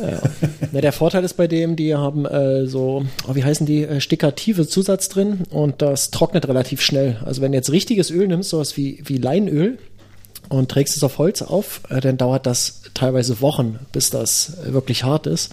[0.00, 0.06] Ja.
[0.10, 0.22] Ja.
[0.72, 4.00] Na, der Vorteil ist bei dem, die haben äh, so, oh, wie heißen die, äh,
[4.00, 7.18] stikative Zusatz drin und das trocknet relativ schnell.
[7.26, 9.76] Also wenn du jetzt richtiges Öl nimmst, sowas wie, wie Leinöl,
[10.52, 15.04] und trägst es auf Holz auf, äh, dann dauert das teilweise Wochen, bis das wirklich
[15.04, 15.52] hart ist.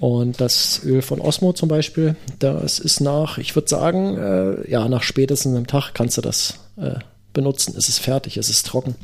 [0.00, 4.88] Und das Öl von Osmo zum Beispiel, das ist nach, ich würde sagen, äh, ja,
[4.88, 6.94] nach spätestens einem Tag kannst du das äh,
[7.32, 7.74] benutzen.
[7.78, 8.96] Es ist fertig, es ist trocken.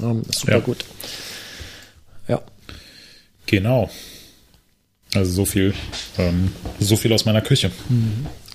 [0.00, 0.58] Ähm, ist super Ja.
[0.60, 0.84] gut.
[2.28, 2.40] Ja.
[3.46, 3.90] Genau.
[5.14, 5.74] Also so viel,
[6.18, 7.70] ähm, so viel aus meiner Küche.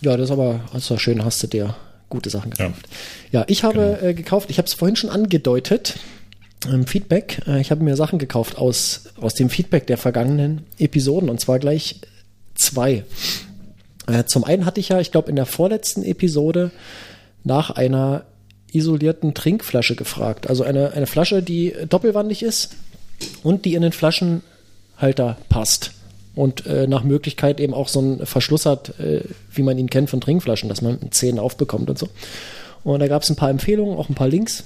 [0.01, 1.75] Ja, das ist aber also schön, hast du dir
[2.09, 2.67] gute Sachen Ja.
[2.67, 2.87] gekauft.
[3.31, 4.09] Ja, ich habe Genau.
[4.09, 5.95] äh, gekauft, ich habe es vorhin schon angedeutet,
[6.71, 7.41] im Feedback.
[7.47, 11.59] Äh, ich habe mir Sachen gekauft aus, aus dem Feedback der vergangenen Episoden und zwar
[11.59, 12.01] gleich
[12.55, 13.03] zwei.
[14.07, 16.71] Äh, zum einen hatte ich ja, ich glaube, in der vorletzten Episode
[17.43, 18.23] nach einer
[18.71, 20.49] isolierten Trinkflasche gefragt.
[20.49, 22.71] Also eine, eine Flasche, die doppelwandig ist
[23.43, 25.91] und die in den Flaschenhalter passt.
[26.37, 30.11] Und äh, nach Möglichkeit eben auch so einen Verschluss hat, äh, wie man ihn kennt
[30.11, 32.09] von Trinkflaschen, dass man Zähne aufbekommt und so.
[32.83, 34.63] Und da gab es ein paar Empfehlungen, auch ein paar Links.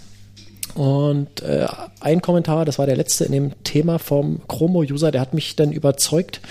[0.75, 1.65] Und äh,
[2.01, 5.71] ein Kommentar, das war der letzte in dem Thema vom Chromo-User, der hat mich dann
[5.71, 6.41] überzeugt.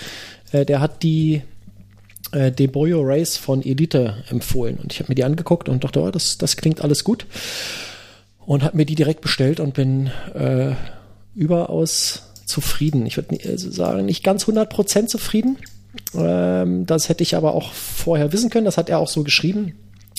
[0.51, 1.43] Äh, der hat die
[2.31, 4.77] äh, Deboyo Race von Elite empfohlen.
[4.77, 7.27] Und ich habe mir die angeguckt und dachte, oh, das, das klingt alles gut.
[8.39, 10.71] Und habe mir die direkt bestellt und bin äh,
[11.35, 13.05] überaus zufrieden.
[13.05, 15.57] Ich würde also sagen, nicht ganz 100% zufrieden.
[16.13, 18.65] Ähm, das hätte ich aber auch vorher wissen können.
[18.65, 19.75] Das hat er auch so geschrieben.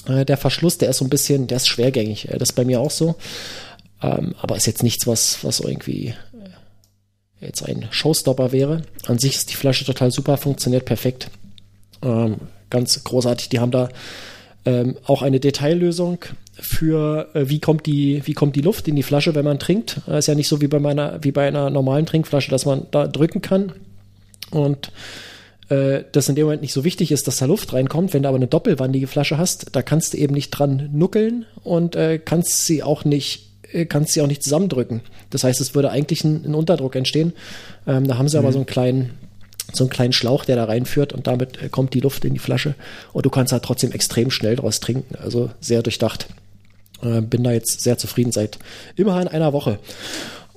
[0.06, 2.28] Äh, der Verschluss, der ist so ein bisschen, der ist schwergängig.
[2.28, 3.14] Äh, das ist bei mir auch so.
[4.02, 8.82] Ähm, aber ist jetzt nichts, was, was irgendwie äh, jetzt ein Showstopper wäre.
[9.06, 11.30] An sich ist die Flasche total super, funktioniert perfekt.
[12.02, 12.36] Ähm,
[12.70, 13.48] ganz großartig.
[13.48, 13.88] Die haben da
[15.06, 16.20] auch eine Detaillösung
[16.52, 20.00] für äh, wie kommt die wie kommt die Luft in die Flasche, wenn man trinkt.
[20.06, 22.86] Äh, ist ja nicht so wie bei meiner wie bei einer normalen Trinkflasche, dass man
[22.90, 23.72] da drücken kann
[24.50, 24.92] und
[25.68, 28.12] äh, das in dem Moment nicht so wichtig ist, dass da Luft reinkommt.
[28.12, 31.96] Wenn du aber eine doppelwandige Flasche hast, da kannst du eben nicht dran nuckeln und
[31.96, 35.00] äh, kannst sie auch nicht äh, kannst sie auch nicht zusammendrücken.
[35.30, 37.32] Das heißt, es würde eigentlich ein, ein Unterdruck entstehen.
[37.86, 39.10] Ähm, da haben sie aber so einen kleinen
[39.72, 42.38] so einen kleinen Schlauch, der da reinführt und damit äh, kommt die Luft in die
[42.38, 42.74] Flasche
[43.14, 45.16] und du kannst halt trotzdem extrem schnell draus trinken.
[45.16, 46.26] Also sehr durchdacht.
[47.02, 48.58] Äh, bin da jetzt sehr zufrieden seit
[48.96, 49.78] immerhin einer Woche.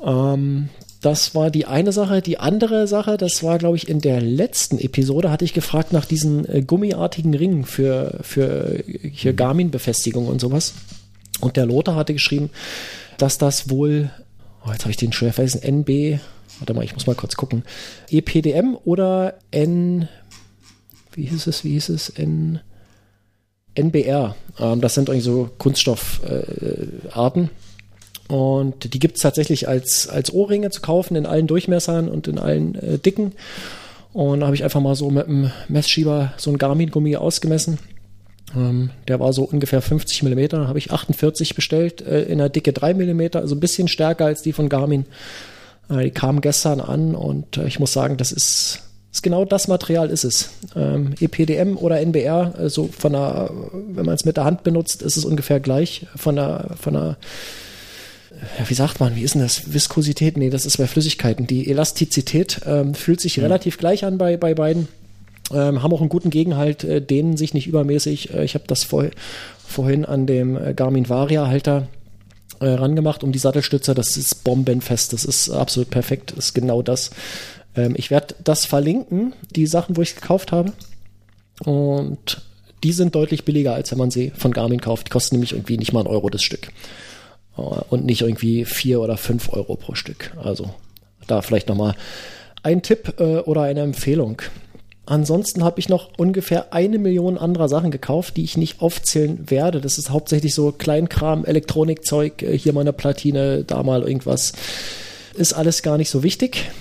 [0.03, 0.69] Ähm,
[1.01, 2.21] das war die eine Sache.
[2.21, 6.05] Die andere Sache, das war, glaube ich, in der letzten Episode, hatte ich gefragt nach
[6.05, 10.73] diesen äh, gummiartigen Ringen für, für hier Garmin-Befestigung und sowas.
[11.41, 12.49] Und der Lothar hatte geschrieben,
[13.17, 14.09] dass das wohl,
[14.65, 16.19] oh, jetzt habe ich den schwer vergessen, NB,
[16.59, 17.63] warte mal, ich muss mal kurz gucken,
[18.09, 20.07] EPDM oder N,
[21.13, 22.61] wie hieß es, wie hieß es, N,
[23.75, 24.35] NBR.
[24.59, 27.43] Ähm, das sind irgendwie so Kunststoffarten.
[27.43, 27.49] Äh,
[28.33, 32.39] und die gibt es tatsächlich als, als Ohrringe zu kaufen in allen Durchmessern und in
[32.39, 33.33] allen äh, Dicken.
[34.13, 37.79] Und da habe ich einfach mal so mit einem Messschieber so ein Garmin-Gummi ausgemessen.
[38.55, 42.49] Ähm, der war so ungefähr 50 mm, da habe ich 48 bestellt, äh, in der
[42.49, 45.05] Dicke 3 mm, also ein bisschen stärker als die von Garmin.
[45.89, 48.83] Äh, die kamen gestern an und äh, ich muss sagen, das ist,
[49.15, 50.49] ist genau das Material ist es.
[50.75, 55.15] Ähm, EPDM oder NBR, also von der, wenn man es mit der Hand benutzt, ist
[55.15, 57.17] es ungefähr gleich von der, von der
[58.59, 59.73] ja, wie sagt man, wie ist denn das?
[59.73, 60.35] Viskosität?
[60.35, 61.47] Nee, das ist bei Flüssigkeiten.
[61.47, 64.89] Die Elastizität ähm, fühlt sich relativ gleich an bei, bei beiden.
[65.53, 68.33] Ähm, haben auch einen guten Gegenhalt, äh, dehnen sich nicht übermäßig.
[68.33, 69.05] Äh, ich habe das vor,
[69.65, 71.87] vorhin an dem äh, Garmin Varia Halter
[72.59, 73.93] äh, rangemacht um die Sattelstütze.
[73.93, 75.13] Das ist bombenfest.
[75.13, 76.33] Das ist absolut perfekt.
[76.35, 77.11] Das ist genau das.
[77.75, 80.73] Ähm, ich werde das verlinken, die Sachen, wo ich es gekauft habe.
[81.63, 82.41] Und
[82.83, 85.07] die sind deutlich billiger, als wenn man sie von Garmin kauft.
[85.07, 86.69] Die kosten nämlich irgendwie nicht mal ein Euro das Stück.
[87.57, 90.35] Äh, Und nicht irgendwie vier oder fünf Euro pro Stück.
[90.41, 90.69] Also
[91.27, 91.95] da vielleicht nochmal
[92.63, 94.41] ein Tipp äh, oder eine Empfehlung.
[95.07, 99.79] Ansonsten habe ich noch ungefähr eine Million anderer Sachen gekauft, die ich nicht aufzählen werde.
[99.79, 104.53] Das ist hauptsächlich so Kleinkram, Elektronikzeug, äh, hier mal eine Platine, da mal irgendwas.
[105.35, 106.71] Ist alles gar nicht so wichtig.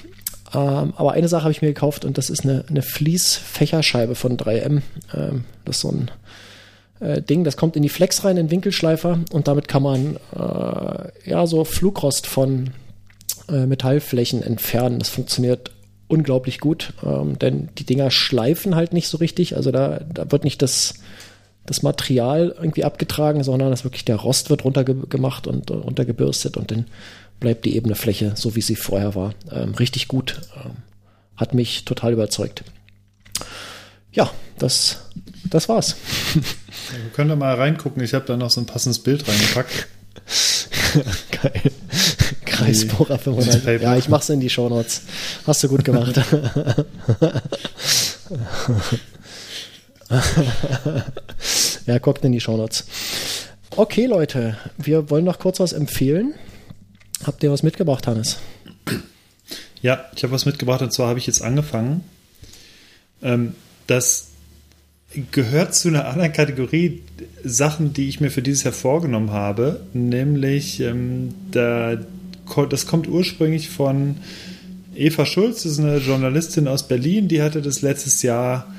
[0.54, 4.36] Ähm, aber eine Sache habe ich mir gekauft und das ist eine, eine Fließfächerscheibe von
[4.36, 4.82] 3M.
[5.14, 6.10] Ähm, das ist so ein
[7.00, 10.16] äh, Ding, das kommt in die Flex rein, in den Winkelschleifer und damit kann man
[10.36, 12.70] äh, ja so Flugrost von
[13.48, 14.98] äh, Metallflächen entfernen.
[14.98, 15.70] Das funktioniert
[16.06, 19.56] unglaublich gut, ähm, denn die Dinger schleifen halt nicht so richtig.
[19.56, 20.94] Also da, da wird nicht das,
[21.66, 26.86] das Material irgendwie abgetragen, sondern das wirklich der Rost wird runtergemacht und runtergebürstet und dann
[27.40, 29.34] bleibt die ebene Fläche so, wie sie vorher war.
[29.50, 30.40] Ähm, richtig gut.
[30.56, 30.76] Ähm,
[31.36, 32.64] hat mich total überzeugt.
[34.12, 34.98] Ja, das,
[35.50, 35.96] das war's.
[36.34, 38.02] Wir können da mal reingucken.
[38.02, 39.88] Ich habe da noch so ein passendes Bild reingepackt.
[41.42, 41.72] Geil.
[42.44, 43.64] Kreisbohrer 500.
[43.64, 43.82] Paper.
[43.82, 45.02] Ja, ich mach's in die Shownotes.
[45.46, 46.14] Hast du gut gemacht.
[51.86, 52.86] ja, guckt in die Shownotes.
[53.76, 56.34] Okay, Leute, wir wollen noch kurz was empfehlen.
[57.24, 58.38] Habt ihr was mitgebracht, Hannes?
[59.82, 62.04] Ja, ich habe was mitgebracht und zwar habe ich jetzt angefangen.
[63.22, 63.54] Ähm,
[63.86, 64.28] das
[65.30, 67.02] gehört zu einer anderen Kategorie
[67.44, 71.98] Sachen, die ich mir für dieses Jahr vorgenommen habe, nämlich ähm, da,
[72.68, 74.16] das kommt ursprünglich von
[74.94, 78.72] Eva Schulz, das ist eine Journalistin aus Berlin, die hatte das letztes Jahr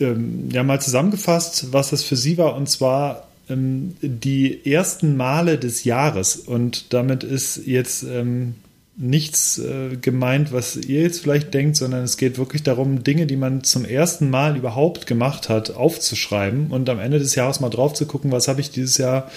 [0.00, 5.58] ähm, ja mal zusammengefasst, was das für sie war, und zwar ähm, die ersten Male
[5.58, 6.36] des Jahres.
[6.36, 8.54] Und damit ist jetzt ähm,
[8.96, 13.36] nichts äh, gemeint, was ihr jetzt vielleicht denkt, sondern es geht wirklich darum, Dinge, die
[13.36, 17.94] man zum ersten Mal überhaupt gemacht hat, aufzuschreiben und am Ende des Jahres mal drauf
[17.94, 19.30] zu gucken, was habe ich dieses Jahr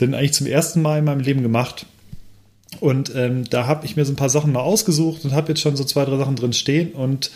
[0.00, 1.86] denn eigentlich zum ersten Mal in meinem Leben gemacht.
[2.78, 5.60] Und ähm, da habe ich mir so ein paar Sachen mal ausgesucht und habe jetzt
[5.60, 7.30] schon so zwei, drei Sachen drin stehen und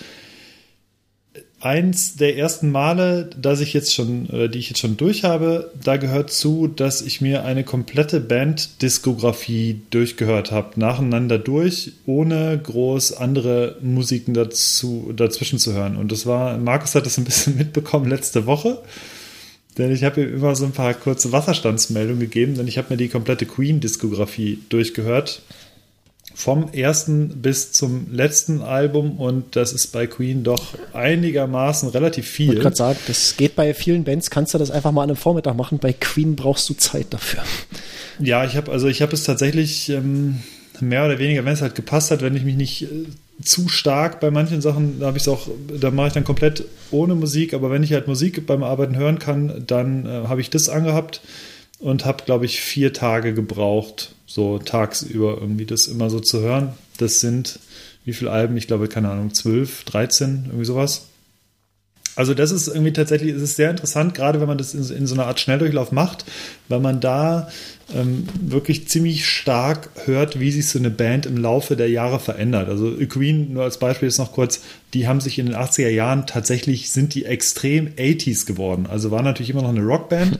[1.64, 5.70] eins der ersten Male, dass ich jetzt schon, äh, die ich jetzt schon durch habe,
[5.82, 13.14] da gehört zu, dass ich mir eine komplette Band-Diskografie durchgehört habe, nacheinander durch, ohne groß
[13.14, 15.96] andere Musiken dazu, dazwischen zu hören.
[15.96, 18.82] Und das war, Markus hat das ein bisschen mitbekommen letzte Woche.
[19.78, 22.96] Denn ich habe ihm immer so ein paar kurze Wasserstandsmeldungen gegeben, denn ich habe mir
[22.96, 25.42] die komplette Queen-Diskografie durchgehört
[26.34, 32.46] vom ersten bis zum letzten Album und das ist bei Queen doch einigermaßen relativ viel.
[32.46, 35.10] Ich wollte gerade sagen, das geht bei vielen Bands, kannst du das einfach mal an
[35.10, 37.42] einem Vormittag machen, bei Queen brauchst du Zeit dafür.
[38.18, 40.40] Ja, ich habe also ich habe es tatsächlich ähm,
[40.80, 43.06] mehr oder weniger, wenn es halt gepasst hat, wenn ich mich nicht äh,
[43.42, 45.48] zu stark bei manchen Sachen, da habe ich es auch,
[45.80, 49.18] da mache ich dann komplett ohne Musik, aber wenn ich halt Musik beim Arbeiten hören
[49.18, 51.20] kann, dann äh, habe ich das angehabt
[51.84, 56.72] und habe, glaube ich, vier Tage gebraucht, so tagsüber irgendwie das immer so zu hören.
[56.96, 57.58] Das sind
[58.04, 58.56] wie viele Alben?
[58.56, 61.06] Ich glaube, keine Ahnung, 12, 13, irgendwie sowas.
[62.16, 65.06] Also das ist irgendwie tatsächlich, es ist sehr interessant, gerade wenn man das in, in
[65.06, 66.24] so einer Art Schnelldurchlauf macht,
[66.68, 67.50] weil man da
[67.92, 72.68] ähm, wirklich ziemlich stark hört, wie sich so eine Band im Laufe der Jahre verändert.
[72.68, 74.60] Also Queen, nur als Beispiel ist noch kurz,
[74.94, 78.86] die haben sich in den 80er Jahren tatsächlich, sind die extrem 80s geworden.
[78.88, 80.38] Also war natürlich immer noch eine Rockband,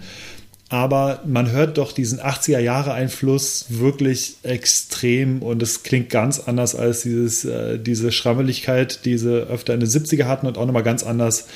[0.70, 6.74] aber man hört doch diesen 80er Jahre Einfluss wirklich extrem und es klingt ganz anders
[6.74, 10.82] als dieses, äh, diese Schrammeligkeit, die sie öfter in den 70er hatten und auch nochmal
[10.82, 11.46] ganz anders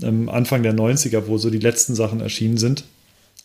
[0.00, 2.84] ähm, Anfang der 90er, wo so die letzten Sachen erschienen sind.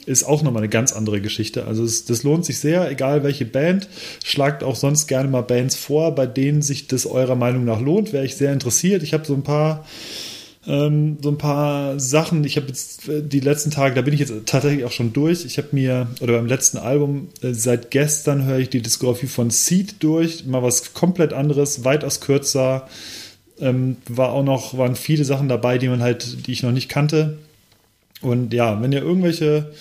[0.06, 1.66] Ist auch nochmal eine ganz andere Geschichte.
[1.66, 3.90] Also es, das lohnt sich sehr, egal welche Band.
[4.24, 8.14] Schlagt auch sonst gerne mal Bands vor, bei denen sich das eurer Meinung nach lohnt.
[8.14, 9.04] Wäre ich sehr interessiert.
[9.04, 9.84] Ich habe so ein paar
[10.68, 12.44] ähm, so ein paar Sachen.
[12.44, 15.46] Ich habe jetzt äh, die letzten Tage, da bin ich jetzt tatsächlich auch schon durch.
[15.46, 19.50] Ich habe mir, oder beim letzten Album, äh, seit gestern höre ich die Diskografie von
[19.50, 20.46] Seed durch.
[20.46, 22.88] Mal was komplett anderes, weitaus kürzer.
[23.60, 26.90] Ähm, war auch noch, waren viele Sachen dabei, die man halt, die ich noch nicht
[26.90, 27.38] kannte.
[28.22, 29.72] Und ja, wenn ihr irgendwelche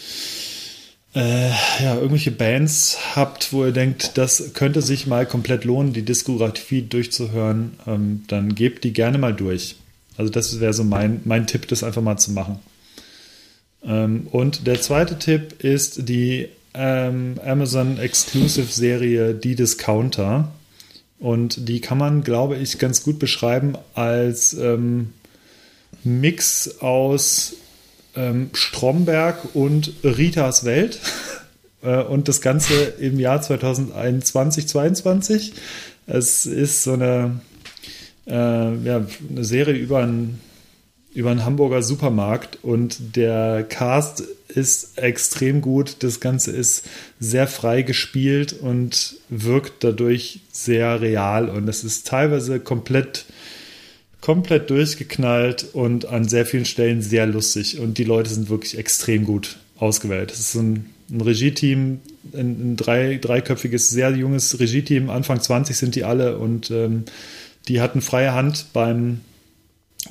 [1.16, 1.48] äh,
[1.82, 6.82] ja, irgendwelche Bands habt, wo ihr denkt, das könnte sich mal komplett lohnen, die Diskografie
[6.82, 9.76] durchzuhören, ähm, dann gebt die gerne mal durch.
[10.16, 12.58] Also das wäre so mein, mein Tipp, das einfach mal zu machen.
[13.84, 20.52] Ähm, und der zweite Tipp ist die ähm, Amazon Exclusive Serie Die Discounter.
[21.18, 25.14] Und die kann man, glaube ich, ganz gut beschreiben als ähm,
[26.04, 27.54] Mix aus
[28.14, 30.98] ähm, Stromberg und Ritas Welt.
[31.82, 35.52] äh, und das Ganze im Jahr 2021, 2022.
[36.06, 37.40] Es ist so eine
[38.26, 40.40] äh, ja, eine Serie über einen,
[41.14, 45.96] über einen Hamburger Supermarkt und der Cast ist extrem gut.
[46.00, 46.86] Das Ganze ist
[47.20, 53.26] sehr frei gespielt und wirkt dadurch sehr real und es ist teilweise komplett
[54.26, 59.24] komplett durchgeknallt und an sehr vielen Stellen sehr lustig und die Leute sind wirklich extrem
[59.24, 60.32] gut ausgewählt.
[60.32, 62.00] Es ist ein, ein Regie-Team,
[62.32, 67.04] ein, ein drei, dreiköpfiges, sehr junges Regie-Team, Anfang 20 sind die alle und ähm,
[67.68, 69.20] die hatten freie Hand beim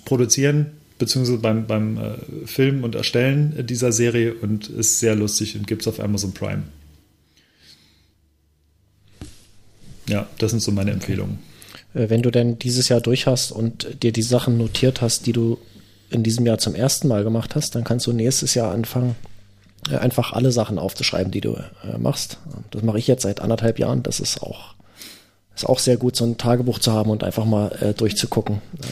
[0.03, 5.67] Produzieren beziehungsweise beim, beim äh, Filmen und Erstellen dieser Serie und ist sehr lustig und
[5.67, 6.63] gibt es auf Amazon Prime.
[10.07, 11.39] Ja, das sind so meine Empfehlungen.
[11.93, 15.33] Äh, wenn du denn dieses Jahr durch hast und dir die Sachen notiert hast, die
[15.33, 15.57] du
[16.09, 19.15] in diesem Jahr zum ersten Mal gemacht hast, dann kannst du nächstes Jahr anfangen,
[19.89, 22.37] äh, einfach alle Sachen aufzuschreiben, die du äh, machst.
[22.71, 24.03] Das mache ich jetzt seit anderthalb Jahren.
[24.03, 24.75] Das ist auch
[25.55, 28.85] ist auch sehr gut, so ein Tagebuch zu haben und einfach mal äh, durchzugucken, äh,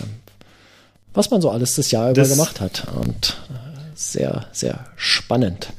[1.13, 2.85] was man so alles das Jahr das über gemacht hat.
[2.95, 5.69] Und äh, sehr, sehr spannend.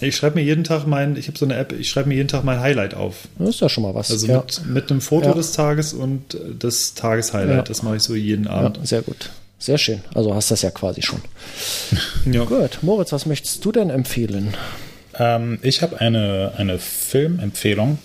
[0.00, 2.28] Ich schreibe mir jeden Tag mein, ich habe so eine App, ich schreibe mir jeden
[2.28, 3.28] Tag mein Highlight auf.
[3.38, 4.10] Das ist ja schon mal was.
[4.10, 4.38] Also ja.
[4.38, 5.34] mit, mit einem Foto ja.
[5.34, 7.56] des Tages und äh, das Tageshighlight.
[7.56, 7.62] Ja.
[7.62, 8.80] Das mache ich so jeden Abend.
[8.86, 9.30] sehr gut.
[9.58, 10.00] Sehr schön.
[10.12, 11.20] Also hast das ja quasi schon.
[12.32, 12.44] ja.
[12.44, 12.78] Gut.
[12.82, 14.54] Moritz, was möchtest du denn empfehlen?
[15.16, 17.98] Ähm, ich habe eine, eine Filmempfehlung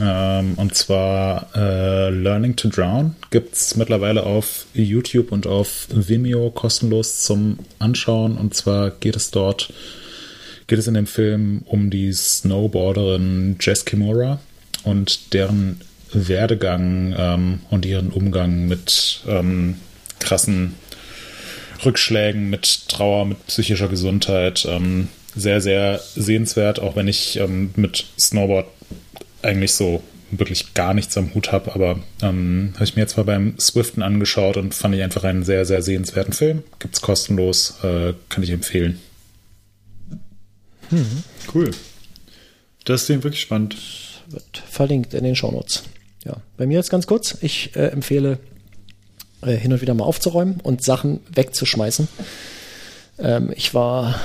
[0.00, 6.50] Ähm, und zwar äh, Learning to Drown gibt es mittlerweile auf YouTube und auf Vimeo
[6.50, 8.36] kostenlos zum Anschauen.
[8.36, 9.72] Und zwar geht es dort,
[10.66, 14.40] geht es in dem Film um die Snowboarderin Jess Kimura
[14.84, 15.80] und deren
[16.12, 19.76] Werdegang ähm, und ihren Umgang mit ähm,
[20.18, 20.74] krassen
[21.84, 24.66] Rückschlägen, mit Trauer, mit psychischer Gesundheit.
[24.68, 28.66] Ähm, sehr, sehr sehenswert, auch wenn ich ähm, mit Snowboard
[29.42, 33.24] eigentlich so wirklich gar nichts am Hut habe, aber ähm, habe ich mir jetzt mal
[33.24, 36.62] beim Swiften angeschaut und fand ich einfach einen sehr, sehr sehenswerten Film.
[36.78, 38.98] Gibt es kostenlos, äh, kann ich empfehlen.
[40.90, 41.22] Mhm.
[41.54, 41.70] Cool.
[42.84, 43.76] Das klingt wirklich spannend.
[44.28, 45.84] Wird verlinkt in den Shownotes.
[46.24, 47.36] Ja, bei mir jetzt ganz kurz.
[47.42, 48.38] Ich äh, empfehle,
[49.42, 52.08] äh, hin und wieder mal aufzuräumen und Sachen wegzuschmeißen.
[53.18, 54.18] Ähm, ich war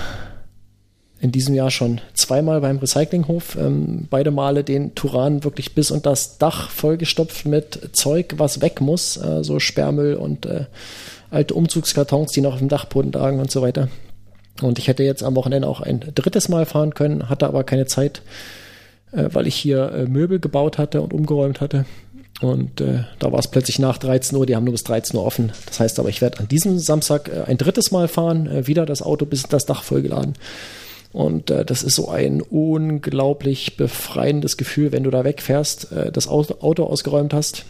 [1.20, 3.56] in diesem Jahr schon zweimal beim Recyclinghof.
[3.56, 8.82] Ähm, beide Male den Turan wirklich bis unter das Dach vollgestopft mit Zeug, was weg
[8.82, 10.66] muss, äh, so Sperrmüll und äh,
[11.32, 13.90] alte Umzugskartons, die noch auf dem Dachboden lagen und so weiter.
[14.62, 17.86] Und ich hätte jetzt am Wochenende auch ein drittes Mal fahren können, hatte aber keine
[17.86, 18.22] Zeit,
[19.12, 21.86] äh, weil ich hier äh, Möbel gebaut hatte und umgeräumt hatte.
[22.42, 25.26] Und äh, da war es plötzlich nach 13 Uhr, die haben nur bis 13 Uhr
[25.26, 25.52] offen.
[25.66, 28.86] Das heißt aber, ich werde an diesem Samstag äh, ein drittes Mal fahren, äh, wieder
[28.86, 30.36] das Auto bis das Dach vollgeladen.
[31.14, 36.28] Und äh, das ist so ein unglaublich befreiendes Gefühl, wenn du da wegfährst, äh, das
[36.28, 37.66] Auto, ausgeräumt hast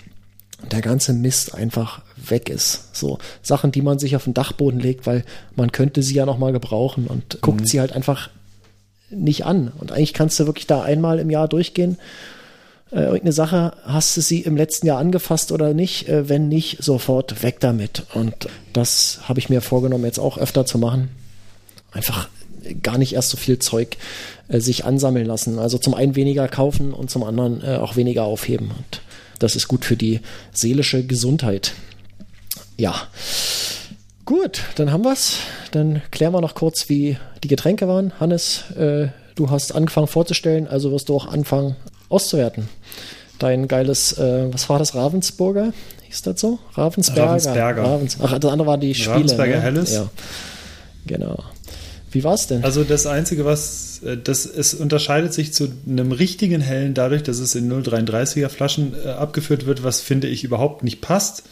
[0.61, 2.95] und der ganze Mist einfach weg ist.
[2.95, 5.23] So Sachen, die man sich auf den Dachboden legt, weil
[5.55, 7.65] man könnte sie ja noch mal gebrauchen und guckt mhm.
[7.65, 8.29] sie halt einfach
[9.09, 9.71] nicht an.
[9.77, 11.97] Und eigentlich kannst du wirklich da einmal im Jahr durchgehen.
[12.91, 16.09] Äh, irgendeine Sache, hast du sie im letzten Jahr angefasst oder nicht?
[16.09, 18.03] Äh, wenn nicht, sofort weg damit.
[18.13, 21.09] Und das habe ich mir vorgenommen, jetzt auch öfter zu machen.
[21.91, 22.29] Einfach
[22.75, 23.97] gar nicht erst so viel Zeug
[24.47, 25.59] äh, sich ansammeln lassen.
[25.59, 28.71] Also zum einen weniger kaufen und zum anderen äh, auch weniger aufheben.
[28.71, 29.01] Und
[29.39, 30.21] das ist gut für die
[30.51, 31.73] seelische Gesundheit.
[32.77, 32.95] Ja.
[34.25, 35.37] Gut, dann haben wir's.
[35.71, 38.13] Dann klären wir noch kurz, wie die Getränke waren.
[38.19, 41.75] Hannes, äh, du hast angefangen vorzustellen, also wirst du auch anfangen
[42.09, 42.69] auszuwerten.
[43.39, 45.73] Dein geiles, äh, was war das, Ravensburger?
[46.07, 46.59] Hieß das so?
[46.73, 47.29] Ravensberger.
[47.29, 47.83] Ravensberger.
[47.83, 49.15] Ravens Ach, das andere war die Spiele.
[49.15, 49.61] Ravensberger ne?
[49.61, 49.93] Helles.
[49.93, 50.09] Ja.
[51.05, 51.43] Genau.
[52.11, 52.63] Wie war es denn?
[52.63, 57.39] Also das Einzige, was äh, das es unterscheidet sich zu einem richtigen hellen dadurch, dass
[57.39, 61.43] es in 0,33er Flaschen äh, abgeführt wird, was finde ich überhaupt nicht passt.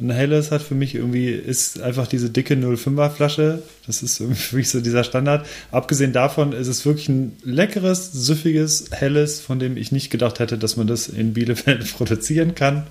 [0.00, 3.62] Ein helles hat für mich irgendwie ist einfach diese dicke 05er Flasche.
[3.86, 5.46] Das ist für mich so dieser Standard.
[5.70, 10.58] Abgesehen davon ist es wirklich ein leckeres, süffiges, helles, von dem ich nicht gedacht hätte,
[10.58, 12.86] dass man das in Bielefeld produzieren kann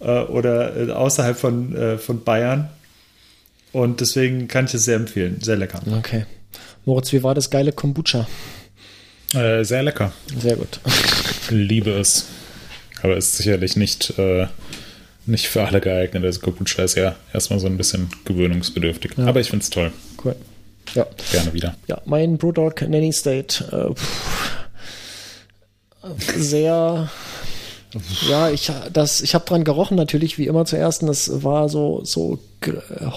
[0.00, 2.70] äh, oder außerhalb von, von Bayern.
[3.72, 5.38] Und deswegen kann ich es sehr empfehlen.
[5.40, 5.80] Sehr lecker.
[5.98, 6.26] Okay.
[6.84, 8.26] Moritz, wie war das geile Kombucha?
[9.34, 10.12] Äh, sehr lecker.
[10.38, 10.80] Sehr gut.
[11.50, 12.26] Liebe es.
[13.02, 14.46] Aber ist sicherlich nicht, äh,
[15.26, 16.24] nicht für alle geeignet.
[16.24, 19.12] Also Kombucha ist ja erstmal so ein bisschen gewöhnungsbedürftig.
[19.16, 19.26] Ja.
[19.26, 19.92] Aber ich finde es toll.
[20.22, 20.34] Cool.
[20.94, 21.06] Ja.
[21.30, 21.76] Gerne wieder.
[21.86, 23.64] Ja, mein Brewdog Nanny State.
[23.72, 23.94] Äh,
[26.36, 27.10] sehr
[28.28, 31.02] ja, ich, das, ich habe dran gerochen natürlich, wie immer zuerst.
[31.02, 32.38] Und das war so, so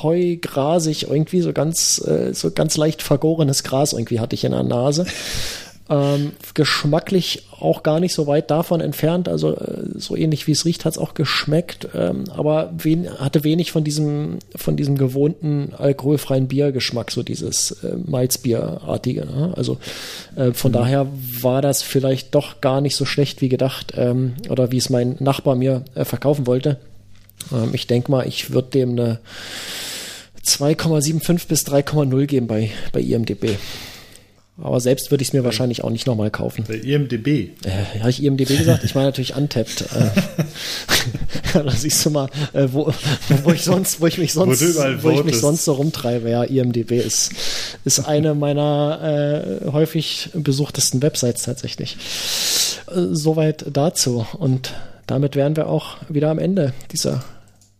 [0.03, 4.63] heugrasig, irgendwie so ganz, äh, so ganz leicht vergorenes Gras irgendwie hatte ich in der
[4.63, 5.05] Nase.
[5.89, 10.63] Ähm, geschmacklich auch gar nicht so weit davon entfernt, also äh, so ähnlich wie es
[10.63, 15.73] riecht, hat es auch geschmeckt, ähm, aber wen, hatte wenig von diesem, von diesem gewohnten
[15.77, 19.25] alkoholfreien Biergeschmack, so dieses äh, Malzbierartige.
[19.25, 19.53] Ne?
[19.57, 19.77] Also
[20.37, 20.75] äh, von mhm.
[20.75, 21.07] daher
[21.41, 25.17] war das vielleicht doch gar nicht so schlecht wie gedacht ähm, oder wie es mein
[25.19, 26.77] Nachbar mir äh, verkaufen wollte.
[27.51, 29.19] Ähm, ich denke mal, ich würde dem eine
[30.45, 33.57] 2,75 bis 3,0 geben bei, bei IMDB.
[34.61, 36.65] Aber selbst würde ich es mir wahrscheinlich auch nicht nochmal kaufen.
[36.67, 37.27] Bei IMDB.
[37.65, 38.83] Äh, Habe ich IMDB gesagt?
[38.83, 39.81] Ich meine natürlich Untapped.
[39.81, 40.09] Äh,
[41.53, 42.93] da siehst du mal, äh, wo,
[43.43, 46.29] wo ich sonst, wo ich mich sonst, wo, wo ich mich sonst so rumtreibe.
[46.29, 47.31] Ja, IMDB ist,
[47.83, 51.97] ist eine meiner äh, häufig besuchtesten Websites tatsächlich.
[52.87, 54.25] Äh, soweit dazu.
[54.37, 54.73] Und
[55.07, 57.23] damit wären wir auch wieder am Ende dieser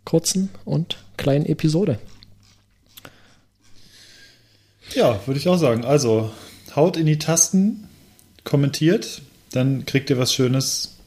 [0.06, 2.00] kurzen und kleinen Episode.
[4.96, 5.86] Ja, würde ich auch sagen.
[5.86, 6.32] Also,
[6.76, 7.88] haut in die Tasten,
[8.44, 9.22] kommentiert,
[9.52, 10.98] dann kriegt ihr was Schönes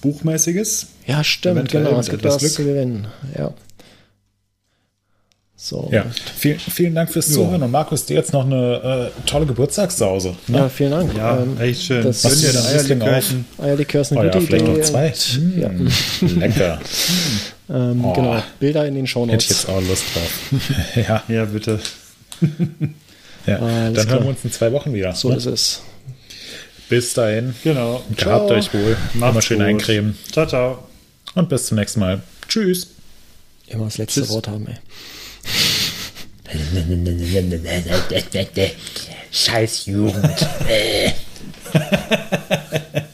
[0.00, 0.88] Buchmäßiges.
[1.06, 1.98] Ja, stimmt, Eventuell genau.
[1.98, 2.52] Es gibt was Glück.
[2.52, 3.08] zu gewinnen.
[3.36, 3.54] Ja.
[5.56, 5.88] So.
[5.90, 6.04] Ja,
[6.36, 10.34] vielen, vielen Dank fürs Zuhören und Markus, dir jetzt noch eine äh, tolle Geburtstagssause.
[10.46, 10.58] Ne?
[10.58, 11.16] Ja, vielen Dank.
[11.16, 12.04] Ja, ähm, echt schön.
[12.04, 13.46] Das Was ist ja Eierlikörchen.
[13.56, 14.78] Eierlikör ist eine oh, gute ja, vielleicht Idee.
[14.78, 15.14] noch zwei.
[15.56, 15.68] Ja.
[15.70, 16.80] Hm, lecker.
[17.70, 18.12] ähm, oh.
[18.12, 19.44] Genau, Bilder in den Shownotes.
[19.44, 20.96] Hätte ich jetzt auch Lust drauf.
[21.08, 21.22] ja.
[21.28, 21.80] ja, bitte.
[23.46, 24.06] Ja, dann klar.
[24.06, 25.14] hören wir uns in zwei Wochen wieder.
[25.14, 25.36] So ne?
[25.36, 25.82] ist es.
[26.88, 27.54] Bis dahin.
[27.62, 28.02] Genau.
[28.16, 28.50] Gehabt Ciao.
[28.50, 28.96] euch wohl.
[29.14, 29.66] Macht's Immer schön gut.
[29.66, 30.18] eincremen.
[30.30, 30.88] Ciao, ciao.
[31.34, 32.22] Und bis zum nächsten Mal.
[32.48, 32.88] Tschüss.
[33.66, 34.30] Immer das letzte Tschüss.
[34.30, 34.76] Wort haben, ey.
[39.32, 40.48] Scheiß Jugend.